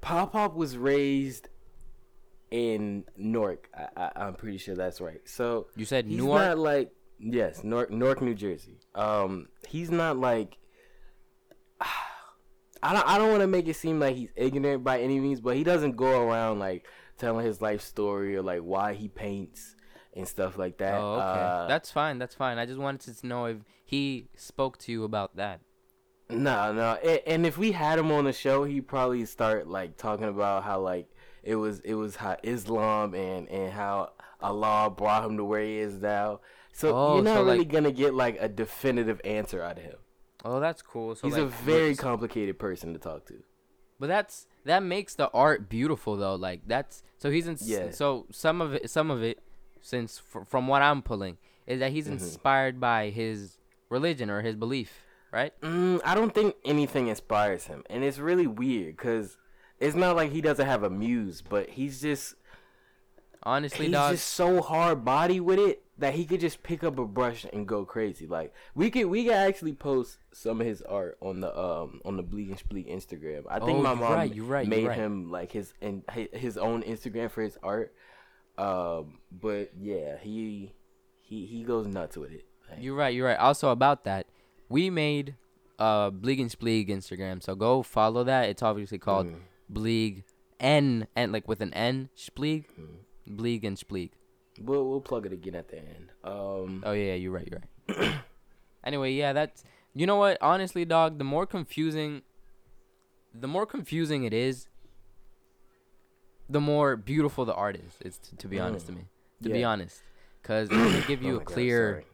Pop 0.00 0.34
Up 0.34 0.56
was 0.56 0.78
raised 0.78 1.50
in 2.50 3.04
Newark. 3.18 3.68
I, 3.76 3.88
I 3.98 4.12
I'm 4.24 4.34
pretty 4.34 4.56
sure 4.56 4.74
that's 4.74 5.02
right. 5.02 5.20
So 5.26 5.66
you 5.76 5.84
said 5.84 6.06
he's 6.06 6.16
Newark. 6.16 6.40
not 6.40 6.58
like 6.58 6.90
yes, 7.20 7.62
Newark, 7.62 7.90
Newark, 7.90 8.22
New 8.22 8.34
Jersey. 8.34 8.78
Um, 8.94 9.48
he's 9.68 9.90
not 9.90 10.16
like. 10.16 10.56
I 12.82 12.92
don't. 12.92 13.06
I 13.08 13.18
don't 13.18 13.30
want 13.30 13.40
to 13.40 13.46
make 13.46 13.66
it 13.68 13.74
seem 13.76 13.98
like 14.00 14.16
he's 14.16 14.30
ignorant 14.36 14.84
by 14.84 15.00
any 15.00 15.18
means, 15.18 15.40
but 15.40 15.56
he 15.56 15.64
doesn't 15.64 15.96
go 15.96 16.22
around 16.28 16.58
like 16.58 16.86
telling 17.18 17.44
his 17.44 17.60
life 17.62 17.80
story 17.80 18.36
or 18.36 18.42
like 18.42 18.60
why 18.60 18.92
he 18.94 19.08
paints 19.08 19.74
and 20.14 20.28
stuff 20.28 20.58
like 20.58 20.78
that. 20.78 20.94
Oh, 20.94 21.14
okay. 21.14 21.22
Uh, 21.40 21.66
that's 21.68 21.90
fine. 21.90 22.18
That's 22.18 22.34
fine. 22.34 22.58
I 22.58 22.66
just 22.66 22.78
wanted 22.78 23.16
to 23.16 23.26
know 23.26 23.46
if 23.46 23.56
he 23.84 24.28
spoke 24.36 24.78
to 24.78 24.92
you 24.92 25.04
about 25.04 25.36
that. 25.36 25.60
No, 26.28 26.72
no. 26.72 26.94
And, 27.02 27.20
and 27.26 27.46
if 27.46 27.56
we 27.56 27.72
had 27.72 27.98
him 27.98 28.10
on 28.12 28.24
the 28.24 28.32
show, 28.32 28.64
he'd 28.64 28.86
probably 28.88 29.24
start 29.24 29.68
like 29.68 29.96
talking 29.96 30.28
about 30.28 30.64
how 30.64 30.80
like 30.80 31.08
it 31.42 31.56
was 31.56 31.80
it 31.80 31.94
was 31.94 32.16
how 32.16 32.36
Islam 32.42 33.14
and 33.14 33.48
and 33.48 33.72
how 33.72 34.10
Allah 34.40 34.90
brought 34.90 35.24
him 35.24 35.36
to 35.38 35.44
where 35.44 35.62
he 35.62 35.78
is 35.78 35.94
now. 35.94 36.40
So 36.72 36.94
Oh, 36.94 37.14
you're 37.14 37.24
not 37.24 37.36
so, 37.36 37.44
really 37.44 37.58
like- 37.60 37.68
gonna 37.72 37.90
get 37.92 38.12
like 38.14 38.36
a 38.38 38.48
definitive 38.48 39.20
answer 39.24 39.62
out 39.62 39.78
of 39.78 39.84
him. 39.84 39.96
Oh, 40.44 40.60
that's 40.60 40.82
cool. 40.82 41.14
So 41.14 41.26
He's 41.26 41.34
like, 41.36 41.44
a 41.44 41.46
very 41.46 41.88
what's- 41.90 42.00
complicated 42.00 42.58
person 42.58 42.92
to 42.92 42.98
talk 42.98 43.26
to. 43.26 43.42
But 43.98 44.08
that's 44.08 44.46
that 44.64 44.82
makes 44.82 45.14
the 45.14 45.30
art 45.32 45.68
beautiful 45.70 46.16
though. 46.16 46.34
Like 46.34 46.60
that's 46.66 47.02
so 47.18 47.30
he's 47.30 47.46
in. 47.46 47.56
Yeah. 47.62 47.90
So 47.90 48.26
some 48.30 48.60
of 48.60 48.74
it, 48.74 48.90
some 48.90 49.10
of 49.10 49.22
it, 49.22 49.38
since 49.80 50.18
fr- 50.18 50.44
from 50.46 50.68
what 50.68 50.82
I'm 50.82 51.00
pulling, 51.02 51.38
is 51.66 51.80
that 51.80 51.92
he's 51.92 52.06
Mhm. 52.06 52.12
inspired 52.12 52.78
by 52.78 53.08
his 53.08 53.56
religion 53.88 54.28
or 54.28 54.42
his 54.42 54.54
belief, 54.54 55.02
right? 55.32 55.58
Mm, 55.62 56.02
I 56.04 56.14
don't 56.14 56.34
think 56.34 56.56
anything 56.64 57.06
inspires 57.08 57.68
him, 57.68 57.84
and 57.88 58.04
it's 58.04 58.18
really 58.18 58.46
weird 58.46 58.96
because 58.98 59.38
it's 59.80 59.96
not 59.96 60.14
like 60.14 60.30
he 60.30 60.42
doesn't 60.42 60.66
have 60.66 60.82
a 60.82 60.90
muse, 60.90 61.40
but 61.40 61.70
he's 61.70 62.00
just 62.02 62.34
Honestly, 63.42 63.86
he's 63.86 63.92
dog. 63.94 64.12
just 64.12 64.26
so 64.28 64.60
hard 64.60 65.04
body 65.04 65.40
with 65.40 65.58
it 65.58 65.82
that 65.98 66.14
he 66.14 66.24
could 66.26 66.40
just 66.40 66.62
pick 66.62 66.84
up 66.84 66.98
a 66.98 67.06
brush 67.06 67.46
and 67.52 67.66
go 67.66 67.84
crazy. 67.84 68.26
Like 68.26 68.52
we 68.74 68.90
could 68.90 69.06
we 69.06 69.24
could 69.24 69.32
actually 69.34 69.72
post 69.72 70.18
some 70.32 70.60
of 70.60 70.66
his 70.66 70.82
art 70.82 71.16
on 71.20 71.40
the 71.40 71.58
um 71.58 72.00
on 72.04 72.16
the 72.16 72.22
Bleeg 72.22 72.48
and 72.48 72.58
Spleeg 72.58 72.86
Instagram. 72.92 73.44
I 73.48 73.58
think 73.60 73.78
Oh, 73.78 73.82
my 73.82 73.94
mom 73.94 74.12
right, 74.12 74.34
you're 74.34 74.44
right, 74.44 74.66
made 74.68 74.86
right. 74.88 74.96
him 74.96 75.30
like 75.30 75.52
his 75.52 75.72
and 75.80 76.02
his 76.32 76.58
own 76.58 76.82
Instagram 76.82 77.30
for 77.30 77.42
his 77.42 77.56
art. 77.62 77.94
Um, 78.58 79.18
but 79.30 79.70
yeah, 79.78 80.16
he 80.18 80.72
he 81.22 81.46
he 81.46 81.62
goes 81.64 81.86
nuts 81.86 82.16
with 82.16 82.32
it. 82.32 82.44
Like, 82.70 82.82
You're 82.82 82.94
right. 82.94 83.14
You're 83.14 83.26
right. 83.26 83.38
Also 83.38 83.70
about 83.70 84.04
that, 84.04 84.26
we 84.68 84.90
made 84.90 85.34
uh 85.78 86.10
Bleeg 86.10 86.40
and 86.40 86.50
Spleeg 86.50 86.88
Instagram. 86.88 87.42
So 87.42 87.54
go 87.54 87.82
follow 87.82 88.24
that. 88.24 88.48
It's 88.48 88.62
obviously 88.62 88.98
called 88.98 89.26
Mm. 89.28 89.36
Bleeg 89.72 90.22
N 90.60 91.06
and 91.16 91.32
like 91.32 91.48
with 91.48 91.60
an 91.60 91.72
N 91.74 92.08
Spleeg, 92.16 92.64
Mm. 92.78 93.36
Bleeg 93.36 93.64
and 93.64 93.76
Spleeg. 93.76 94.10
We'll 94.60 94.88
we'll 94.88 95.00
plug 95.00 95.26
it 95.26 95.32
again 95.32 95.54
at 95.54 95.68
the 95.68 95.78
end. 95.78 96.10
Um, 96.24 96.82
Oh 96.84 96.92
yeah, 96.92 97.14
you're 97.14 97.32
right. 97.32 97.48
You're 97.50 97.62
right. 97.88 98.14
anyway, 98.84 99.12
yeah, 99.12 99.32
that's 99.32 99.64
you 99.94 100.06
know 100.06 100.16
what? 100.16 100.38
Honestly, 100.40 100.84
dog, 100.84 101.18
the 101.18 101.24
more 101.24 101.46
confusing, 101.46 102.22
the 103.34 103.48
more 103.48 103.66
confusing 103.66 104.24
it 104.24 104.34
is, 104.34 104.68
the 106.48 106.60
more 106.60 106.96
beautiful 106.96 107.44
the 107.44 107.54
art 107.54 107.76
is. 107.76 107.96
It's 108.00 108.18
t- 108.18 108.36
to 108.36 108.48
be 108.48 108.58
honest 108.58 108.86
to 108.86 108.92
me. 108.92 109.06
To 109.42 109.48
be 109.50 109.64
honest, 109.64 110.02
because 110.42 110.68
it 110.70 110.76
will 110.76 111.02
give 111.02 111.22
oh 111.22 111.26
you 111.26 111.36
my 111.36 111.42
a 111.42 111.44
clear, 111.44 111.90
sorry. 111.92 112.06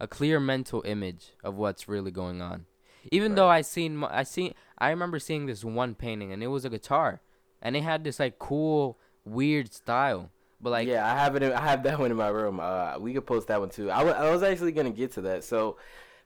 a 0.00 0.06
clear 0.06 0.40
mental 0.40 0.82
image 0.84 1.32
of 1.42 1.56
what's 1.56 1.88
really 1.88 2.10
going 2.10 2.40
on. 2.42 2.66
Even 3.10 3.34
though 3.34 3.48
I 3.48 3.60
seen, 3.60 4.02
I 4.02 4.22
seen, 4.22 4.54
I 4.78 4.88
remember 4.90 5.18
seeing 5.18 5.46
this 5.46 5.62
one 5.64 5.94
painting, 5.94 6.32
and 6.32 6.42
it 6.42 6.46
was 6.46 6.64
a 6.64 6.70
guitar, 6.70 7.20
and 7.60 7.76
it 7.76 7.82
had 7.82 8.02
this 8.02 8.18
like 8.18 8.38
cool, 8.38 8.98
weird 9.24 9.72
style. 9.72 10.30
But 10.64 10.70
like, 10.70 10.88
yeah, 10.88 11.06
I 11.06 11.16
have 11.18 11.36
it. 11.36 11.42
In, 11.44 11.52
I 11.52 11.60
have 11.60 11.82
that 11.84 11.98
one 12.00 12.10
in 12.10 12.16
my 12.16 12.28
room. 12.28 12.58
Uh, 12.58 12.98
we 12.98 13.12
could 13.12 13.26
post 13.26 13.48
that 13.48 13.60
one 13.60 13.68
too. 13.68 13.90
I 13.90 14.02
was 14.30 14.42
actually 14.42 14.72
gonna 14.72 14.90
get 14.90 15.12
to 15.12 15.20
that. 15.22 15.44
So, 15.44 15.76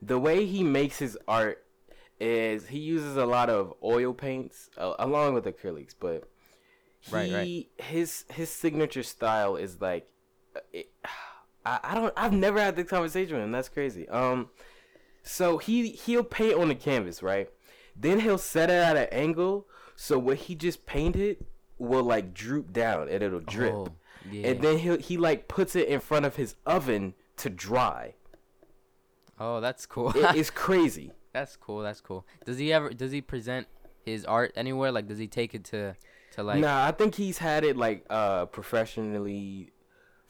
the 0.01 0.19
way 0.19 0.47
he 0.47 0.63
makes 0.63 0.99
his 0.99 1.19
art 1.27 1.65
is 2.21 2.69
he 2.69 2.79
uses 2.79 3.17
a 3.17 3.27
lot 3.27 3.51
of 3.51 3.75
oil 3.83 4.15
paints 4.15 4.71
uh, 4.79 4.95
along 5.01 5.35
with 5.35 5.45
acrylics, 5.45 5.95
but 5.99 6.29
he 7.01 7.11
Right, 7.11 7.33
right. 7.33 7.87
his 7.87 8.25
his 8.31 8.49
signature 8.51 9.03
style 9.03 9.57
is 9.57 9.81
like, 9.81 10.09
it, 10.73 10.91
I 11.67 11.81
I 11.83 11.95
don't 11.97 12.15
I've 12.17 12.33
never 12.33 12.61
had 12.61 12.77
this 12.77 12.89
conversation 12.89 13.35
with 13.37 13.45
him. 13.45 13.53
That's 13.53 13.69
crazy. 13.69 14.09
Um, 14.09 14.51
so 15.23 15.59
he 15.59 15.91
he'll 15.91 16.25
paint 16.25 16.55
on 16.55 16.69
the 16.69 16.77
canvas, 16.77 17.23
right? 17.23 17.51
Then 17.97 18.21
he'll 18.21 18.39
set 18.39 18.71
it 18.71 18.75
at 18.75 18.97
an 18.97 19.09
angle 19.11 19.67
so 19.97 20.17
what 20.19 20.37
he 20.39 20.55
just 20.55 20.87
painted 20.87 21.45
will 21.79 22.05
like 22.05 22.33
droop 22.33 22.73
down 22.73 23.09
and 23.09 23.23
it'll 23.23 23.41
drip 23.41 23.75
Oh, 23.75 23.89
yeah. 24.33 24.49
and 24.49 24.63
then 24.63 24.79
he 24.79 24.97
he 24.99 25.17
like 25.17 25.49
puts 25.49 25.77
it 25.77 25.89
in 25.89 26.01
front 26.01 26.25
of 26.27 26.37
his 26.37 26.55
oven 26.67 27.15
to 27.39 27.51
dry. 27.51 28.15
oh, 29.39 29.61
that's 29.61 29.87
cool. 29.87 30.11
It, 30.11 30.37
it's 30.37 30.51
crazy. 30.67 31.13
that's 31.33 31.57
cool. 31.57 31.81
That's 31.81 32.01
cool. 32.01 32.27
Does 32.45 32.59
he 32.59 32.73
ever? 32.73 32.91
Does 32.91 33.13
he 33.13 33.21
present 33.21 33.67
his 34.05 34.25
art 34.25 34.53
anywhere? 34.57 34.93
Like, 34.93 35.07
does 35.07 35.19
he 35.19 35.27
take 35.27 35.55
it 35.55 35.65
to, 35.65 35.97
to 36.33 36.43
like? 36.43 36.61
nah, 36.61 36.87
I 36.87 36.93
think 36.93 37.15
he's 37.15 37.39
had 37.39 37.65
it 37.65 37.77
like 37.77 38.05
uh 38.11 38.47
professionally 38.47 39.73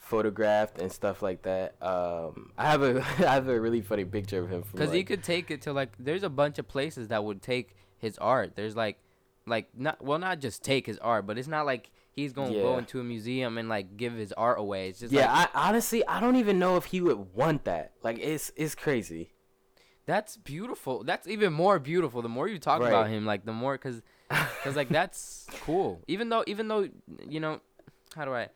photographed 0.09 0.81
and 0.81 0.91
stuff 0.91 1.23
like 1.23 1.43
that. 1.43 1.75
Um, 1.83 2.53
I 2.57 2.71
have 2.71 2.83
a 2.83 2.99
I 3.19 3.35
have 3.35 3.49
a 3.49 3.61
really 3.61 3.83
funny 3.83 4.05
picture 4.05 4.43
of 4.43 4.51
him 4.51 4.65
Because 4.73 4.93
he 4.93 5.05
could 5.05 5.23
take 5.23 5.51
it 5.51 5.63
to 5.63 5.73
like. 5.73 5.93
There's 5.99 6.23
a 6.23 6.31
bunch 6.31 6.59
of 6.59 6.67
places 6.67 7.09
that 7.09 7.25
would 7.25 7.43
take 7.43 7.77
his 7.99 8.17
art. 8.19 8.57
There's 8.57 8.75
like, 8.75 8.99
like 9.47 9.69
not 9.77 10.03
well, 10.03 10.19
not 10.19 10.41
just 10.41 10.63
take 10.65 10.87
his 10.87 10.99
art, 10.99 11.27
but 11.27 11.39
it's 11.39 11.49
not 11.49 11.67
like 11.67 11.91
he's 12.19 12.33
gonna 12.33 12.53
go 12.55 12.79
into 12.79 13.01
a 13.01 13.05
museum 13.05 13.59
and 13.59 13.69
like 13.69 13.97
give 13.97 14.15
his 14.15 14.33
art 14.33 14.59
away. 14.59 14.89
It's 14.89 15.01
just 15.01 15.13
Yeah, 15.13 15.31
like, 15.33 15.51
I 15.55 15.69
honestly 15.69 16.07
I 16.07 16.21
don't 16.21 16.37
even 16.37 16.59
know 16.59 16.77
if 16.77 16.87
he 16.87 17.01
would 17.01 17.35
want 17.35 17.65
that. 17.65 17.93
Like 18.03 18.19
it's 18.19 18.51
it's 18.57 18.75
crazy. 18.75 19.31
that's 20.07 20.37
beautiful. 20.37 21.05
That's 21.05 21.29
even 21.29 21.53
more 21.53 21.79
beautiful. 21.79 22.23
The 22.23 22.29
more 22.29 22.49
you 22.49 22.59
talk 22.59 22.81
Right. 22.81 22.89
about 22.89 23.09
him, 23.09 23.27
like 23.27 23.45
the 23.45 23.53
more, 23.53 23.77
cause, 23.79 24.03
cause 24.65 24.75
like 24.75 24.89
that's 24.89 25.47
cool. 25.61 26.01
Even 26.09 26.29
though, 26.29 26.45
even 26.47 26.67
though, 26.69 26.89
you 27.29 27.41
know, 27.41 27.61
how 28.17 28.25
do 28.25 28.33
I? 28.35 28.49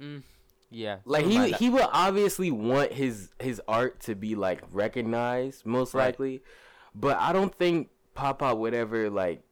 Mm, 0.00 0.22
yeah. 0.70 0.96
Like 1.04 1.24
he 1.26 1.52
he 1.52 1.70
will 1.70 1.88
obviously 1.92 2.50
want 2.50 2.92
his 2.92 3.30
his 3.38 3.60
art 3.68 4.00
to 4.00 4.14
be 4.14 4.34
like 4.34 4.62
recognized 4.72 5.64
most 5.66 5.94
Right. 5.94 6.06
likely, 6.06 6.42
but 6.94 7.16
I 7.18 7.32
don't 7.32 7.54
think 7.54 7.90
Up 8.16 8.42
would 8.58 8.74
ever 8.74 9.10
like 9.10 9.42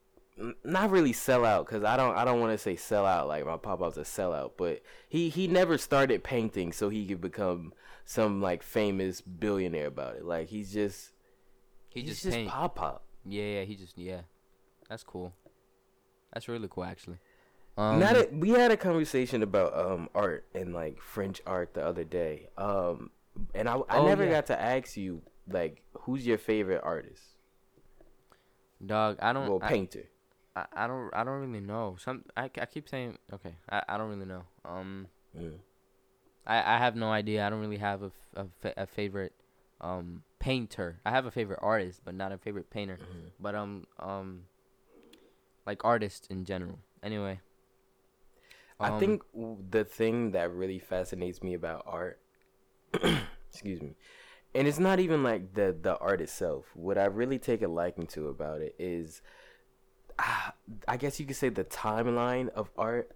not 0.64 0.90
really 0.90 1.12
sell 1.12 1.44
out 1.44 1.66
because 1.66 1.82
I 1.82 1.96
don't 1.96 2.16
I 2.16 2.24
don't 2.24 2.40
want 2.40 2.52
to 2.52 2.58
say 2.58 2.76
sell 2.76 3.06
out 3.06 3.26
like 3.28 3.44
my 3.46 3.56
Pop 3.56 3.78
Pop's 3.78 3.96
a 3.96 4.02
sellout, 4.02 4.52
but 4.56 4.82
he 5.08 5.28
he 5.28 5.46
never 5.48 5.78
started 5.78 6.22
painting 6.24 6.72
so 6.72 6.88
he 6.88 7.06
could 7.06 7.20
become 7.20 7.72
some 8.04 8.42
like 8.42 8.62
famous 8.62 9.20
billionaire 9.20 9.86
about 9.86 10.16
it. 10.16 10.24
Like 10.24 10.48
he's 10.48 10.72
just 10.72 11.12
he 11.88 12.00
he's 12.02 12.20
just, 12.22 12.24
just. 12.24 12.48
Pop 12.48 12.80
Up. 12.82 13.04
Yeah, 13.24 13.44
yeah. 13.44 13.62
He 13.62 13.74
just 13.76 13.96
yeah. 13.96 14.20
That's 14.88 15.02
cool. 15.02 15.32
That's 16.32 16.48
really 16.48 16.68
cool, 16.70 16.84
actually. 16.84 17.18
Um, 17.78 17.98
now 17.98 18.12
that 18.12 18.32
we 18.34 18.50
had 18.50 18.70
a 18.70 18.76
conversation 18.76 19.42
about 19.42 19.76
um 19.78 20.08
art 20.14 20.46
and 20.54 20.74
like 20.74 21.00
French 21.00 21.40
art 21.46 21.72
the 21.74 21.84
other 21.84 22.04
day, 22.04 22.48
um, 22.58 23.10
and 23.54 23.68
I 23.68 23.76
I 23.88 23.98
Oh, 23.98 24.06
never 24.06 24.24
yeah. 24.24 24.30
got 24.32 24.46
to 24.46 24.60
ask 24.60 24.96
you 24.96 25.22
like 25.48 25.82
who's 26.00 26.26
your 26.26 26.38
favorite 26.38 26.82
artist? 26.84 27.22
dog, 28.84 29.16
I 29.20 29.32
don't. 29.32 29.48
well, 29.48 29.60
painter. 29.60 30.04
I, 30.04 30.15
I 30.56 30.66
I 30.74 30.86
don't 30.88 31.10
I 31.14 31.24
don't 31.24 31.40
really 31.40 31.60
know. 31.60 31.96
Some 32.00 32.24
I, 32.36 32.44
I 32.60 32.66
keep 32.66 32.88
saying 32.88 33.18
okay. 33.34 33.56
I, 33.70 33.82
I 33.88 33.98
don't 33.98 34.10
really 34.10 34.26
know. 34.26 34.44
Um 34.64 35.08
Mm. 35.36 35.60
I, 36.46 36.74
I 36.74 36.78
have 36.78 36.96
no 36.96 37.10
idea. 37.10 37.46
I 37.46 37.50
don't 37.50 37.60
really 37.60 37.78
have 37.78 38.02
a, 38.02 38.12
a, 38.36 38.46
fa- 38.60 38.74
a 38.76 38.86
favorite 38.86 39.34
um 39.80 40.22
painter. 40.38 41.00
I 41.04 41.10
have 41.10 41.26
a 41.26 41.30
favorite 41.30 41.60
artist, 41.62 42.02
but 42.04 42.14
not 42.14 42.32
a 42.32 42.38
favorite 42.38 42.70
painter. 42.70 43.00
Mhm. 43.00 43.32
But 43.40 43.54
um 43.54 43.86
um 44.00 44.44
like 45.66 45.84
artists 45.84 46.26
in 46.28 46.44
general. 46.44 46.78
Anyway. 47.02 47.40
I 48.82 48.90
Um, 48.90 49.00
think 49.00 49.22
the 49.70 49.84
thing 49.84 50.32
that 50.32 50.52
really 50.52 50.78
fascinates 50.78 51.42
me 51.42 51.54
about 51.54 51.82
art, 51.86 52.20
excuse 53.50 53.82
me, 53.82 53.96
and 54.54 54.68
it's 54.68 54.78
not 54.80 55.00
even 55.00 55.22
like 55.22 55.54
the 55.54 55.76
the 55.80 55.98
art 55.98 56.20
itself. 56.22 56.66
What 56.74 56.98
I 56.98 57.06
really 57.06 57.38
take 57.38 57.62
a 57.62 57.68
liking 57.68 58.06
to 58.08 58.28
about 58.28 58.62
it 58.62 58.74
is, 58.78 59.22
I 60.88 60.96
guess 60.96 61.20
you 61.20 61.26
could 61.26 61.36
say 61.36 61.48
the 61.50 61.64
timeline 61.64 62.48
of 62.50 62.70
art. 62.78 63.10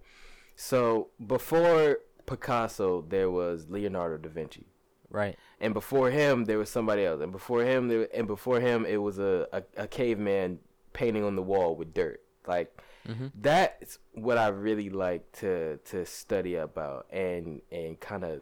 So 0.55 1.07
before 1.25 1.97
Picasso, 2.25 3.01
there 3.07 3.29
was 3.31 3.67
Leonardo 3.69 4.17
da 4.17 4.29
Vinci. 4.29 4.65
right. 5.09 5.35
and 5.59 5.73
before 5.73 6.09
him 6.11 6.45
there 6.45 6.57
was 6.57 6.69
somebody 6.69 7.03
else 7.05 7.21
and 7.21 7.31
before 7.31 7.63
him 7.63 7.87
there 7.87 8.07
and 8.13 8.27
before 8.27 8.59
him 8.59 8.85
it 8.85 8.97
was 8.97 9.19
a, 9.19 9.47
a, 9.51 9.63
a 9.83 9.87
caveman 9.87 10.59
painting 10.93 11.23
on 11.23 11.35
the 11.35 11.41
wall 11.41 11.75
with 11.75 11.93
dirt 11.93 12.21
like 12.47 12.69
Mhm. 13.07 13.31
that's 13.41 13.97
what 14.13 14.37
i 14.37 14.47
really 14.49 14.89
like 14.91 15.23
to 15.41 15.77
to 15.85 16.05
study 16.05 16.55
about 16.55 17.07
and 17.11 17.61
and 17.71 17.99
kind 17.99 18.23
of 18.23 18.41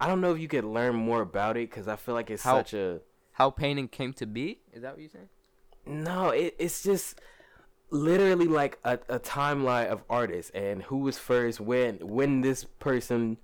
i 0.00 0.06
don't 0.06 0.20
know 0.20 0.32
if 0.32 0.38
you 0.40 0.46
could 0.48 0.64
learn 0.64 0.94
more 0.94 1.20
about 1.20 1.56
it 1.56 1.68
because 1.68 1.88
i 1.88 1.96
feel 1.96 2.14
like 2.14 2.30
it's 2.30 2.44
How- 2.44 2.58
such 2.58 2.74
a 2.74 3.00
How 3.32 3.50
painting 3.50 3.88
came 3.88 4.12
to 4.14 4.26
be? 4.26 4.60
Is 4.72 4.82
that 4.82 4.92
what 4.92 5.00
you're 5.00 5.10
saying? 5.10 5.28
No 5.86 6.30
it, 6.30 6.54
it's 6.58 6.82
just 6.82 7.20
literally 7.90 8.46
like 8.46 8.78
a, 8.84 8.98
a 9.08 9.18
timeline 9.20 9.88
of 9.88 10.02
artists 10.08 10.50
and 10.54 10.82
who 10.84 10.98
was 10.98 11.18
first 11.18 11.60
when 11.60 11.96
when 11.98 12.40
this 12.40 12.64
person 12.64 13.36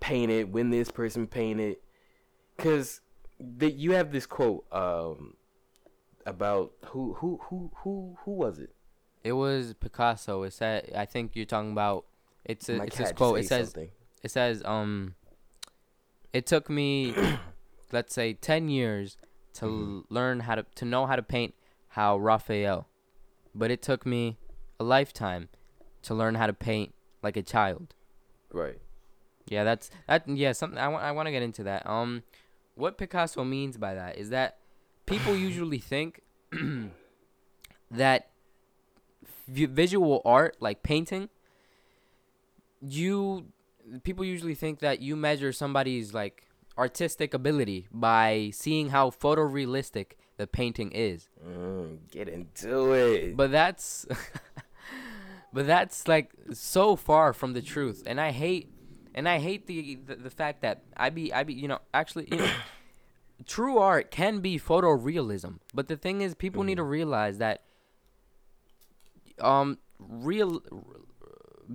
painted 0.00 0.52
when 0.52 0.70
this 0.70 0.90
person 0.90 1.26
painted 1.26 1.76
because 2.56 3.00
that 3.38 3.74
you 3.74 3.92
have 3.92 4.12
this 4.12 4.26
quote 4.26 4.64
um 4.72 5.34
about 6.24 6.72
who 6.86 7.14
who 7.14 7.38
who 7.48 7.70
who 7.82 8.16
who 8.24 8.30
was 8.30 8.58
it 8.58 8.70
It 9.24 9.32
was 9.32 9.74
Picasso. 9.74 10.42
It 10.44 10.52
said 10.52 10.90
I 10.96 11.04
think 11.04 11.32
you're 11.34 11.44
talking 11.46 11.72
about 11.72 12.06
it's 12.44 12.68
a, 12.68 12.76
My 12.78 12.84
it's 12.86 12.96
this 12.96 13.12
quote. 13.12 13.38
It 13.40 13.46
says 13.46 13.66
something. 13.68 13.90
it 14.22 14.30
says 14.30 14.62
um 14.64 15.14
it 16.32 16.46
took 16.46 16.70
me 16.70 17.14
let's 17.92 18.14
say 18.14 18.32
10 18.34 18.68
years 18.68 19.16
to 19.54 19.66
Mm-hmm. 19.66 20.14
learn 20.14 20.40
how 20.40 20.54
to 20.54 20.64
to 20.76 20.84
know 20.84 21.06
how 21.06 21.14
to 21.16 21.22
paint 21.22 21.54
how 21.92 22.18
Raphael 22.18 22.88
but 23.54 23.70
it 23.70 23.82
took 23.82 24.06
me 24.06 24.38
a 24.80 24.84
lifetime 24.84 25.48
to 26.02 26.14
learn 26.14 26.34
how 26.34 26.46
to 26.46 26.52
paint 26.52 26.94
like 27.22 27.36
a 27.36 27.42
child. 27.42 27.94
Right. 28.52 28.78
Yeah 29.46 29.64
that's 29.64 29.90
that 30.08 30.28
yeah 30.28 30.52
something 30.52 30.78
I 30.78 30.88
want 30.88 31.04
I 31.04 31.12
want 31.12 31.26
to 31.26 31.32
get 31.32 31.42
into 31.42 31.64
that. 31.64 31.86
Um 31.86 32.22
what 32.74 32.96
Picasso 32.98 33.44
means 33.44 33.76
by 33.76 33.94
that 33.94 34.16
is 34.16 34.30
that 34.30 34.58
people 35.06 35.36
usually 35.48 35.78
think 35.78 36.22
that 37.90 38.30
v- 39.48 39.66
visual 39.66 40.22
art 40.24 40.56
like 40.60 40.82
painting 40.82 41.28
you 42.80 43.46
people 44.02 44.24
usually 44.24 44.54
think 44.54 44.80
that 44.80 45.00
you 45.00 45.14
measure 45.14 45.52
somebody's 45.52 46.12
like 46.14 46.46
artistic 46.78 47.34
ability 47.34 47.86
by 47.92 48.50
seeing 48.52 48.88
how 48.88 49.10
photorealistic 49.10 50.12
the 50.42 50.48
painting 50.48 50.90
is. 50.90 51.28
Mm, 51.46 51.98
get 52.10 52.28
into 52.28 52.92
it. 52.94 53.36
But 53.36 53.52
that's 53.52 54.06
but 55.52 55.68
that's 55.68 56.08
like 56.08 56.32
so 56.52 56.96
far 56.96 57.32
from 57.32 57.52
the 57.52 57.62
truth. 57.62 58.02
And 58.06 58.20
i 58.20 58.32
hate 58.32 58.68
and 59.14 59.28
i 59.28 59.38
hate 59.38 59.68
the 59.68 60.00
the, 60.04 60.16
the 60.16 60.30
fact 60.30 60.62
that 60.62 60.82
i 60.96 61.10
be 61.10 61.32
i 61.32 61.44
be 61.44 61.54
you 61.54 61.68
know 61.68 61.78
actually 61.94 62.26
you 62.32 62.38
know, 62.38 62.50
true 63.46 63.78
art 63.78 64.10
can 64.10 64.40
be 64.40 64.58
photorealism. 64.58 65.60
But 65.72 65.86
the 65.86 65.96
thing 65.96 66.22
is 66.22 66.34
people 66.34 66.64
need 66.64 66.78
to 66.84 66.88
realize 66.98 67.38
that 67.38 67.62
um 69.38 69.78
real 70.00 70.60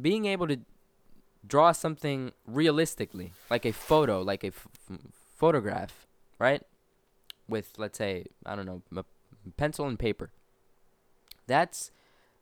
being 0.08 0.26
able 0.26 0.48
to 0.50 0.60
draw 1.48 1.72
something 1.72 2.34
realistically 2.46 3.32
like 3.50 3.66
a 3.66 3.72
photo 3.72 4.22
like 4.22 4.44
a 4.44 4.48
f- 4.48 4.68
photograph 5.38 6.06
right 6.40 6.62
with 7.48 7.74
let's 7.78 7.98
say 7.98 8.26
i 8.46 8.56
don't 8.56 8.66
know 8.66 8.82
a 8.96 9.04
pencil 9.56 9.88
and 9.88 9.98
paper. 9.98 10.32
That's 11.46 11.92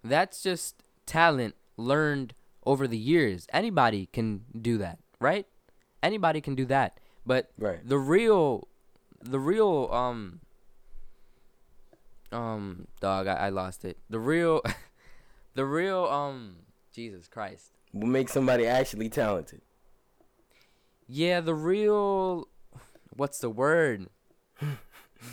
that's 0.04 0.42
just 0.42 0.84
talent 1.06 1.56
learned 1.78 2.34
over 2.66 2.88
the 2.88 2.98
years. 2.98 3.48
Anybody 3.54 4.08
can 4.12 4.46
do 4.60 4.78
that 4.80 5.00
right? 5.20 5.48
Anybody 6.04 6.42
can 6.42 6.56
do 6.56 6.66
that. 6.66 7.00
But 7.26 7.52
right. 7.58 7.80
the 7.88 7.98
real 7.98 8.68
the 9.22 9.40
real 9.40 9.90
um 9.92 10.40
um 12.32 12.88
dog 13.00 13.28
I, 13.28 13.34
I 13.34 13.50
lost 13.50 13.86
it. 13.86 13.98
The 14.10 14.20
real 14.20 14.62
the 15.56 15.66
real 15.66 16.06
um 16.06 16.58
jesus 16.94 17.28
christ. 17.28 17.72
Will 17.94 18.08
make 18.08 18.30
somebody 18.30 18.68
actually 18.68 19.10
talented? 19.10 19.62
Yeah 21.08 21.40
the 21.40 21.56
real 21.56 22.48
what's 23.16 23.40
the 23.40 23.50
word 23.50 24.08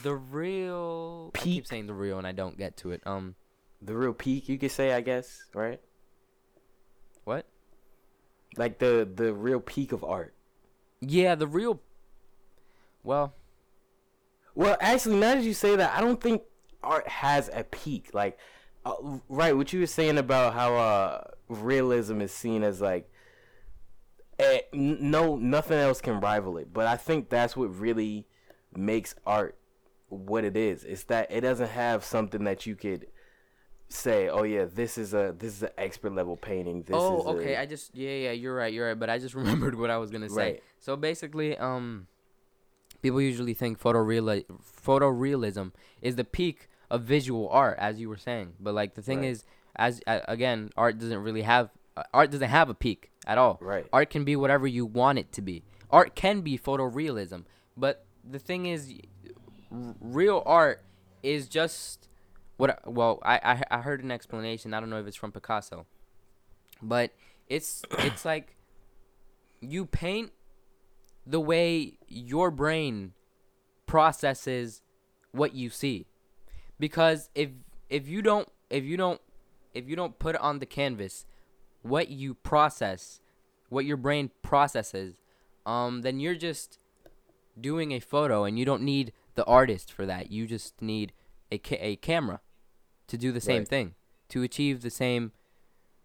the 0.03 0.15
real 0.15 1.31
I 1.35 1.39
keep 1.39 1.65
Peak. 1.65 1.67
saying 1.69 1.87
the 1.87 1.95
real 1.95 2.19
and 2.19 2.27
i 2.27 2.33
don't 2.33 2.57
get 2.59 2.77
to 2.79 2.91
it 2.93 3.03
um 3.07 3.35
the 3.81 3.97
real 3.97 4.13
peak 4.13 4.49
you 4.49 4.59
could 4.59 4.71
say 4.71 4.93
i 4.93 5.01
guess 5.01 5.45
right 5.55 5.81
what 7.25 7.47
Like 8.57 8.79
the 8.79 9.09
the 9.15 9.33
real 9.33 9.61
peak 9.61 9.93
of 9.93 10.03
art. 10.05 10.35
Yeah, 11.01 11.35
the 11.37 11.47
real. 11.47 11.81
Well, 13.03 13.35
Well, 14.55 14.77
actually, 14.81 15.17
now 15.17 15.35
that 15.37 15.43
you 15.45 15.55
say 15.55 15.75
that, 15.77 15.97
I 15.97 16.01
don't 16.01 16.21
think 16.21 16.43
art 16.83 17.09
has 17.09 17.49
a 17.53 17.65
peak. 17.65 18.11
Like, 18.13 18.39
uh, 18.85 18.95
right, 19.29 19.57
what 19.57 19.73
you 19.73 19.81
were 19.81 19.87
saying 19.87 20.19
about 20.19 20.53
how 20.55 20.75
uh, 20.77 21.25
realism 21.49 22.21
is 22.21 22.33
seen 22.33 22.63
as 22.63 22.81
like, 22.81 23.09
eh, 24.39 24.61
no, 24.73 25.37
nothing 25.37 25.79
else 25.79 26.01
can 26.01 26.21
rival 26.21 26.57
it. 26.59 26.73
But 26.73 26.87
I 26.87 26.97
think 26.97 27.31
that's 27.31 27.57
what 27.57 27.75
really 27.79 28.27
makes 28.77 29.15
art 29.27 29.57
what 30.13 30.45
it 30.45 30.57
is. 30.57 30.85
It's 30.85 31.05
that 31.05 31.31
it 31.31 31.41
doesn't 31.41 31.71
have 31.71 32.05
something 32.05 32.45
that 32.45 32.67
you 32.67 32.77
could 32.77 33.07
say, 33.89 34.29
oh 34.29 34.43
yeah, 34.43 34.67
this 34.73 34.99
is 34.99 35.15
a 35.15 35.35
this 35.37 35.55
is 35.55 35.63
an 35.63 35.71
expert 35.79 36.15
level 36.15 36.37
painting. 36.37 36.83
This 36.83 36.97
oh, 36.99 37.21
is 37.21 37.27
okay. 37.27 37.57
I 37.57 37.67
just 37.67 37.95
yeah, 37.95 38.11
yeah. 38.11 38.33
You're 38.33 38.55
right. 38.55 38.73
You're 38.73 38.89
right. 38.89 38.99
But 38.99 39.11
I 39.11 39.19
just 39.19 39.35
remembered 39.43 39.79
what 39.79 39.91
I 39.91 39.99
was 39.99 40.11
gonna 40.11 40.29
say. 40.29 40.37
Right. 40.37 40.63
So 40.79 40.97
basically, 40.97 41.57
um, 41.57 42.07
people 43.01 43.21
usually 43.21 43.55
think 43.55 43.81
photoreal 43.81 44.45
photorealism 44.87 45.73
is 46.01 46.17
the 46.17 46.25
peak 46.25 46.69
of 46.91 47.03
visual 47.03 47.49
art, 47.49 47.79
as 47.79 47.99
you 47.99 48.09
were 48.09 48.19
saying. 48.19 48.55
But 48.61 48.75
like 48.75 48.95
the 48.95 49.03
thing 49.03 49.21
Right. 49.21 49.29
is, 49.29 49.45
as 49.77 50.01
uh, 50.07 50.21
again, 50.29 50.71
art 50.77 50.99
doesn't 50.99 51.23
really 51.23 51.43
have 51.43 51.71
uh, 51.97 52.03
art 52.13 52.31
doesn't 52.31 52.51
have 52.51 52.69
a 52.69 52.75
peak 52.75 53.11
at 53.27 53.39
all. 53.39 53.59
right. 53.61 53.87
Art 53.93 54.11
can 54.11 54.25
be 54.25 54.37
whatever 54.37 54.67
you 54.67 54.85
want 54.85 55.19
it 55.19 55.33
to 55.33 55.43
be. 55.43 55.63
Art 55.91 56.15
can 56.15 56.41
be 56.41 56.59
photorealism, 56.59 57.45
but 57.77 58.05
the 58.29 58.39
thing 58.39 58.67
is, 58.67 58.95
real 60.01 60.43
art 60.45 60.83
is 61.23 61.49
just 61.49 62.09
what. 62.57 62.81
Well, 62.87 63.19
I, 63.23 63.41
I 63.71 63.79
I 63.79 63.81
heard 63.81 64.03
an 64.05 64.11
explanation. 64.11 64.75
I 64.75 64.81
don't 64.81 64.91
know 64.91 64.99
if 64.99 65.07
it's 65.07 65.17
from 65.17 65.33
Picasso, 65.33 65.87
but 66.83 67.13
it's 67.49 67.83
it's 67.99 68.25
like 68.25 68.57
you 69.61 69.87
paint 69.87 70.33
the 71.27 71.41
way 71.41 71.95
your 72.09 72.51
brain 72.51 73.13
processes 73.87 74.83
what 75.33 75.55
you 75.55 75.71
see, 75.71 76.07
because 76.79 77.31
if 77.35 77.51
if 77.89 78.09
you 78.09 78.23
don't 78.23 78.49
if 78.71 78.85
you 78.85 78.97
don't 78.97 79.21
if 79.75 79.89
you 79.89 79.97
don't 79.97 80.19
put 80.19 80.35
it 80.35 80.41
on 80.41 80.59
the 80.59 80.67
canvas 80.67 81.25
what 81.83 82.09
you 82.09 82.35
process, 82.35 83.21
what 83.69 83.85
your 83.85 83.97
brain 83.97 84.31
processes, 84.43 85.17
um, 85.67 86.03
then 86.03 86.21
you're 86.21 86.35
just 86.35 86.79
doing 87.61 87.93
a 87.93 88.01
photo, 88.01 88.45
and 88.45 88.59
you 88.59 88.65
don't 88.65 88.83
need 88.83 89.13
the 89.35 89.45
artist 89.45 89.93
for 89.93 90.07
that. 90.07 90.31
You 90.31 90.47
just 90.47 90.81
need 90.83 91.13
a 91.51 91.59
ca- 91.59 91.79
a 91.81 91.97
camera 91.97 92.41
to 93.09 93.17
do 93.19 93.33
the 93.33 93.41
same 93.41 93.61
Right. 93.63 93.69
thing, 93.69 93.95
to 94.31 94.43
achieve 94.43 94.83
the 94.83 94.91
same, 94.91 95.33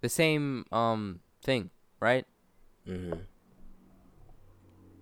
the 0.02 0.10
same 0.10 0.66
um 0.72 1.20
thing, 1.44 1.70
right? 2.00 2.26
hmm 2.86 3.14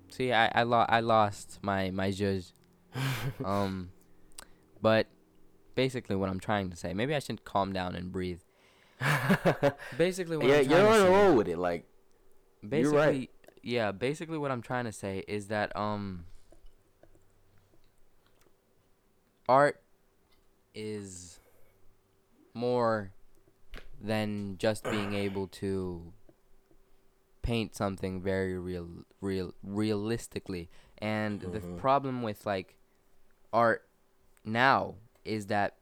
See, 0.09 0.31
I 0.31 0.49
I, 0.55 0.63
lo- 0.63 0.85
I 0.87 0.99
lost 1.01 1.59
my 1.61 1.91
my 1.91 2.11
judge, 2.11 2.45
um, 3.43 3.91
but 4.81 5.07
basically 5.75 6.15
what 6.15 6.29
I'm 6.29 6.39
trying 6.39 6.69
to 6.69 6.77
say, 6.77 6.93
maybe 6.93 7.13
I 7.13 7.19
should 7.19 7.43
calm 7.43 7.73
down 7.73 7.95
and 7.95 8.11
breathe. 8.11 8.39
Basically, 9.97 10.37
what 10.37 10.47
yeah, 10.47 10.57
I'm 10.59 10.69
you're 10.69 10.79
trying 10.79 10.85
to 10.85 10.87
on 10.87 10.95
a 10.95 10.99
say- 11.03 11.09
roll 11.09 11.35
with 11.35 11.47
it. 11.49 11.57
Like, 11.57 11.85
basically 12.67 12.79
You're 12.81 12.91
right. 12.93 13.29
yeah 13.61 13.91
basically 13.91 14.37
what 14.39 14.49
i'm 14.51 14.61
trying 14.61 14.85
to 14.85 14.91
say 14.91 15.23
is 15.27 15.47
that 15.49 15.75
um 15.75 16.25
art 19.47 19.81
is 20.73 21.39
more 22.53 23.11
than 24.01 24.57
just 24.57 24.83
being 24.89 25.13
able 25.27 25.47
to 25.47 26.13
paint 27.41 27.75
something 27.75 28.21
very 28.21 28.57
real 28.57 28.87
real 29.21 29.53
realistically 29.63 30.69
and 30.97 31.41
the 31.41 31.59
Mhm. 31.59 31.77
problem 31.77 32.23
with 32.23 32.45
like 32.45 32.75
art 33.53 33.87
now 34.43 34.95
is 35.23 35.45
that 35.47 35.77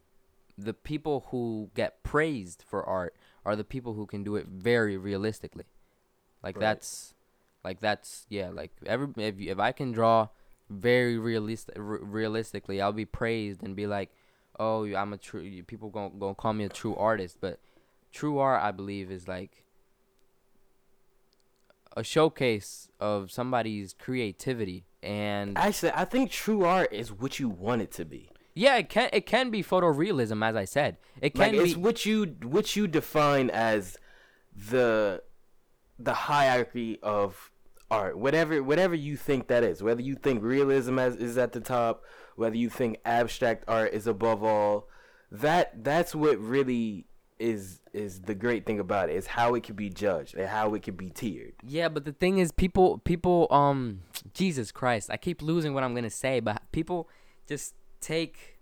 the 0.58 0.74
people 0.74 1.28
who 1.32 1.72
get 1.74 2.04
praised 2.04 2.62
for 2.62 2.84
art 2.84 3.16
are 3.46 3.56
the 3.56 3.64
people 3.64 3.94
who 3.94 4.06
can 4.06 4.24
do 4.24 4.36
it 4.36 4.46
very 4.48 4.98
realistically 4.98 5.66
like 6.44 6.56
Right. 6.56 6.62
that's 6.62 7.14
like 7.64 7.80
that's 7.80 8.26
yeah 8.30 8.50
like 8.50 8.72
every 8.86 9.08
if 9.18 9.40
if 9.40 9.58
I 9.60 9.72
can 9.72 9.94
draw 9.94 10.28
very 10.70 11.18
realistic 11.18 11.76
r- 11.78 11.84
realistically 12.02 12.82
I'll 12.82 12.92
be 12.94 13.06
praised 13.06 13.64
and 13.64 13.76
be 13.76 13.88
like 13.88 14.12
oh 14.60 14.84
you- 14.84 14.96
I'm 14.96 15.14
a 15.14 15.18
true 15.18 15.64
people 15.64 15.90
gonna 15.90 16.12
to 16.20 16.34
call 16.36 16.54
me 16.54 16.64
a 16.64 16.70
true 16.70 16.96
artist 16.96 17.38
but 17.42 17.60
true 18.12 18.38
art 18.40 18.62
I 18.64 18.72
believe 18.72 19.12
is 19.12 19.28
like 19.28 19.64
a 21.96 22.04
showcase 22.04 22.90
of 23.00 23.32
somebody's 23.32 23.94
creativity 23.94 24.86
and 25.04 25.58
actually, 25.58 25.92
I 25.94 26.06
think 26.06 26.32
true 26.32 26.64
art 26.66 26.92
is 26.94 27.12
what 27.12 27.40
you 27.40 27.50
want 27.50 27.82
it 27.82 27.92
to 27.94 28.06
be. 28.06 28.30
yeah 28.56 28.78
it 28.78 28.90
can 28.90 29.10
it 29.14 29.26
can 29.26 29.52
be 29.52 29.62
photorealism 29.64 30.44
as 30.48 30.56
I 30.56 30.66
said 30.66 30.98
it 31.22 31.38
Like, 31.38 31.52
can 31.52 31.62
it's 31.62 31.74
be 31.76 31.80
what 31.80 32.06
you 32.06 32.36
what 32.44 32.76
you 32.76 32.88
define 32.88 33.50
as 33.52 33.98
the 34.56 35.22
the 36.00 36.14
hierarchy 36.14 37.00
of 37.04 37.52
art. 37.94 38.18
Whatever 38.18 38.64
whatever 38.64 38.96
you 38.96 39.16
think 39.16 39.48
that 39.48 39.64
is. 39.64 39.84
Whether 39.84 40.02
you 40.02 40.16
think 40.16 40.44
realism 40.44 40.98
as, 40.98 41.16
is 41.16 41.38
at 41.38 41.52
the 41.52 41.60
top, 41.60 42.04
whether 42.36 42.58
you 42.58 42.70
think 42.70 43.00
abstract 43.06 43.64
art 43.68 43.94
is 43.94 44.08
above 44.08 44.44
all, 44.44 44.90
that 45.32 45.84
that's 45.84 46.16
what 46.16 46.40
really 46.40 47.06
is 47.38 47.82
is 47.94 48.22
the 48.22 48.34
great 48.34 48.66
thing 48.66 48.80
about 48.80 49.10
it. 49.10 49.16
Is 49.16 49.28
how 49.28 49.54
it 49.54 49.64
can 49.64 49.76
be 49.76 49.90
judged 49.90 50.36
and 50.36 50.48
how 50.48 50.74
it 50.74 50.82
can 50.82 50.96
be 50.96 51.12
tiered. 51.12 51.54
Yeah, 51.64 51.90
but 51.90 52.06
the 52.06 52.14
thing 52.14 52.40
is, 52.40 52.52
people, 52.52 52.98
people, 53.00 53.48
um, 53.52 54.02
Jesus 54.34 54.72
Christ, 54.72 55.10
I 55.12 55.18
keep 55.18 55.42
losing 55.42 55.74
what 55.74 55.84
I'm 55.84 55.94
gonna 55.94 56.10
say, 56.10 56.40
but 56.40 56.64
people 56.72 57.08
just 57.48 57.76
take. 58.02 58.60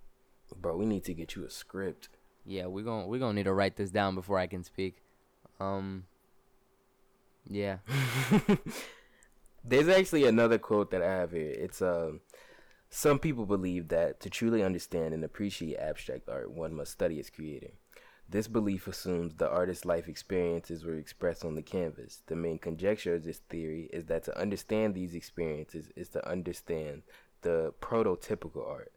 Bro, 0.59 0.75
we 0.75 0.85
need 0.85 1.05
to 1.05 1.13
get 1.13 1.35
you 1.35 1.45
a 1.45 1.49
script. 1.49 2.09
Yeah, 2.45 2.65
we're 2.65 2.83
gonna 2.83 3.07
we're 3.07 3.19
gonna 3.19 3.33
need 3.33 3.45
to 3.45 3.53
write 3.53 3.77
this 3.77 3.91
down 3.91 4.15
before 4.15 4.37
I 4.37 4.47
can 4.47 4.65
speak. 4.65 4.97
Um. 5.59 6.03
Yeah. 7.47 7.77
There's 9.63 9.87
actually 9.87 10.25
another 10.25 10.57
quote 10.57 10.91
that 10.91 11.03
I 11.03 11.11
have 11.11 11.31
here. 11.31 11.51
It's 11.51 11.81
um 11.81 12.21
some 12.89 13.19
people 13.19 13.45
believe 13.45 13.87
that 13.87 14.19
to 14.21 14.29
truly 14.29 14.63
understand 14.63 15.13
and 15.13 15.23
appreciate 15.23 15.77
abstract 15.77 16.27
art, 16.27 16.51
one 16.51 16.73
must 16.73 16.91
study 16.91 17.19
its 17.19 17.29
creator. 17.29 17.71
This 18.27 18.47
belief 18.47 18.87
assumes 18.87 19.35
the 19.35 19.49
artist's 19.49 19.85
life 19.85 20.07
experiences 20.07 20.85
were 20.85 20.95
expressed 20.95 21.43
on 21.43 21.55
the 21.55 21.61
canvas. 21.61 22.21
The 22.27 22.35
main 22.35 22.59
conjecture 22.59 23.15
of 23.15 23.23
this 23.23 23.39
theory 23.49 23.89
is 23.91 24.05
that 24.05 24.23
to 24.23 24.39
understand 24.39 24.93
these 24.93 25.13
experiences 25.13 25.89
is 25.95 26.09
to 26.09 26.29
understand 26.29 27.03
the 27.41 27.73
prototypical 27.81 28.67
art. 28.67 28.91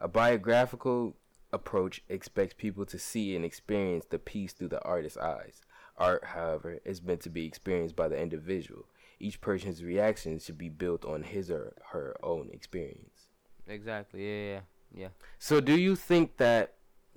A 0.00 0.08
biographical 0.08 1.16
approach 1.52 2.02
expects 2.08 2.54
people 2.56 2.84
to 2.86 2.98
see 2.98 3.36
and 3.36 3.44
experience 3.44 4.06
the 4.08 4.18
piece 4.18 4.52
through 4.52 4.68
the 4.68 4.82
artist's 4.82 5.18
eyes. 5.18 5.62
Art, 5.96 6.24
however, 6.24 6.80
is 6.84 7.02
meant 7.02 7.20
to 7.22 7.30
be 7.30 7.46
experienced 7.46 7.94
by 7.94 8.08
the 8.08 8.20
individual. 8.20 8.86
Each 9.20 9.40
person's 9.40 9.84
reaction 9.84 10.38
should 10.38 10.56
be 10.56 10.70
built 10.70 11.04
on 11.04 11.22
his 11.22 11.50
or 11.50 11.74
her 11.92 12.16
own 12.22 12.48
experience. 12.52 13.28
Exactly. 13.68 14.26
Yeah. 14.26 14.52
Yeah. 14.52 14.60
Yeah. 14.92 15.08
So, 15.38 15.60
do 15.60 15.78
you 15.78 15.94
think 15.94 16.38
that 16.38 16.74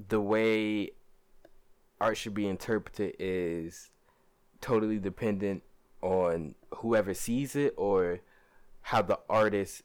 the 0.10 0.22
way 0.22 0.92
art 2.00 2.18
should 2.18 2.34
be 2.34 2.48
interpreted 2.48 3.16
is 3.18 3.90
totally 4.62 5.00
dependent 5.00 5.64
on 6.02 6.56
whoever 6.76 7.14
sees 7.14 7.56
it, 7.56 7.74
or 7.78 8.20
how 8.82 9.02
the 9.02 9.18
artist, 9.30 9.84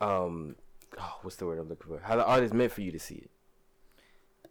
um, 0.00 0.56
oh, 0.98 1.18
what's 1.22 1.36
the 1.36 1.46
word 1.46 1.60
I'm 1.60 1.68
looking 1.68 1.86
for? 1.86 2.00
How 2.00 2.16
the 2.16 2.26
artist 2.26 2.52
meant 2.52 2.72
for 2.72 2.82
you 2.82 2.90
to 2.90 2.98
see 2.98 3.14
it? 3.14 3.30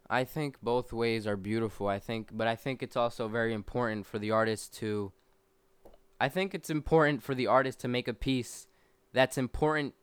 I 0.10 0.24
think 0.24 0.62
both 0.62 0.94
ways 0.94 1.28
are 1.28 1.36
beautiful. 1.36 1.88
I 1.88 2.00
think, 2.00 2.30
but 2.32 2.48
I 2.48 2.56
think 2.56 2.82
it's 2.82 2.96
also 2.96 3.28
very 3.28 3.54
important 3.54 4.06
for 4.06 4.18
the 4.18 4.32
artist 4.32 4.74
to. 4.76 5.12
I 6.20 6.30
think 6.30 6.54
it's 6.56 6.70
important 6.70 7.24
for 7.24 7.36
the 7.36 7.48
artist 7.48 7.80
to 7.82 7.88
make 7.88 8.08
a 8.08 8.14
piece 8.14 8.68
that's 9.14 9.38
important. 9.38 9.94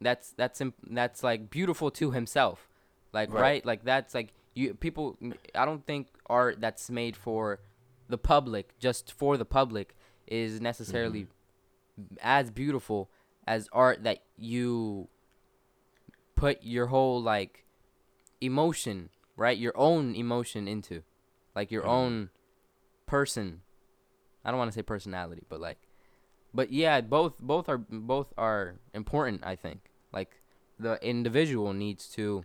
That's 0.00 0.30
that's 0.32 0.60
that's 0.88 1.22
like 1.22 1.50
beautiful 1.50 1.90
to 1.92 2.10
himself, 2.10 2.68
like 3.12 3.32
Right. 3.32 3.40
right. 3.42 3.66
Like 3.66 3.84
that's 3.84 4.14
like 4.14 4.32
you 4.54 4.74
people. 4.74 5.16
I 5.54 5.64
don't 5.64 5.86
think 5.86 6.08
art 6.28 6.60
that's 6.60 6.90
made 6.90 7.16
for 7.16 7.60
the 8.08 8.18
public, 8.18 8.78
just 8.78 9.12
for 9.12 9.36
the 9.36 9.44
public, 9.44 9.94
is 10.26 10.60
necessarily 10.60 11.26
as 12.20 12.50
beautiful 12.50 13.10
as 13.46 13.68
art 13.72 14.02
that 14.04 14.18
you 14.36 15.08
put 16.34 16.62
your 16.62 16.86
whole 16.86 17.22
like 17.22 17.64
emotion, 18.40 19.08
right? 19.36 19.56
Your 19.56 19.76
own 19.76 20.14
emotion 20.14 20.66
into, 20.66 21.02
like 21.54 21.70
your 21.70 21.82
Mhm. 21.84 21.88
own 21.88 22.30
person. 23.06 23.62
I 24.44 24.50
don't 24.50 24.58
want 24.58 24.70
to 24.70 24.74
say 24.74 24.82
personality, 24.82 25.42
but 25.48 25.60
like, 25.60 25.78
but 26.54 26.72
yeah, 26.72 27.00
both 27.00 27.38
both 27.38 27.68
are 27.68 27.78
both 27.78 28.32
are 28.36 28.76
important. 28.94 29.44
I 29.44 29.56
think 29.56 29.90
like 30.12 30.40
the 30.78 30.98
individual 31.06 31.72
needs 31.72 32.08
to 32.10 32.44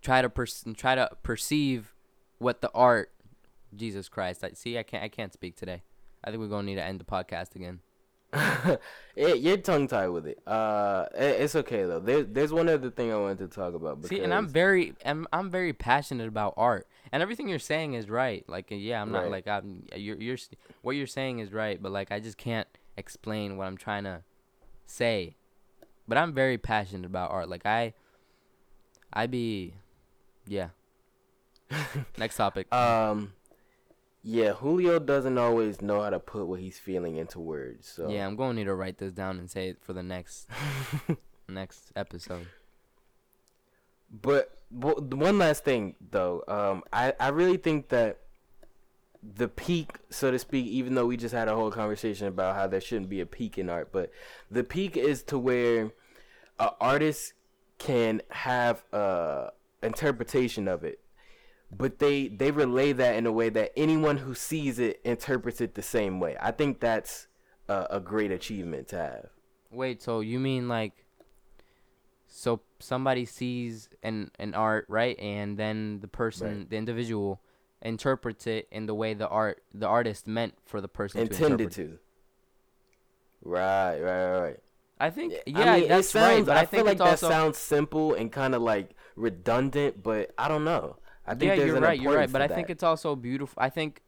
try 0.00 0.22
to 0.22 0.28
per- 0.28 0.46
try 0.76 0.94
to 0.94 1.10
perceive 1.22 1.94
what 2.38 2.60
the 2.60 2.70
art. 2.72 3.12
Jesus 3.74 4.08
Christ! 4.08 4.42
I 4.42 4.52
see. 4.52 4.78
I 4.78 4.82
can't. 4.82 5.04
I 5.04 5.08
can't 5.08 5.32
speak 5.32 5.56
today. 5.56 5.82
I 6.24 6.30
think 6.30 6.40
we're 6.40 6.48
gonna 6.48 6.62
need 6.62 6.76
to 6.76 6.84
end 6.84 7.00
the 7.00 7.04
podcast 7.04 7.54
again. 7.54 7.80
it, 9.16 9.38
you're 9.38 9.56
tongue 9.56 9.88
tied 9.88 10.08
with 10.08 10.26
it. 10.26 10.38
Uh, 10.46 11.06
it, 11.14 11.40
it's 11.42 11.56
okay 11.56 11.84
though. 11.84 12.00
There's 12.00 12.26
there's 12.28 12.52
one 12.52 12.68
other 12.68 12.90
thing 12.90 13.12
I 13.12 13.16
wanted 13.16 13.38
to 13.38 13.48
talk 13.48 13.74
about. 13.74 14.04
See, 14.06 14.20
and 14.20 14.34
I'm 14.34 14.46
very, 14.46 14.94
I'm, 15.04 15.26
I'm 15.32 15.50
very 15.50 15.72
passionate 15.72 16.28
about 16.28 16.54
art, 16.56 16.86
and 17.12 17.22
everything 17.22 17.48
you're 17.48 17.58
saying 17.58 17.94
is 17.94 18.08
right. 18.10 18.44
Like, 18.48 18.66
yeah, 18.70 19.00
I'm 19.02 19.12
not 19.12 19.22
Right. 19.24 19.30
like 19.30 19.48
I'm. 19.48 19.86
You're, 19.94 20.20
you're, 20.20 20.36
what 20.82 20.96
you're 20.96 21.06
saying 21.06 21.38
is 21.40 21.52
right, 21.52 21.80
but 21.82 21.92
like 21.92 22.10
I 22.12 22.20
just 22.20 22.36
can't 22.38 22.68
explain 22.96 23.56
what 23.56 23.66
I'm 23.66 23.76
trying 23.76 24.04
to 24.04 24.22
say. 24.86 25.36
But 26.06 26.18
I'm 26.18 26.32
very 26.32 26.58
passionate 26.58 27.04
about 27.06 27.30
art. 27.30 27.48
Like 27.48 27.66
I, 27.66 27.92
I 29.12 29.26
be, 29.26 29.74
yeah. 30.46 30.68
Next 32.18 32.36
topic. 32.36 32.72
um, 32.74 33.32
yeah, 34.22 34.52
Julio 34.52 34.98
doesn't 34.98 35.38
always 35.38 35.80
know 35.80 36.02
how 36.02 36.10
to 36.10 36.18
put 36.18 36.46
what 36.46 36.60
he's 36.60 36.78
feeling 36.78 37.16
into 37.16 37.38
words. 37.40 37.86
So 37.88 38.08
Yeah, 38.08 38.26
I'm 38.26 38.36
going 38.36 38.56
to 38.56 38.56
need 38.56 38.64
to 38.64 38.74
write 38.74 38.98
this 38.98 39.12
down 39.12 39.38
and 39.38 39.50
say 39.50 39.68
it 39.68 39.78
for 39.80 39.92
the 39.92 40.02
next 40.02 40.48
next 41.48 41.92
episode. 41.94 42.46
But, 44.10 44.54
one 44.70 45.38
last 45.38 45.64
thing 45.64 45.94
though, 46.10 46.44
um, 46.46 46.82
I 46.92 47.14
I 47.18 47.28
really 47.28 47.56
think 47.56 47.88
that 47.88 48.18
the 49.22 49.48
peak, 49.48 49.98
so 50.10 50.30
to 50.30 50.38
speak, 50.38 50.66
even 50.66 50.94
though 50.94 51.06
we 51.06 51.16
just 51.16 51.34
had 51.34 51.48
a 51.48 51.54
whole 51.54 51.70
conversation 51.70 52.26
about 52.26 52.54
how 52.54 52.66
there 52.66 52.80
shouldn't 52.80 53.08
be 53.08 53.20
a 53.20 53.26
peak 53.26 53.58
in 53.58 53.68
art, 53.68 53.90
but 53.92 54.10
the 54.50 54.64
peak 54.64 54.96
is 54.96 55.22
to 55.24 55.38
where 55.38 55.92
a 56.58 56.70
artist 56.80 57.32
can 57.78 58.22
have 58.30 58.84
a 58.92 59.50
interpretation 59.82 60.68
of 60.68 60.84
it, 60.84 61.00
but 61.70 61.98
they 61.98 62.28
they 62.28 62.50
relay 62.50 62.92
that 62.92 63.16
in 63.16 63.26
a 63.26 63.32
way 63.32 63.48
that 63.48 63.72
anyone 63.76 64.18
who 64.18 64.34
sees 64.34 64.78
it 64.78 65.00
interprets 65.04 65.60
it 65.60 65.74
the 65.74 65.82
same 65.82 66.20
way. 66.20 66.36
I 66.40 66.50
think 66.50 66.80
that's 66.80 67.26
a, 67.68 67.86
a 67.90 68.00
great 68.00 68.30
achievement 68.30 68.88
to 68.88 68.96
have. 68.98 69.28
Wait, 69.70 70.02
so 70.02 70.20
you 70.20 70.40
mean 70.40 70.68
like 70.68 71.04
so 72.38 72.60
somebody 72.78 73.24
sees 73.24 73.88
an 74.02 74.30
an 74.38 74.54
art, 74.54 74.86
right? 74.88 75.18
And 75.18 75.58
then 75.58 75.98
the 76.00 76.06
person, 76.08 76.58
Right. 76.58 76.70
the 76.70 76.76
individual 76.76 77.40
interprets 77.82 78.46
it 78.46 78.68
in 78.70 78.86
the 78.86 78.94
way 78.94 79.12
the 79.14 79.28
art 79.28 79.62
the 79.74 79.86
artist 79.88 80.26
meant 80.26 80.54
for 80.64 80.80
the 80.80 80.88
person 80.88 81.18
to 81.18 81.26
Intended 81.26 81.60
interpret. 81.60 81.72
to. 81.74 81.98
Right, 83.42 84.00
right, 84.00 84.26
right, 84.30 84.40
right. 84.40 84.56
I 85.00 85.10
think 85.10 85.32
I 85.34 85.42
yeah, 85.46 85.74
mean, 85.74 85.84
it 85.84 85.88
that's 85.88 86.14
right, 86.14 86.34
sounds- 86.36 86.46
but 86.46 86.56
I, 86.56 86.60
I, 86.60 86.66
feel 86.66 86.84
like 86.84 86.98
that 86.98 87.06
also 87.08 87.28
sounds 87.28 87.58
simple 87.58 88.14
and 88.14 88.30
kind 88.32 88.54
of 88.54 88.62
like 88.62 88.94
redundant, 89.16 90.02
but 90.02 90.32
I 90.38 90.48
don't 90.48 90.64
know. 90.64 90.96
I 91.26 91.34
think 91.34 91.42
yeah, 91.50 91.56
there's 91.56 91.66
you're 91.68 91.76
an 91.76 91.82
right, 91.82 92.00
you're 92.00 92.14
right, 92.14 92.30
but 92.30 92.38
to 92.38 92.44
I 92.44 92.48
think 92.48 92.70
it's 92.70 92.82
also 92.82 93.14
beautiful. 93.14 93.60
I 93.62 93.68
think 93.68 94.02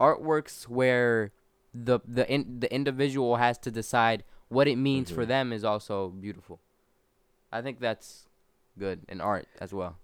artworks 0.00 0.68
where 0.68 1.32
the 1.74 2.00
the 2.06 2.30
in, 2.32 2.60
the 2.60 2.72
individual 2.72 3.36
has 3.36 3.56
to 3.58 3.70
decide 3.70 4.24
what 4.48 4.68
it 4.68 4.76
means 4.76 5.10
for 5.10 5.24
Mhm. 5.24 5.28
them 5.28 5.52
is 5.52 5.64
also 5.64 6.08
beautiful. 6.10 6.60
I 7.52 7.62
think 7.62 7.80
that's 7.80 8.28
good 8.78 9.00
in 9.08 9.20
art 9.20 9.46
as 9.60 9.72
well. 9.72 9.96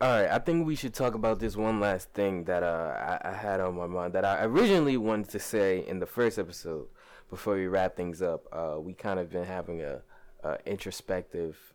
All 0.00 0.08
right, 0.08 0.30
I 0.30 0.38
think 0.38 0.64
we 0.64 0.76
should 0.76 0.94
talk 0.94 1.14
about 1.14 1.40
this 1.40 1.56
one 1.56 1.80
last 1.80 2.10
thing 2.10 2.44
that 2.44 2.62
uh, 2.62 3.18
I, 3.24 3.30
I 3.30 3.32
had 3.34 3.60
on 3.60 3.74
my 3.76 3.88
mind 3.88 4.12
that 4.12 4.24
I 4.24 4.44
originally 4.44 4.96
wanted 4.96 5.28
to 5.30 5.40
say 5.40 5.84
in 5.86 5.98
the 5.98 6.06
first 6.06 6.38
episode 6.38 6.86
before 7.28 7.54
we 7.56 7.66
wrap 7.66 7.96
things 7.96 8.22
up. 8.22 8.46
Uh, 8.52 8.76
we 8.78 8.92
kind 8.94 9.18
of 9.18 9.28
been 9.30 9.44
having 9.44 9.82
a, 9.82 10.02
a 10.44 10.58
introspective, 10.66 11.74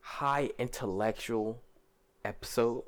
high 0.00 0.50
intellectual 0.58 1.62
episode, 2.24 2.82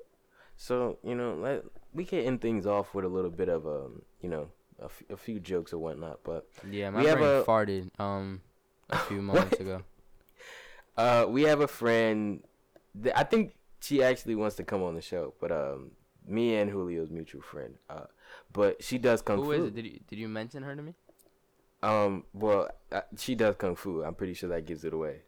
so 0.56 0.98
you 1.04 1.14
know 1.14 1.34
let 1.34 1.62
we 1.92 2.04
can 2.04 2.18
end 2.20 2.40
things 2.40 2.66
off 2.66 2.92
with 2.92 3.04
a 3.04 3.08
little 3.08 3.30
bit 3.30 3.48
of 3.48 3.66
um 3.66 4.02
you 4.20 4.28
know 4.28 4.48
a, 4.80 4.86
f- 4.86 5.02
a 5.10 5.16
few 5.16 5.38
jokes 5.38 5.72
or 5.72 5.78
whatnot, 5.78 6.20
but. 6.24 6.48
Yeah, 6.68 6.90
my 6.90 7.00
We 7.02 7.06
have 7.06 7.18
brain 7.18 7.30
a- 7.40 7.44
farted 7.44 8.00
um 8.00 8.40
a 8.90 8.98
few 8.98 9.22
moments 9.30 9.60
ago. 9.60 9.82
Uh, 10.96 11.26
we 11.28 11.42
have 11.42 11.60
a 11.60 11.68
friend. 11.68 12.42
Th- 13.00 13.14
I 13.16 13.24
think 13.24 13.54
she 13.80 14.02
actually 14.02 14.34
wants 14.34 14.56
to 14.56 14.64
come 14.64 14.82
on 14.82 14.94
the 14.94 15.02
show, 15.02 15.34
but 15.40 15.52
um, 15.52 15.92
me 16.26 16.56
and 16.56 16.70
Julio's 16.70 17.10
mutual 17.10 17.42
friend. 17.42 17.74
Uh, 17.88 18.06
but 18.52 18.82
she 18.82 18.98
does 18.98 19.22
kung 19.22 19.38
Who 19.38 19.44
fu. 19.44 19.50
is 19.52 19.64
it? 19.66 19.74
Did 19.74 19.86
you 19.86 20.00
did 20.08 20.18
you 20.18 20.28
mention 20.28 20.62
her 20.62 20.74
to 20.74 20.82
me? 20.82 20.94
Um, 21.82 22.24
well, 22.32 22.68
uh, 22.90 23.02
she 23.18 23.34
does 23.34 23.54
kung 23.56 23.76
fu. 23.76 24.02
I'm 24.02 24.14
pretty 24.14 24.34
sure 24.34 24.48
that 24.48 24.64
gives 24.66 24.84
it 24.84 24.92
away. 24.92 25.22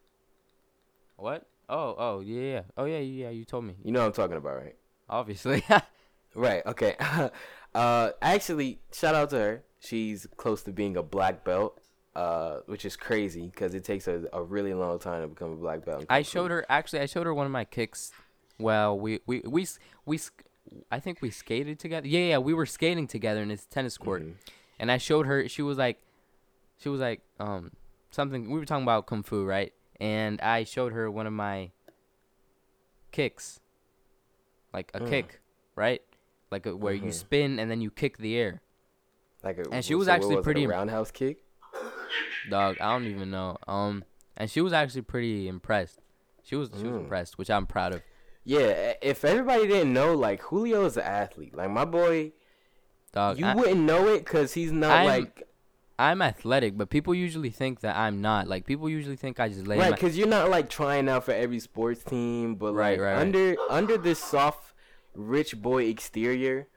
What? 1.16 1.46
Oh, 1.68 1.94
oh, 1.98 2.20
yeah, 2.20 2.40
yeah. 2.40 2.62
Oh, 2.78 2.86
yeah, 2.86 2.98
yeah, 2.98 3.28
you 3.28 3.44
told 3.44 3.64
me. 3.64 3.74
You 3.84 3.92
know 3.92 4.00
what 4.00 4.06
I'm 4.06 4.12
talking 4.12 4.38
about, 4.38 4.56
right? 4.56 4.76
Obviously. 5.08 5.62
Right. 6.34 6.64
Okay. 6.66 6.94
uh, 7.74 8.10
actually, 8.22 8.80
shout 8.92 9.14
out 9.14 9.30
to 9.30 9.36
her. 9.38 9.64
She's 9.80 10.26
close 10.36 10.62
to 10.64 10.72
being 10.72 10.96
a 10.96 11.02
black 11.02 11.44
belt. 11.44 11.80
Uh, 12.16 12.60
which 12.66 12.84
is 12.84 12.96
crazy 12.96 13.46
because 13.46 13.74
it 13.74 13.84
takes 13.84 14.08
a, 14.08 14.24
a 14.32 14.42
really 14.42 14.74
long 14.74 14.98
time 14.98 15.22
to 15.22 15.28
become 15.28 15.52
a 15.52 15.56
black 15.56 15.84
belt. 15.84 16.04
I 16.10 16.22
showed 16.22 16.50
her 16.50 16.66
actually 16.68 17.00
I 17.00 17.06
showed 17.06 17.26
her 17.26 17.34
one 17.34 17.46
of 17.46 17.52
my 17.52 17.64
kicks. 17.64 18.10
Well, 18.58 18.98
we 18.98 19.20
we 19.26 19.40
we 19.46 19.66
we 20.04 20.18
I 20.90 20.98
think 20.98 21.22
we 21.22 21.30
skated 21.30 21.78
together. 21.78 22.08
Yeah, 22.08 22.20
yeah, 22.20 22.38
we 22.38 22.54
were 22.54 22.66
skating 22.66 23.06
together 23.06 23.40
in 23.42 23.48
this 23.48 23.66
tennis 23.66 23.96
court. 23.96 24.22
Mhm. 24.22 24.34
And 24.80 24.90
I 24.90 24.98
showed 24.98 25.26
her 25.26 25.48
she 25.48 25.62
was 25.62 25.78
like 25.78 26.00
she 26.78 26.88
was 26.88 27.00
like 27.00 27.20
um 27.38 27.70
something 28.10 28.50
we 28.50 28.58
were 28.58 28.64
talking 28.64 28.82
about 28.82 29.06
kung 29.06 29.22
fu, 29.22 29.44
right? 29.44 29.72
And 30.00 30.40
I 30.40 30.64
showed 30.64 30.92
her 30.92 31.08
one 31.10 31.26
of 31.26 31.32
my 31.32 31.70
kicks. 33.12 33.60
Like 34.72 34.90
a 34.94 35.00
Mm. 35.00 35.08
kick, 35.08 35.40
right? 35.76 36.02
Like 36.50 36.66
a, 36.66 36.76
where 36.76 36.94
you 36.94 37.10
Mhm. 37.10 37.14
spin 37.14 37.58
and 37.58 37.70
then 37.70 37.80
you 37.80 37.90
kick 37.90 38.18
the 38.18 38.36
air. 38.36 38.60
Like 39.42 39.58
a, 39.58 39.70
And 39.70 39.84
she 39.84 39.94
was 39.94 40.08
actually 40.08 40.36
it, 40.36 40.42
pretty 40.42 40.66
roundhouse 40.66 41.10
kick. 41.10 41.44
Dog, 42.50 42.76
I 42.80 42.92
don't 42.92 43.06
even 43.06 43.30
know. 43.30 43.56
Um 43.66 44.04
and 44.36 44.50
she 44.50 44.60
was 44.60 44.72
actually 44.72 45.02
pretty 45.02 45.48
impressed. 45.48 46.00
She 46.42 46.56
was 46.56 46.68
she 46.76 46.84
was 46.84 46.92
Mm. 46.92 47.00
impressed, 47.00 47.38
which 47.38 47.50
I'm 47.50 47.66
proud 47.66 47.94
of. 47.94 48.02
Yeah, 48.44 48.94
if 49.02 49.24
everybody 49.24 49.66
didn't 49.66 49.92
know, 49.92 50.14
like 50.14 50.40
Julio 50.42 50.84
is 50.86 50.96
an 50.96 51.02
athlete. 51.04 51.54
Like 51.54 51.70
my 51.70 51.84
boy, 51.84 52.32
Dog, 53.12 53.38
you 53.38 53.46
I- 53.46 53.54
wouldn't 53.54 53.80
know 53.80 54.08
it 54.08 54.20
because 54.24 54.54
he's 54.54 54.72
not 54.72 54.90
I'm- 54.90 55.06
like 55.06 55.42
I'm 56.00 56.22
athletic, 56.22 56.78
but 56.78 56.90
people 56.90 57.12
usually 57.12 57.50
think 57.50 57.80
that 57.80 57.96
I'm 57.96 58.20
not. 58.20 58.46
Like 58.46 58.64
people 58.66 58.88
usually 58.88 59.16
think 59.16 59.40
I 59.40 59.48
just 59.48 59.66
lay 59.66 59.78
right 59.78 59.90
because 59.92 60.16
you're 60.16 60.28
not 60.28 60.48
like 60.48 60.70
trying 60.70 61.08
out 61.08 61.24
for 61.24 61.32
every 61.32 61.58
sports 61.58 62.04
team. 62.04 62.54
But 62.54 62.72
Right, 62.74 62.92
like 62.92 63.00
right, 63.00 63.12
right. 63.14 63.20
under 63.20 63.56
under 63.68 63.98
this 63.98 64.20
soft 64.20 64.72
rich 65.14 65.60
boy 65.60 65.86
exterior, 65.86 66.68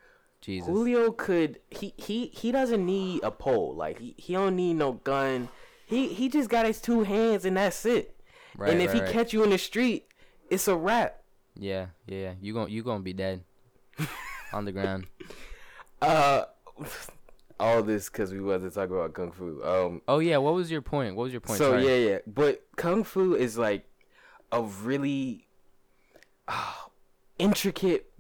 Jesus. 0.41 0.67
Julio 0.67 1.11
could 1.11 1.59
he 1.69 1.93
he 1.97 2.27
he 2.33 2.51
doesn't 2.51 2.83
need 2.83 3.23
a 3.23 3.31
pole. 3.31 3.75
Like 3.75 3.99
he, 3.99 4.15
he 4.17 4.33
don't 4.33 4.55
need 4.55 4.73
no 4.73 4.93
gun. 4.93 5.49
He 5.85 6.07
he 6.07 6.29
just 6.29 6.49
got 6.49 6.65
his 6.65 6.81
two 6.81 7.03
hands 7.03 7.45
and 7.45 7.57
that's 7.57 7.85
it. 7.85 8.15
Right, 8.57 8.71
and 8.71 8.81
if 8.81 8.89
right, 8.89 8.95
he 8.95 9.01
right. 9.01 9.11
catch 9.11 9.33
you 9.33 9.43
in 9.43 9.51
the 9.51 9.57
street, 9.57 10.07
it's 10.49 10.67
a 10.67 10.75
wrap. 10.75 11.21
Yeah, 11.55 11.87
yeah. 12.07 12.33
You 12.41 12.53
gon' 12.53 12.69
you 12.69 12.81
gonna 12.81 13.03
be 13.03 13.13
dead 13.13 13.43
on 14.53 14.65
the 14.65 14.71
ground. 14.71 15.07
Uh, 16.01 16.45
all 17.59 17.83
this 17.83 18.09
because 18.09 18.33
we 18.33 18.41
wasn't 18.41 18.73
talking 18.73 18.95
about 18.95 19.13
kung 19.13 19.31
fu. 19.31 19.63
Um, 19.63 20.01
Oh 20.07 20.19
yeah, 20.19 20.37
what 20.37 20.55
was 20.55 20.71
your 20.71 20.81
point? 20.81 21.15
What 21.15 21.23
was 21.23 21.31
your 21.31 21.41
point? 21.41 21.59
So 21.59 21.71
Sorry. 21.71 21.85
yeah, 21.85 22.09
yeah, 22.09 22.17
but 22.25 22.63
kung 22.75 23.03
fu 23.03 23.35
is 23.35 23.57
like 23.57 23.85
a 24.51 24.63
really 24.63 25.47
ah, 26.47 26.89
intricate, 27.37 28.11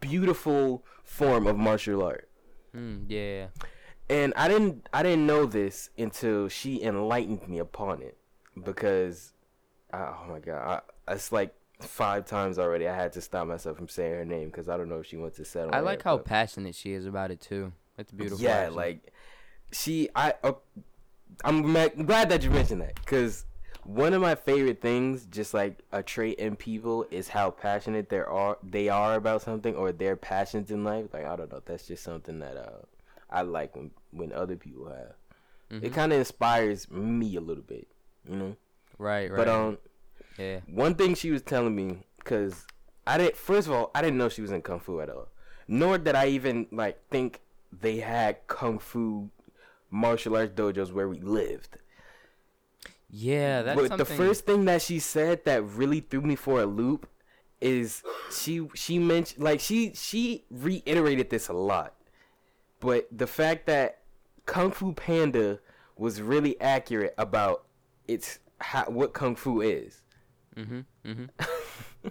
beautiful 0.00 0.84
form 1.08 1.46
of 1.46 1.56
martial 1.56 2.04
art. 2.04 2.28
Mm, 2.76 3.06
yeah. 3.08 3.46
And 4.10 4.32
I 4.36 4.46
didn't, 4.48 4.88
I 4.92 5.02
didn't 5.02 5.26
know 5.26 5.44
this 5.46 5.90
until 5.98 6.48
she 6.48 6.82
enlightened 6.82 7.48
me 7.48 7.58
upon 7.58 8.02
it, 8.02 8.16
because, 8.62 9.32
uh, 9.92 10.12
oh 10.22 10.30
my 10.30 10.38
god, 10.38 10.82
I, 11.08 11.12
it's 11.12 11.32
like 11.32 11.54
five 11.80 12.24
times 12.26 12.58
already. 12.58 12.86
I 12.88 12.94
had 12.94 13.12
to 13.14 13.20
stop 13.20 13.46
myself 13.46 13.76
from 13.76 13.88
saying 13.88 14.12
her 14.12 14.24
name 14.24 14.48
because 14.48 14.68
I 14.68 14.76
don't 14.76 14.88
know 14.88 15.00
if 15.00 15.06
she 15.06 15.16
wants 15.16 15.36
to 15.38 15.44
settle. 15.44 15.74
I 15.74 15.80
like 15.80 16.00
it, 16.00 16.04
how 16.04 16.16
but- 16.16 16.26
passionate 16.26 16.74
she 16.74 16.92
is 16.92 17.06
about 17.06 17.30
it 17.30 17.40
too. 17.40 17.72
It's 17.98 18.12
beautiful. 18.12 18.42
Yeah, 18.44 18.50
actually. 18.56 18.76
like 18.76 19.12
she, 19.72 20.08
I, 20.14 20.34
uh, 20.44 20.52
I'm 21.44 21.62
glad 22.06 22.28
that 22.30 22.42
you 22.42 22.50
mentioned 22.50 22.80
that 22.80 22.94
because 22.94 23.44
one 23.88 24.12
of 24.12 24.20
my 24.20 24.34
favorite 24.34 24.82
things, 24.82 25.24
just 25.30 25.54
like 25.54 25.78
a 25.92 26.02
trait 26.02 26.38
in 26.38 26.56
people, 26.56 27.06
is 27.10 27.28
how 27.28 27.50
passionate 27.50 28.10
they 28.10 28.18
are. 28.18 28.58
They 28.62 28.90
are 28.90 29.14
about 29.14 29.40
something 29.42 29.74
or 29.74 29.92
their 29.92 30.14
passions 30.14 30.70
in 30.70 30.84
life. 30.84 31.06
Like 31.14 31.24
I 31.24 31.36
don't 31.36 31.50
know, 31.50 31.62
that's 31.64 31.86
just 31.86 32.02
something 32.02 32.38
that 32.40 32.56
uh, 32.56 32.82
I 33.30 33.42
like 33.42 33.74
when 33.74 33.90
when 34.10 34.32
other 34.32 34.56
people 34.56 34.88
have. 34.90 35.14
It 35.70 35.90
Mhm. 35.90 35.94
kind 35.94 36.12
of 36.12 36.18
inspires 36.18 36.90
me 36.90 37.36
a 37.36 37.40
little 37.40 37.62
bit, 37.62 37.88
you 38.28 38.36
know. 38.36 38.56
right, 38.98 39.30
right. 39.30 39.36
But 39.36 39.48
um, 39.48 39.78
yeah. 40.38 40.60
one 40.66 40.94
thing 40.94 41.14
she 41.14 41.30
was 41.30 41.42
telling 41.42 41.74
me, 41.74 42.04
cause 42.24 42.66
I 43.06 43.16
didn't. 43.18 43.36
First 43.36 43.68
of 43.68 43.72
all, 43.74 43.90
I 43.94 44.02
didn't 44.02 44.18
know 44.18 44.28
she 44.28 44.42
was 44.42 44.50
in 44.52 44.60
kung 44.62 44.80
fu 44.80 45.00
at 45.00 45.08
all. 45.08 45.28
Nor 45.66 45.96
did 45.98 46.14
I 46.14 46.26
even 46.28 46.66
like 46.70 46.98
think 47.10 47.40
they 47.72 47.98
had 48.00 48.46
kung 48.48 48.78
fu 48.78 49.30
martial 49.90 50.36
arts 50.36 50.52
dojos 50.52 50.92
where 50.92 51.08
we 51.08 51.20
lived. 51.20 51.78
Yeah, 53.10 53.62
that's 53.62 53.80
but 53.80 53.88
something. 53.88 53.98
the 53.98 54.22
first 54.22 54.44
thing 54.46 54.64
that 54.66 54.82
she 54.82 54.98
said 54.98 55.44
that 55.44 55.62
really 55.64 56.00
threw 56.00 56.20
me 56.20 56.36
for 56.36 56.60
a 56.60 56.66
loop 56.66 57.08
is 57.60 58.02
she 58.30 58.68
she 58.74 58.98
mentioned 58.98 59.42
like 59.42 59.60
she 59.60 59.92
she 59.94 60.44
reiterated 60.50 61.30
this 61.30 61.48
a 61.48 61.52
lot. 61.52 61.94
But 62.80 63.08
the 63.10 63.26
fact 63.26 63.66
that 63.66 64.00
Kung 64.46 64.70
Fu 64.70 64.92
Panda 64.92 65.58
was 65.96 66.22
really 66.22 66.60
accurate 66.60 67.14
about 67.18 67.64
its 68.06 68.38
how, 68.60 68.84
what 68.84 69.12
kung 69.12 69.36
fu 69.36 69.60
is. 69.60 70.02
Mhm. 70.56 70.84
Mhm. 71.04 71.28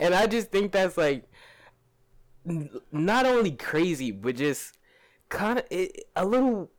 and 0.00 0.14
I 0.14 0.26
just 0.26 0.50
think 0.50 0.72
that's 0.72 0.96
like 0.96 1.24
n- 2.48 2.70
not 2.92 3.26
only 3.26 3.52
crazy, 3.52 4.10
but 4.10 4.36
just 4.36 4.76
kind 5.28 5.58
of 5.58 5.64
a 5.70 6.24
little. 6.24 6.70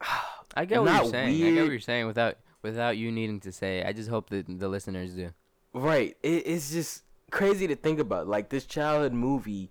I 0.54 0.64
get 0.64 0.80
what 0.80 0.86
Not 0.86 1.02
you're 1.04 1.12
saying. 1.12 1.28
I 1.44 1.50
get 1.52 1.62
what 1.62 1.70
you're 1.70 1.80
saying 1.80 2.06
without 2.06 2.36
without 2.62 2.96
you 2.96 3.10
needing 3.10 3.40
to 3.40 3.52
say. 3.52 3.82
I 3.82 3.92
just 3.92 4.08
hope 4.08 4.30
that 4.30 4.46
the 4.58 4.68
listeners 4.68 5.14
do. 5.14 5.30
Right. 5.72 6.16
It, 6.22 6.46
it's 6.46 6.70
just 6.70 7.04
crazy 7.30 7.66
to 7.66 7.76
think 7.76 7.98
about. 7.98 8.26
Like 8.26 8.48
this 8.50 8.66
childhood 8.66 9.12
movie 9.12 9.70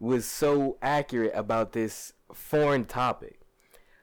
was 0.00 0.26
so 0.26 0.78
accurate 0.82 1.32
about 1.34 1.72
this 1.72 2.12
foreign 2.32 2.84
topic. 2.84 3.40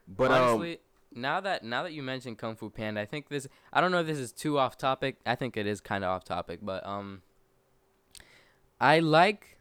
But 0.07 0.31
um, 0.31 0.41
honestly, 0.41 0.73
um, 0.73 0.79
now 1.15 1.39
that 1.41 1.63
now 1.63 1.83
that 1.83 1.93
you 1.93 2.03
mentioned 2.03 2.37
Kung 2.37 2.55
Fu 2.55 2.69
Panda, 2.69 3.01
I 3.01 3.05
think 3.05 3.29
this 3.29 3.47
I 3.71 3.81
don't 3.81 3.91
know 3.91 3.99
if 3.99 4.07
this 4.07 4.17
is 4.17 4.31
too 4.31 4.59
off 4.59 4.77
topic. 4.77 5.17
I 5.25 5.35
think 5.35 5.57
it 5.57 5.65
is 5.65 5.81
kind 5.81 6.03
of 6.03 6.09
off 6.09 6.23
topic, 6.23 6.59
but 6.61 6.85
um 6.85 7.21
I 8.79 8.99
like 8.99 9.57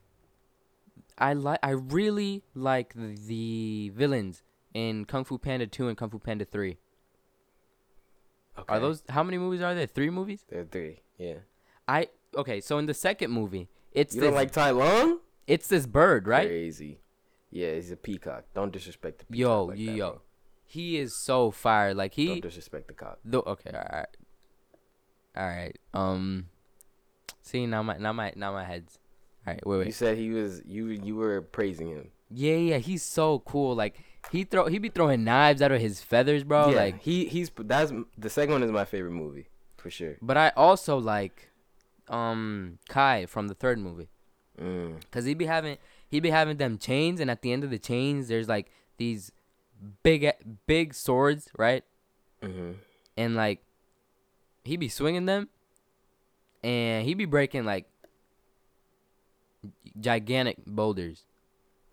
I 1.17 1.33
like 1.33 1.61
I 1.63 1.71
really 1.71 2.43
like 2.55 2.95
the, 2.95 3.15
the 3.27 3.93
villains 3.95 4.43
in 4.75 5.05
Kung 5.05 5.25
Fu 5.25 5.39
Panda 5.39 5.67
2 5.67 5.89
and 5.89 5.97
Kung 5.97 6.11
Fu 6.11 6.19
Panda 6.19 6.45
3. 6.45 6.77
Okay. 8.59 8.75
Are 8.75 8.81
those 8.81 9.03
how 9.09 9.23
many 9.23 9.39
movies 9.39 9.61
are 9.61 9.75
there? 9.75 9.87
Three 9.87 10.11
movies? 10.11 10.45
There 10.49 10.61
are 10.61 10.65
three. 10.65 11.03
Yeah. 11.19 11.39
I 11.89 12.09
okay. 12.37 12.61
So 12.61 12.79
in 12.79 12.87
the 12.87 12.95
second 12.95 13.31
movie, 13.31 13.69
it's 13.93 14.15
you 14.15 14.21
this, 14.21 14.29
don't 14.29 14.35
like 14.35 14.53
Tai 14.53 14.71
Lung. 14.71 15.19
It's 15.47 15.67
this 15.67 15.87
bird, 15.87 16.27
right? 16.27 16.49
Crazy. 16.49 17.01
Yeah, 17.51 17.75
he's 17.75 17.91
a 17.91 17.97
peacock. 17.97 18.45
Don't 18.55 18.73
disrespect 18.73 19.21
the 19.21 19.25
peacock. 19.27 19.39
Yo, 19.39 19.65
like 19.65 19.79
yo, 19.79 19.87
that, 19.87 19.97
yo. 19.97 20.21
he 20.65 20.99
is 20.99 21.15
so 21.15 21.51
fire. 21.51 21.95
Like 21.95 22.15
he 22.15 22.27
don't 22.27 22.43
disrespect 22.43 22.89
the 22.89 22.95
cock. 22.95 23.19
The, 23.25 23.39
okay, 23.43 23.71
all 23.73 23.99
right, 23.99 24.17
all 25.37 25.47
right. 25.47 25.79
Um, 25.93 26.47
see 27.43 27.67
now 27.67 27.83
my 27.83 27.97
now 27.99 28.13
my 28.13 28.33
now 28.37 28.53
my 28.53 28.65
head's. 28.65 28.99
All 29.47 29.53
right, 29.53 29.67
wait, 29.67 29.79
wait. 29.79 29.87
You 29.87 29.93
said 29.93 30.17
he 30.17 30.31
was 30.31 30.63
you 30.65 30.87
you 30.87 31.17
were 31.17 31.43
praising 31.43 31.91
him. 31.91 32.09
Yeah, 32.31 32.57
yeah, 32.57 32.79
he's 32.79 33.03
so 33.03 33.41
cool. 33.41 33.75
Like 33.77 34.03
he 34.31 34.45
throw 34.45 34.67
he 34.67 34.79
be 34.79 34.89
throwing 34.89 35.25
knives 35.25 35.61
out 35.63 35.73
of 35.73 35.81
his 35.81 36.01
feathers, 36.01 36.45
bro. 36.45 36.71
yeah, 36.71 36.77
Like, 36.77 37.01
he 37.03 37.27
he's 37.27 37.51
that's 37.57 37.93
the 38.19 38.31
second 38.31 38.53
one 38.53 38.63
is 38.63 38.71
my 38.73 38.85
favorite 38.85 39.13
movie 39.13 39.47
for 39.77 39.91
sure. 39.91 40.17
but 40.23 40.37
I 40.37 40.51
also 40.57 40.99
like, 40.99 41.51
um, 42.09 42.79
Kai 42.89 43.27
from 43.27 43.49
the 43.49 43.55
third 43.55 43.79
movie, 43.79 44.09
Mm. 44.61 45.01
cause 45.11 45.25
he 45.25 45.35
be 45.35 45.47
having 45.47 45.79
he 46.09 46.21
be 46.21 46.31
having 46.31 46.57
them 46.59 46.79
chains, 46.79 47.21
and 47.21 47.31
at 47.31 47.43
the 47.43 47.53
end 47.53 47.65
of 47.65 47.71
the 47.71 47.79
chains, 47.79 48.29
there's 48.29 48.49
like 48.49 48.71
these 48.99 49.33
big 50.03 50.31
big 50.67 50.95
swords, 50.95 51.49
right? 51.59 51.83
hmm 52.43 52.73
And 53.17 53.35
like, 53.37 53.63
he 54.65 54.77
be 54.77 54.89
swinging 54.89 55.27
them, 55.27 55.49
and 56.63 57.05
he 57.05 57.15
be 57.15 57.25
breaking 57.27 57.65
like 57.65 57.87
gigantic 60.01 60.57
boulders. 60.67 61.25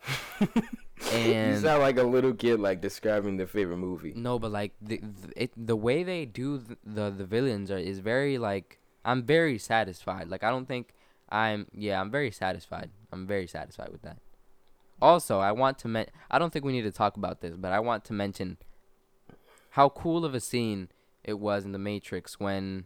you 1.14 1.60
sound 1.60 1.82
like 1.82 1.98
a 1.98 2.04
little 2.04 2.34
kid 2.34 2.60
like 2.60 2.82
describing 2.82 3.38
their 3.38 3.48
favorite 3.48 3.78
movie. 3.78 4.14
no, 4.16 4.40
but 4.40 4.52
like 4.52 4.74
the 4.82 4.98
the, 4.98 5.44
it, 5.44 5.52
the 5.58 5.76
way 5.76 6.04
they 6.04 6.26
do 6.26 6.60
th- 6.60 6.80
the 6.86 7.10
the 7.10 7.26
villains 7.26 7.72
are 7.72 7.78
is 7.78 8.00
very 8.00 8.38
like 8.38 8.80
I'm 9.04 9.24
very 9.24 9.58
satisfied. 9.58 10.30
Like 10.30 10.44
I 10.44 10.50
don't 10.50 10.68
think 10.68 10.94
I'm 11.30 11.68
yeah 11.74 12.00
I'm 12.00 12.12
very 12.12 12.32
satisfied. 12.32 12.90
I'm 13.12 13.26
very 13.28 13.48
satisfied 13.48 13.90
with 13.92 14.04
that. 14.04 14.18
Also, 15.02 15.40
I 15.40 15.52
want 15.52 15.80
to 15.80 15.88
men- 15.88 16.08
I 16.30 16.38
don't 16.38 16.54
think 16.54 16.64
we 16.64 16.72
need 16.72 16.84
to 16.84 16.92
talk 16.92 17.18
about 17.18 17.42
this, 17.42 17.56
but 17.58 17.72
I 17.72 17.80
want 17.80 18.06
to 18.06 18.14
mention 18.14 18.58
how 19.72 19.90
cool 19.90 20.24
of 20.24 20.36
a 20.36 20.40
scene 20.40 20.90
it 21.24 21.40
was 21.40 21.66
in 21.66 21.72
the 21.72 21.80
Matrix 21.80 22.40
when 22.40 22.86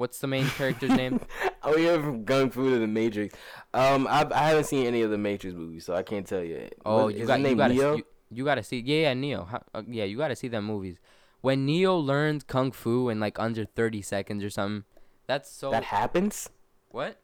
what's 0.00 0.18
the 0.18 0.26
main 0.26 0.46
character's 0.58 0.90
name? 0.90 1.20
Oh 1.62 1.76
yeah, 1.76 2.00
from 2.00 2.24
Kung 2.24 2.48
Fu 2.48 2.70
to 2.70 2.78
the 2.78 2.86
Matrix. 2.86 3.34
Um, 3.74 4.06
I 4.08 4.26
I 4.34 4.48
haven't 4.48 4.64
seen 4.64 4.86
any 4.86 5.02
of 5.02 5.10
the 5.10 5.18
Matrix 5.18 5.54
movies, 5.54 5.84
so 5.84 5.94
I 5.94 6.02
can't 6.02 6.26
tell 6.26 6.42
you. 6.42 6.68
Oh, 6.86 7.04
What- 7.04 7.14
you 7.14 7.20
is 7.20 7.26
got 7.28 7.40
you 7.40 7.54
Neo? 7.54 7.96
you, 7.96 8.04
you 8.30 8.44
gotta 8.46 8.62
see 8.62 8.80
yeah 8.80 9.00
yeah 9.08 9.14
Neo 9.14 9.44
How, 9.44 9.60
uh, 9.74 9.82
yeah 9.86 10.04
you 10.04 10.16
gotta 10.16 10.34
see 10.36 10.48
them 10.48 10.64
movies. 10.64 10.96
When 11.42 11.66
Neo 11.66 11.96
learns 11.96 12.42
kung 12.44 12.72
fu 12.72 13.10
in 13.10 13.20
like 13.20 13.38
under 13.38 13.66
thirty 13.66 14.00
seconds 14.00 14.42
or 14.42 14.48
something, 14.48 14.84
that's 15.26 15.50
so 15.52 15.70
that 15.70 15.84
happens. 15.84 16.48
what? 16.88 17.20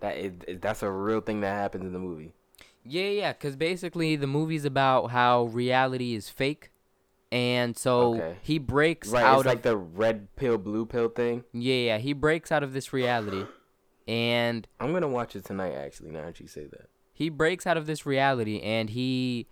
That 0.00 0.16
it, 0.18 0.60
that's 0.60 0.82
a 0.82 0.90
real 0.90 1.20
thing 1.20 1.40
that 1.42 1.54
happens 1.54 1.84
in 1.86 1.92
the 1.92 1.98
movie. 2.00 2.32
Yeah 2.84 3.10
yeah, 3.22 3.32
cause 3.32 3.54
basically 3.54 4.16
the 4.16 4.26
movie's 4.26 4.64
about 4.64 5.12
how 5.12 5.44
reality 5.44 6.14
is 6.16 6.28
fake, 6.28 6.70
and 7.30 7.76
so 7.76 8.14
Okay. 8.14 8.36
he 8.42 8.58
breaks 8.58 9.08
Right, 9.08 9.24
out 9.24 9.34
it's 9.34 9.40
of 9.40 9.46
like 9.46 9.62
the 9.62 9.76
red 9.76 10.34
pill, 10.36 10.58
blue 10.58 10.86
pill 10.86 11.08
thing. 11.08 11.44
yeah 11.52 11.74
yeah 11.74 11.98
he 11.98 12.12
breaks 12.12 12.50
out 12.52 12.62
of 12.62 12.72
this 12.72 12.92
reality, 12.92 13.44
and 14.06 14.66
I'm 14.80 14.92
gonna 14.92 15.08
watch 15.08 15.36
it 15.36 15.44
tonight. 15.44 15.72
Actually, 15.74 16.10
now 16.10 16.24
that 16.24 16.40
you 16.40 16.46
say 16.48 16.64
that. 16.66 16.88
he 17.12 17.28
breaks 17.28 17.66
out 17.66 17.76
of 17.76 17.86
this 17.86 18.06
reality 18.06 18.60
and 18.60 18.90
he 18.90 19.46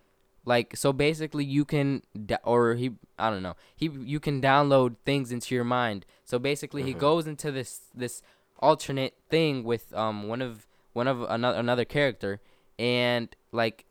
like 0.45 0.77
so 0.77 0.93
basically 0.93 1.45
you 1.45 1.65
can 1.65 2.03
or 2.45 2.75
he 2.77 2.93
I 3.19 3.31
don't 3.31 3.43
know 3.43 3.57
he 3.75 3.89
you 3.89 4.21
can 4.21 4.41
download 4.41 4.97
things 5.05 5.33
into 5.33 5.55
your 5.55 5.65
mind 5.65 6.07
so 6.25 6.39
basically 6.39 6.83
he 6.85 6.95
Mhm. 6.95 6.99
goes 6.99 7.27
into 7.27 7.51
this 7.51 7.81
this 7.95 8.23
alternate 8.61 9.15
thing 9.29 9.65
with 9.65 9.93
um 9.93 10.29
one 10.29 10.41
of 10.41 10.67
one 10.93 11.09
of 11.09 11.21
another 11.23 11.59
another 11.59 11.85
character 11.85 12.41
and 12.79 13.35
like 13.53 13.85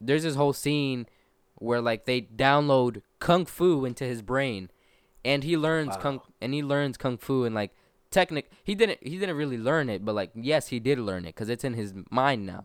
there's 0.00 0.22
this 0.22 0.34
whole 0.34 0.52
scene 0.54 1.06
where 1.58 1.80
like 1.80 2.04
they 2.04 2.20
download 2.20 3.02
kung 3.18 3.44
fu 3.44 3.84
into 3.84 4.04
his 4.04 4.22
brain 4.22 4.70
and 5.24 5.44
he 5.44 5.56
learns 5.56 5.96
kung 5.96 6.20
and 6.40 6.54
he 6.54 6.62
learns 6.62 6.96
kung 6.96 7.18
fu 7.18 7.44
and 7.44 7.54
like 7.54 7.72
technic 8.10 8.50
he 8.64 8.74
didn't 8.74 8.98
he 9.02 9.18
didn't 9.18 9.36
really 9.36 9.58
learn 9.58 9.88
it 9.88 10.04
but 10.04 10.14
like 10.14 10.30
yes 10.34 10.68
he 10.68 10.80
did 10.80 10.98
learn 10.98 11.24
it 11.24 11.34
because 11.34 11.48
it's 11.48 11.64
in 11.64 11.74
his 11.74 11.92
mind 12.10 12.46
now 12.46 12.64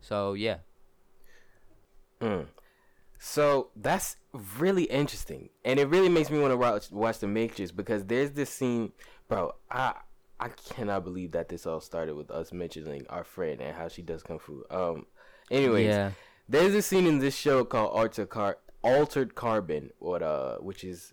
so 0.00 0.34
yeah 0.34 0.58
Mm. 2.22 2.46
So 3.18 3.68
that's 3.76 4.16
really 4.58 4.84
interesting, 4.84 5.50
and 5.64 5.78
it 5.78 5.88
really 5.88 6.08
makes 6.08 6.30
me 6.30 6.38
want 6.40 6.52
to 6.52 6.56
watch 6.56 6.90
watch 6.90 7.18
the 7.18 7.26
Matrix 7.26 7.70
because 7.70 8.04
there's 8.04 8.30
this 8.30 8.50
scene, 8.50 8.92
bro. 9.28 9.52
I 9.70 9.94
I 10.40 10.48
cannot 10.48 11.04
believe 11.04 11.32
that 11.32 11.48
this 11.48 11.66
all 11.66 11.80
started 11.80 12.14
with 12.14 12.30
us 12.30 12.52
mentioning 12.52 13.06
our 13.10 13.24
friend 13.24 13.60
and 13.60 13.76
how 13.76 13.88
she 13.88 14.02
does 14.02 14.22
kung 14.22 14.38
fu. 14.38 14.64
Um, 14.70 15.06
anyways, 15.50 15.86
yeah 15.86 16.12
there's 16.48 16.74
a 16.74 16.82
scene 16.82 17.06
in 17.06 17.18
this 17.18 17.36
show 17.36 17.64
called 17.64 17.92
Altered 17.92 18.28
Car 18.28 18.58
Altered 18.82 19.34
Carbon, 19.34 19.90
what 19.98 20.22
uh, 20.22 20.56
which 20.58 20.84
is 20.84 21.12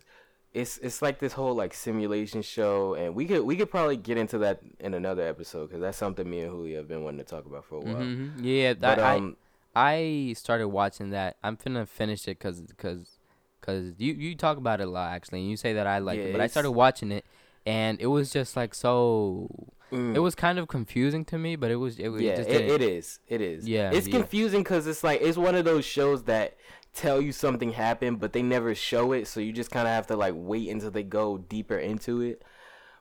it's 0.52 0.78
it's 0.78 1.00
like 1.00 1.20
this 1.20 1.32
whole 1.34 1.54
like 1.54 1.72
simulation 1.72 2.42
show, 2.42 2.94
and 2.94 3.14
we 3.14 3.26
could 3.26 3.42
we 3.42 3.56
could 3.56 3.70
probably 3.70 3.96
get 3.96 4.18
into 4.18 4.38
that 4.38 4.60
in 4.80 4.94
another 4.94 5.22
episode 5.26 5.68
because 5.68 5.80
that's 5.80 5.96
something 5.98 6.28
me 6.28 6.40
and 6.40 6.50
Julio 6.50 6.78
have 6.78 6.88
been 6.88 7.04
wanting 7.04 7.18
to 7.18 7.24
talk 7.24 7.46
about 7.46 7.64
for 7.64 7.76
a 7.76 7.80
while. 7.80 7.94
Mhm. 7.96 8.32
yeah 8.40 8.74
But 8.74 8.98
um, 8.98 9.36
I 9.74 10.30
I 10.30 10.32
started 10.32 10.68
watching 10.68 11.10
that 11.10 11.36
I'm 11.44 11.56
finna 11.56 11.86
finish 11.86 12.26
it 12.26 12.38
because 12.38 12.62
cause, 12.76 13.18
cause 13.60 13.92
you 13.98 14.14
you 14.14 14.34
talk 14.34 14.56
about 14.58 14.80
it 14.80 14.88
a 14.88 14.90
lot 14.90 15.12
actually 15.12 15.40
and 15.42 15.50
you 15.50 15.56
say 15.56 15.74
that 15.74 15.86
I 15.86 15.98
like 15.98 16.18
Yeah, 16.18 16.24
it 16.24 16.32
but 16.32 16.40
I 16.40 16.48
started 16.48 16.72
watching 16.72 17.12
it 17.12 17.24
and 17.64 18.00
it 18.00 18.08
was 18.08 18.32
just 18.32 18.56
like 18.56 18.74
so 18.74 19.48
mm. 19.90 20.14
it 20.14 20.20
was 20.20 20.34
kind 20.34 20.58
of 20.58 20.68
confusing 20.68 21.24
to 21.26 21.38
me 21.38 21.56
but 21.56 21.70
it 21.70 21.76
was 21.76 21.98
it, 21.98 22.08
was 22.08 22.22
yeah, 22.22 22.36
just 22.36 22.48
it, 22.48 22.70
it 22.70 22.82
is. 22.82 23.18
It 23.28 23.40
is. 23.40 23.68
Yeah, 23.68 23.90
it's 23.92 24.06
yeah. 24.06 24.18
confusing 24.18 24.62
because 24.62 24.86
it's 24.86 25.04
like 25.04 25.20
it's 25.20 25.38
one 25.38 25.54
of 25.54 25.64
those 25.64 25.84
shows 25.84 26.24
that 26.24 26.56
tell 26.92 27.20
you 27.20 27.32
something 27.32 27.72
happened, 27.72 28.18
but 28.20 28.32
they 28.32 28.42
never 28.42 28.74
show 28.74 29.12
it, 29.12 29.26
so 29.28 29.40
you 29.40 29.52
just 29.52 29.70
kind 29.70 29.86
of 29.86 29.94
have 29.94 30.06
to 30.08 30.16
like 30.16 30.34
wait 30.36 30.68
until 30.68 30.90
they 30.90 31.02
go 31.02 31.38
deeper 31.38 31.78
into 31.78 32.20
it. 32.20 32.42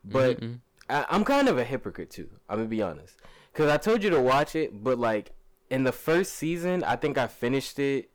But 0.04 0.40
Mhm. 0.40 0.60
I, 0.90 1.06
I'm 1.10 1.24
kind 1.24 1.48
of 1.48 1.58
a 1.58 1.64
hypocrite 1.64 2.10
too. 2.10 2.30
I'm 2.48 2.58
gonna 2.58 2.70
be 2.70 2.82
honest, 2.82 3.16
because 3.52 3.70
I 3.70 3.78
told 3.78 4.04
you 4.04 4.10
to 4.12 4.22
watch 4.22 4.56
it, 4.56 4.84
but 4.84 5.00
like 5.00 5.32
in 5.70 5.84
the 5.84 5.92
first 5.92 6.34
season, 6.36 6.84
I 6.84 6.96
think 6.96 7.18
I 7.18 7.28
finished 7.28 7.80
it. 7.80 8.10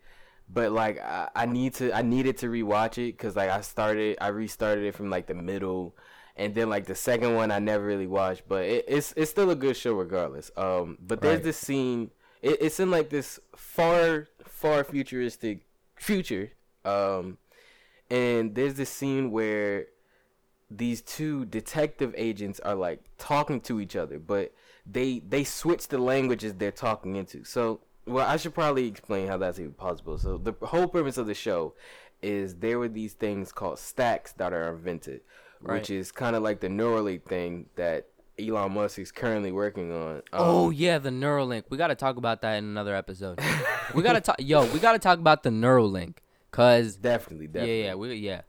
But 0.48 0.72
like 0.72 1.00
I, 1.00 1.28
I 1.34 1.46
need 1.46 1.74
to, 1.74 1.92
I 1.92 2.02
needed 2.02 2.36
to 2.38 2.46
rewatch 2.48 2.98
it 2.98 3.16
because 3.16 3.34
like 3.34 3.48
I 3.50 3.62
started, 3.62 4.18
I 4.20 4.28
restarted 4.28 4.84
it 4.84 4.94
from 4.94 5.08
like 5.08 5.26
the 5.26 5.34
middle, 5.34 5.96
and 6.36 6.54
then 6.54 6.68
like 6.68 6.86
the 6.86 6.94
second 6.94 7.34
one 7.34 7.50
I 7.50 7.58
never 7.58 7.84
really 7.84 8.06
watched. 8.06 8.42
But 8.48 8.64
it, 8.64 8.84
it's 8.88 9.12
it's 9.16 9.30
still 9.30 9.50
a 9.50 9.54
good 9.56 9.76
show 9.76 9.94
regardless. 9.94 10.50
Um, 10.56 10.98
but 11.00 11.20
there's 11.20 11.36
Right. 11.36 11.44
this 11.44 11.56
scene. 11.58 12.10
It, 12.42 12.58
it's 12.60 12.80
in 12.80 12.90
like 12.90 13.10
this 13.10 13.40
far, 13.56 14.28
far 14.44 14.84
futuristic 14.84 15.60
future. 15.96 16.52
Um, 16.84 17.38
and 18.10 18.54
there's 18.54 18.74
this 18.74 18.90
scene 18.90 19.30
where 19.30 19.86
these 20.70 21.00
two 21.02 21.44
detective 21.46 22.14
agents 22.16 22.60
are 22.60 22.74
like 22.74 23.00
talking 23.18 23.60
to 23.62 23.80
each 23.80 23.96
other, 23.96 24.18
but 24.18 24.52
they 24.86 25.20
they 25.20 25.44
switch 25.44 25.88
the 25.88 25.98
languages 25.98 26.54
they're 26.54 26.70
talking 26.72 27.16
into. 27.16 27.44
So, 27.44 27.80
well, 28.06 28.26
I 28.28 28.36
should 28.36 28.54
probably 28.54 28.86
explain 28.86 29.28
how 29.28 29.38
that's 29.38 29.58
even 29.58 29.72
possible. 29.72 30.18
So, 30.18 30.36
the 30.36 30.52
whole 30.66 30.88
purpose 30.88 31.16
of 31.16 31.26
the 31.26 31.34
show 31.34 31.74
is 32.22 32.56
there 32.56 32.78
were 32.78 32.88
these 32.88 33.12
things 33.14 33.52
called 33.52 33.78
stacks 33.78 34.32
that 34.32 34.52
are 34.52 34.68
invented, 34.74 35.20
Right. 35.60 35.80
which 35.80 35.90
is 35.90 36.12
kind 36.12 36.36
of 36.36 36.42
like 36.42 36.60
the 36.60 36.68
Neuralink 36.68 37.24
thing 37.24 37.66
that 37.76 38.06
Elon 38.38 38.72
Musk 38.72 38.98
is 38.98 39.10
currently 39.12 39.52
working 39.52 39.92
on. 39.92 40.22
oh 40.32 40.66
Um, 40.66 40.72
yeah 40.74 40.98
the 40.98 41.10
Neuralink 41.10 41.64
we 41.70 41.78
gotta 41.78 41.94
talk 41.94 42.16
about 42.16 42.42
that 42.42 42.54
in 42.56 42.64
another 42.64 42.94
episode 42.94 43.38
we 43.94 44.02
gotta 44.02 44.20
talk 44.20 44.36
yo 44.38 44.64
we 44.72 44.78
gotta 44.78 44.98
talk 44.98 45.18
about 45.18 45.42
the 45.42 45.50
Neuralink 45.50 46.16
Cause 46.50 46.94
Definitely, 46.96 47.48
definitely. 47.48 47.80
yeah, 47.80 47.86
yeah, 47.88 47.94
we 47.94 48.14
yeah. 48.14 48.40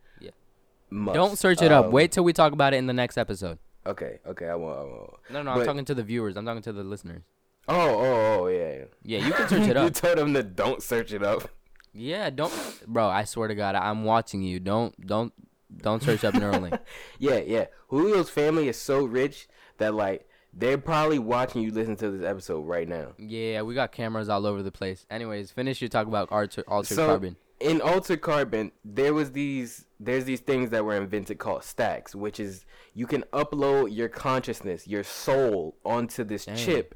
Must. 0.91 1.15
Don't 1.15 1.37
search 1.39 1.63
it 1.63 1.71
up. 1.71 1.85
Um, 1.85 1.91
Wait 1.91 2.11
till 2.11 2.23
we 2.23 2.33
talk 2.33 2.53
about 2.53 2.73
it 2.75 2.77
in 2.77 2.85
the 2.85 2.93
next 2.93 3.17
episode. 3.17 3.57
Okay, 3.85 4.19
okay, 4.27 4.47
I 4.47 4.53
won't. 4.53 4.77
I 4.77 4.83
won't. 4.83 5.13
No, 5.31 5.41
no, 5.41 5.51
I'm 5.51 5.65
talking 5.65 5.85
to 5.85 5.95
the 5.95 6.03
viewers. 6.03 6.37
I'm 6.37 6.45
talking 6.45 6.61
to 6.61 6.71
the 6.71 6.83
listeners. 6.83 7.23
Oh, 7.67 7.75
oh, 7.75 8.43
oh, 8.43 8.47
yeah. 8.47 8.73
yeah. 9.03 9.19
Yeah, 9.19 9.27
you 9.27 9.33
can 9.33 9.49
search 9.49 9.67
it 9.67 9.75
up. 9.77 9.81
you 9.81 9.87
up. 9.87 9.93
told 9.95 10.17
them 10.19 10.33
to 10.35 10.43
don't 10.43 10.83
search 10.83 11.13
it 11.13 11.23
up. 11.23 11.49
Yeah, 11.93 12.29
don't, 12.29 12.53
bro. 12.85 13.07
I 13.07 13.23
swear 13.23 13.47
to 13.47 13.55
God, 13.55 13.73
I'm 13.73 14.03
watching 14.03 14.43
you. 14.43 14.59
Don't, 14.59 14.93
don't, 15.05 15.33
don't 15.81 16.01
search 16.03 16.23
up 16.23 16.33
Neuralink. 16.33 16.79
Yeah, 17.19 17.37
yeah. 17.39 17.65
Julio's 17.89 18.29
family 18.29 18.67
is 18.67 18.77
so 18.77 19.05
rich 19.05 19.47
that 19.77 19.93
like 19.93 20.27
they're 20.53 20.77
probably 20.77 21.19
watching 21.19 21.61
you 21.61 21.71
listen 21.71 21.95
to 21.97 22.09
this 22.11 22.25
episode 22.25 22.61
right 22.61 22.87
now. 22.87 23.13
Yeah, 23.17 23.61
we 23.63 23.75
got 23.75 23.91
cameras 23.91 24.29
all 24.29 24.45
over 24.45 24.63
the 24.63 24.71
place. 24.71 25.05
Anyways, 25.09 25.51
finish 25.51 25.81
your 25.81 25.89
talk 25.89 26.07
about 26.07 26.31
alter, 26.31 26.63
altered 26.67 26.95
So- 26.95 27.07
carbon. 27.07 27.37
In 27.57 27.79
Altered 27.79 28.19
Carbon, 28.19 28.73
there 28.83 29.13
was 29.13 29.31
these 29.31 29.85
there's 29.97 30.25
these 30.25 30.41
things 30.41 30.71
that 30.71 30.83
were 30.83 30.95
invented 30.95 31.39
called 31.39 31.63
stacks, 31.63 32.13
which 32.13 32.37
is 32.37 32.65
you 32.93 33.07
can 33.07 33.23
upload 33.31 33.95
your 33.95 34.09
consciousness, 34.09 34.85
your 34.89 35.03
soul 35.05 35.77
onto 35.85 36.25
this 36.25 36.43
Damn. 36.45 36.57
chip 36.57 36.95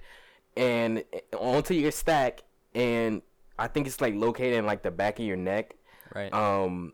and 0.57 1.05
onto 1.37 1.73
your 1.73 1.91
stack 1.91 2.43
and 2.75 3.21
I 3.57 3.67
think 3.67 3.87
it's 3.87 4.01
like 4.01 4.15
located 4.15 4.55
in 4.55 4.65
like 4.65 4.83
the 4.83 4.91
back 4.91 5.17
of 5.19 5.25
your 5.25 5.37
neck. 5.37 5.75
Right. 6.13 6.33
Um, 6.33 6.91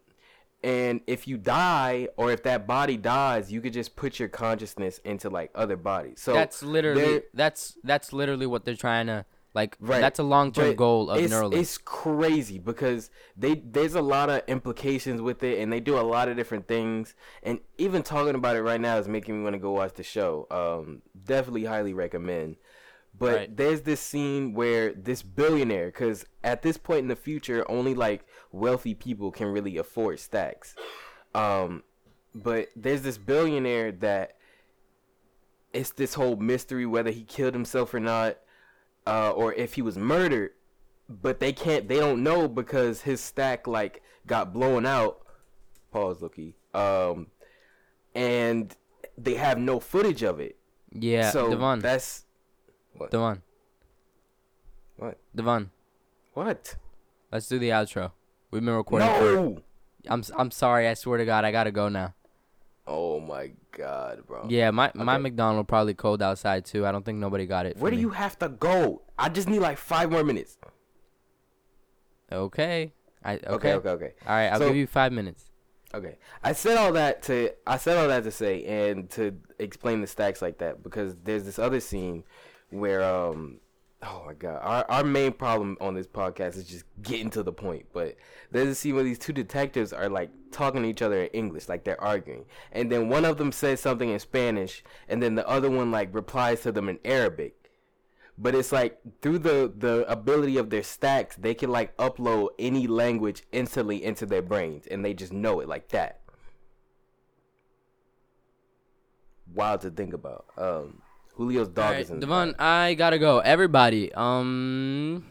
and 0.66 1.02
if 1.06 1.28
you 1.28 1.38
die 1.38 2.08
or 2.18 2.32
if 2.32 2.42
that 2.42 2.66
body 2.66 2.98
dies, 2.98 3.52
you 3.52 3.62
could 3.62 3.72
just 3.72 3.96
put 3.96 4.20
your 4.20 4.28
consciousness 4.28 4.98
into 5.06 5.30
like 5.30 5.52
other 5.54 5.78
bodies. 5.78 6.20
So 6.20 6.34
that's 6.34 6.64
literally 6.64 7.22
that's 7.36 7.78
that's 7.84 8.12
literally 8.12 8.48
what 8.48 8.66
they're 8.66 8.76
trying 8.76 9.06
to 9.06 9.26
like. 9.54 9.78
Right. 9.80 10.02
That's 10.02 10.18
a 10.18 10.24
long 10.24 10.52
term 10.52 10.76
goal 10.76 11.12
of 11.12 11.22
it's, 11.22 11.32
Neuralink. 11.32 11.58
It's 11.58 11.78
crazy 11.78 12.58
because 12.58 13.12
they 13.38 13.62
there's 13.64 13.94
a 13.94 14.02
lot 14.02 14.32
of 14.32 14.42
implications 14.48 15.22
with 15.22 15.44
it, 15.44 15.60
and 15.60 15.72
they 15.72 15.80
do 15.80 16.00
a 16.00 16.02
lot 16.02 16.30
of 16.30 16.36
different 16.36 16.68
things. 16.68 17.14
And 17.44 17.60
even 17.78 18.02
talking 18.02 18.34
about 18.34 18.56
it 18.56 18.64
right 18.64 18.82
now 18.82 18.98
is 18.98 19.08
making 19.08 19.38
me 19.38 19.44
want 19.44 19.54
to 19.54 19.60
go 19.60 19.72
watch 19.72 19.94
the 19.94 20.04
show. 20.04 20.48
Um, 20.50 21.04
definitely 21.26 21.66
highly 21.66 21.94
recommend. 21.94 22.56
But 23.18 23.36
Right. 23.36 23.56
there's 23.56 23.84
this 23.84 24.02
scene 24.02 24.54
where 24.54 24.92
this 24.92 25.22
billionaire, 25.22 25.86
because 25.86 26.26
at 26.44 26.64
this 26.64 26.78
point 26.78 27.00
in 27.00 27.08
the 27.08 27.16
future, 27.16 27.64
only 27.70 27.94
like 27.94 28.26
wealthy 28.56 28.94
people 28.94 29.32
can 29.32 29.48
really 29.48 29.78
afford 29.78 30.20
stacks. 30.20 30.76
Um, 31.34 31.84
but 32.34 32.70
there's 32.76 33.02
this 33.02 33.18
billionaire 33.18 33.92
that 33.92 34.38
it's 35.74 35.92
this 35.92 36.14
whole 36.14 36.38
mystery 36.38 36.86
whether 36.86 37.12
he 37.12 37.24
killed 37.24 37.54
himself 37.54 37.94
or 37.94 38.00
not, 38.00 38.38
uh, 39.06 39.32
or 39.32 39.54
if 39.54 39.74
he 39.74 39.82
was 39.82 39.98
murdered. 39.98 40.52
But 41.08 41.40
they 41.40 41.54
can't, 41.54 41.88
they 41.88 41.98
don't 42.00 42.24
know 42.24 42.48
because 42.48 43.02
his 43.02 43.22
stack 43.22 43.68
like 43.68 44.02
got 44.26 44.54
blown 44.54 44.86
out. 44.86 45.20
Pause, 45.92 46.24
Looky. 46.24 46.56
Um, 46.74 47.28
and 48.16 48.76
they 49.18 49.36
have 49.36 49.58
no 49.60 49.80
footage 49.80 50.24
of 50.24 50.40
it. 50.40 50.58
yeah, 50.92 51.30
so 51.30 51.50
Davon. 51.52 51.80
that's 51.80 52.26
what? 52.98 53.12
Davon. 53.12 53.44
What? 54.98 55.20
Davon. 55.36 55.72
what? 56.34 56.76
Let's 57.32 57.48
do 57.48 57.60
the 57.60 57.70
outro. 57.70 58.12
We've 58.52 58.64
been 58.64 58.74
recording. 58.74 59.08
For, 59.08 59.22
No. 59.36 59.58
I'm 60.08 60.20
s- 60.20 60.32
I'm 60.36 60.52
sorry. 60.52 60.88
I 60.88 60.94
swear 60.94 61.18
to 61.18 61.26
God, 61.26 61.46
I 61.46 61.52
gotta 61.52 61.72
go 61.72 61.90
now. 61.90 62.14
Oh 62.88 63.20
my 63.20 63.52
god, 63.72 64.26
bro. 64.28 64.46
Yeah, 64.48 64.70
my 64.72 64.92
my 64.94 65.14
Okay. 65.16 65.24
McDonald 65.24 65.68
probably 65.68 65.96
cold 65.96 66.22
outside 66.22 66.66
too. 66.66 66.86
I 66.86 66.92
don't 66.92 67.04
think 67.04 67.18
nobody 67.18 67.46
got 67.48 67.66
it. 67.66 67.78
Where 67.78 67.90
do 67.90 67.98
me. 67.98 68.02
you 68.02 68.10
have 68.12 68.38
to 68.40 68.50
go? 68.50 69.02
I 69.18 69.30
just 69.30 69.50
need 69.50 69.60
like 69.60 69.78
five 69.80 70.12
more 70.12 70.24
minutes. 70.24 70.58
Okay. 72.32 72.94
I 73.24 73.36
okay. 73.38 73.48
Okay, 73.48 73.74
okay, 73.74 73.90
okay. 73.90 74.14
All 74.28 74.36
right, 74.36 74.48
I'll 74.50 74.60
So- 74.60 74.68
give 74.68 74.76
you 74.76 74.86
five 74.88 75.12
minutes. 75.12 75.50
Okay. 75.94 76.18
I 76.44 76.54
said 76.54 76.78
all 76.78 76.92
that 76.94 77.24
to 77.24 77.52
I 77.66 77.78
said 77.78 77.98
all 77.98 78.08
that 78.10 78.24
to 78.26 78.32
say 78.32 78.64
and 78.66 79.10
to 79.12 79.36
explain 79.58 80.02
the 80.02 80.08
stacks 80.08 80.42
like 80.42 80.60
that 80.60 80.84
because 80.84 81.16
there's 81.24 81.46
this 81.46 81.58
other 81.58 81.80
scene 81.80 82.24
where 82.70 83.02
um 83.02 83.60
oh 84.06 84.24
my 84.26 84.34
god. 84.34 84.60
Our 84.62 84.86
our 84.90 85.04
main 85.04 85.32
problem 85.34 85.78
on 85.82 85.94
this 85.96 86.08
podcast 86.08 86.58
is 86.58 86.66
just 86.66 86.86
getting 87.02 87.30
to 87.32 87.44
the 87.44 87.52
point 87.52 87.86
but 87.94 88.16
there's 88.52 88.68
a 88.68 88.76
scene 88.76 88.96
where 88.96 89.04
these 89.04 89.20
two 89.20 89.34
detectives 89.34 89.92
are 89.94 90.10
like 90.10 90.30
talking 90.52 90.84
to 90.84 90.90
each 90.90 91.02
other 91.02 91.24
in 91.24 91.30
English 91.30 91.68
like 91.68 91.84
they're 91.84 92.02
arguing 92.02 92.46
and 92.72 92.92
then 92.92 93.10
one 93.10 93.26
of 93.26 93.38
them 93.38 93.52
says 93.52 93.80
something 93.80 94.10
in 94.10 94.20
Spanish 94.20 94.84
and 95.10 95.22
then 95.22 95.36
the 95.36 95.48
other 95.48 95.70
one 95.70 95.92
like 95.92 96.14
replies 96.14 96.62
to 96.62 96.72
them 96.72 96.90
in 96.90 97.00
Arabic. 97.04 97.72
But 98.38 98.54
it's 98.54 98.72
like 98.72 99.00
through 99.22 99.40
the 99.40 99.72
the 99.76 100.06
ability 100.12 100.58
of 100.58 100.70
their 100.70 100.84
stacks 100.84 101.36
they 101.36 101.54
can 101.54 101.72
like 101.72 101.96
upload 101.98 102.50
any 102.60 102.88
language 102.88 103.44
instantly 103.52 104.04
into 104.04 104.26
their 104.26 104.42
brains 104.42 104.88
and 104.88 105.04
they 105.04 105.14
just 105.14 105.34
know 105.34 105.60
it 105.62 105.68
like 105.68 105.90
that. 105.90 106.22
Wild 109.54 109.82
to 109.82 109.92
think 109.92 110.14
about. 110.14 110.46
Um 110.58 111.02
julio's 111.38 111.68
dog 111.70 111.92
right, 111.92 112.02
is 112.02 112.10
in 112.10 112.20
the 112.20 112.26
Davon, 112.26 112.52
back. 112.52 112.62
I 112.62 112.94
gotta 112.96 113.20
go. 113.20 113.40
Everybody, 113.40 114.14
um, 114.14 115.26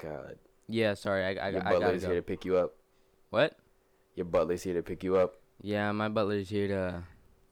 god 0.00 0.38
yeah, 0.68 0.94
sorry, 0.94 1.24
I 1.24 1.46
I, 1.46 1.48
your 1.50 1.60
I 1.60 1.64
butler 1.64 1.80
gotta 1.80 1.92
is 1.96 2.02
here 2.04 2.14
to 2.14 2.22
pick 2.22 2.44
you 2.44 2.56
up 2.56 2.74
What? 3.30 3.56
your 4.14 4.26
butler's 4.26 4.62
here 4.62 4.74
to 4.74 4.82
pick 4.82 5.02
you 5.04 5.16
up 5.16 5.34
Yeah, 5.60 5.90
my 5.92 6.08
butler's 6.08 6.48
here 6.48 6.68
to 6.68 7.02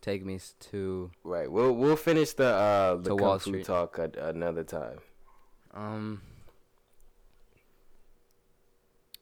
take 0.01 0.25
me 0.25 0.39
to 0.71 1.11
right 1.23 1.51
we'll 1.51 1.73
we'll 1.73 1.97
finish 1.97 2.33
the 2.33 2.47
uh 2.47 2.97
the 2.97 3.15
Wall 3.15 3.39
Street. 3.39 3.65
talk 3.65 3.99
at 3.99 4.17
another 4.17 4.65
time 4.65 4.99
um. 5.75 6.21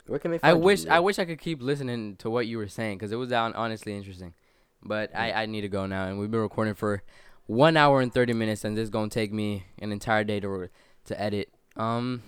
where 0.07 0.19
can 0.19 0.31
they 0.31 0.39
I 0.41 0.51
you, 0.53 0.57
wish 0.57 0.79
Julio? 0.81 0.95
I 0.95 0.99
wish 0.99 1.19
I 1.19 1.25
could 1.25 1.39
keep 1.39 1.61
listening 1.61 2.15
to 2.17 2.29
what 2.29 2.47
you 2.47 2.57
were 2.57 2.67
saying 2.67 2.97
because 2.97 3.11
it 3.11 3.17
was 3.17 3.31
honestly 3.31 3.95
interesting, 3.95 4.33
but 4.81 5.15
I 5.15 5.43
I 5.43 5.45
need 5.45 5.61
to 5.61 5.69
go 5.69 5.85
now 5.85 6.05
and 6.07 6.19
we've 6.19 6.31
been 6.31 6.41
recording 6.41 6.73
for 6.73 7.03
one 7.51 7.75
hour 7.75 7.99
and 8.01 8.13
thirty 8.13 8.33
minutes 8.33 8.63
and 8.63 8.77
this 8.77 8.83
is 8.83 8.89
gonna 8.89 9.09
take 9.09 9.31
me 9.33 9.65
an 9.79 9.91
entire 9.91 10.23
day 10.23 10.39
to 10.39 10.69
to 11.05 11.21
edit. 11.21 11.49
Um. 11.75 12.23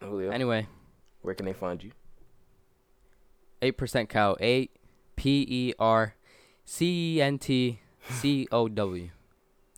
julio 0.00 0.30
Anyway, 0.30 0.66
where 1.22 1.34
can 1.34 1.46
they 1.46 1.52
find 1.52 1.82
you 1.82 1.92
eight 3.60 3.76
percent 3.78 4.08
cow. 4.08 4.36
Eight 4.40 4.70
P 5.16 5.46
E 5.48 5.74
R 5.78 6.14
C 6.64 7.16
E 7.18 7.22
N 7.22 7.38
T 7.38 7.78
C 8.10 8.48
O 8.50 8.68
W. 8.68 9.10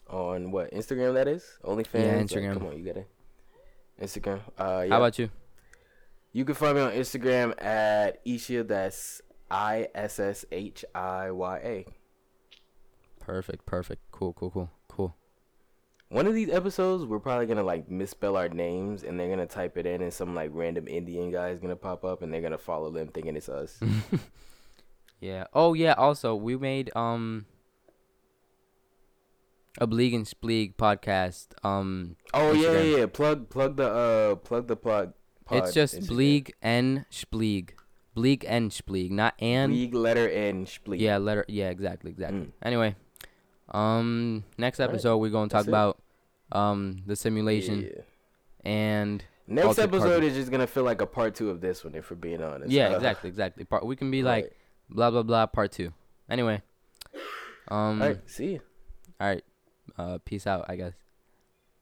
on 0.08 0.50
what 0.50 0.70
Instagram 0.72 1.14
that 1.14 1.28
is 1.28 1.44
OnlyFans. 1.62 1.92
Yeah, 1.94 2.16
Like, 2.16 2.26
Instagram. 2.26 2.52
come 2.54 2.66
on, 2.66 2.78
you 2.78 2.84
got 2.84 2.96
it. 2.96 3.08
Instagram. 4.00 4.40
Uh, 4.58 4.82
yeah. 4.86 4.90
How 4.94 4.98
about 4.98 5.18
you? 5.18 5.28
you 6.32 6.44
can 6.44 6.54
find 6.54 6.74
me 6.76 6.82
on 6.82 6.92
Instagram 6.92 7.54
at 7.62 8.24
Ishia. 8.24 8.66
That's 8.66 9.20
I 9.50 9.88
S 9.94 10.18
S 10.18 10.44
H 10.50 10.84
I 10.94 11.30
Y 11.30 11.56
A. 11.58 11.86
Perfect, 13.24 13.66
perfect. 13.66 14.02
Cool, 14.10 14.32
cool, 14.34 14.50
cool, 14.50 14.70
cool. 14.88 15.16
One 16.08 16.26
of 16.26 16.34
these 16.34 16.50
episodes, 16.50 17.04
we're 17.04 17.18
probably 17.18 17.46
gonna 17.46 17.62
like 17.62 17.90
misspell 17.90 18.36
our 18.36 18.48
names, 18.48 19.02
and 19.02 19.18
they're 19.18 19.30
gonna 19.30 19.46
type 19.46 19.76
it 19.76 19.86
in, 19.86 20.02
and 20.02 20.12
some 20.12 20.34
like 20.34 20.50
random 20.52 20.86
Indian 20.88 21.30
guy 21.30 21.48
is 21.48 21.58
gonna 21.58 21.76
pop 21.76 22.04
up, 22.04 22.22
and 22.22 22.32
they're 22.32 22.42
gonna 22.42 22.58
follow 22.58 22.90
them, 22.90 23.08
thinking 23.08 23.36
it's 23.36 23.48
us. 23.48 23.80
Yeah. 25.24 25.44
Oh 25.54 25.72
yeah. 25.72 25.94
Also, 25.94 26.34
we 26.34 26.56
made 26.58 26.94
um 26.94 27.46
a 29.78 29.86
Bleeg 29.86 30.14
and 30.14 30.26
Spleeg 30.26 30.76
podcast. 30.76 31.48
Um, 31.64 32.16
oh 32.34 32.52
yeah, 32.52 32.68
Instagram. 32.68 32.90
yeah, 32.90 32.96
yeah. 32.98 33.06
Plug, 33.06 33.50
plug 33.50 33.76
the, 33.76 33.88
uh, 33.88 34.34
plug 34.36 34.68
the 34.68 34.76
plug. 34.76 35.14
it's 35.50 35.72
just 35.72 35.98
Bleeg 36.00 36.52
and 36.60 37.06
Spleeg. 37.10 37.70
Bleeg 38.14 38.44
and 38.46 38.70
Spleeg, 38.70 39.10
not 39.10 39.34
and. 39.40 39.72
Bleeg 39.72 39.94
letter 39.94 40.28
N 40.28 40.66
Spleeg. 40.66 41.00
Yeah, 41.00 41.16
letter. 41.16 41.46
Yeah, 41.48 41.70
exactly, 41.70 42.10
exactly. 42.10 42.40
Mm. 42.40 42.52
Anyway, 42.62 42.94
um, 43.70 44.44
next 44.58 44.78
Right. 44.78 44.88
episode 44.88 45.18
we're 45.18 45.30
gonna 45.30 45.48
talk 45.48 45.66
That's 45.66 45.68
it. 45.68 45.70
about 45.70 46.00
um 46.52 47.02
the 47.06 47.16
simulation 47.16 47.82
Yeah. 47.82 48.02
and 48.70 49.24
Next 49.46 49.78
episode 49.78 50.00
Carbon. 50.08 50.24
is 50.24 50.34
just 50.34 50.50
gonna 50.50 50.66
feel 50.66 50.84
like 50.84 51.00
a 51.02 51.06
part 51.06 51.34
two 51.34 51.50
of 51.50 51.60
this 51.60 51.84
one, 51.84 51.94
if 51.94 52.10
we're 52.10 52.16
being 52.16 52.42
honest. 52.42 52.70
yeah, 52.70 52.88
Uh, 52.90 52.96
exactly, 52.96 53.28
exactly. 53.28 53.64
Part 53.64 53.84
we 53.86 53.96
can 53.96 54.10
be 54.10 54.22
like 54.22 54.54
blah 54.88 55.10
blah 55.10 55.22
blah 55.22 55.46
part 55.46 55.72
two. 55.72 55.92
Anyway, 56.30 56.62
um, 57.68 58.00
All 58.02 58.08
right, 58.08 58.18
see 58.30 58.52
you. 58.52 58.60
all 59.20 59.26
right, 59.28 59.44
uh, 59.98 60.18
peace 60.24 60.46
out, 60.46 60.64
I 60.68 60.76
guess. 60.76 60.94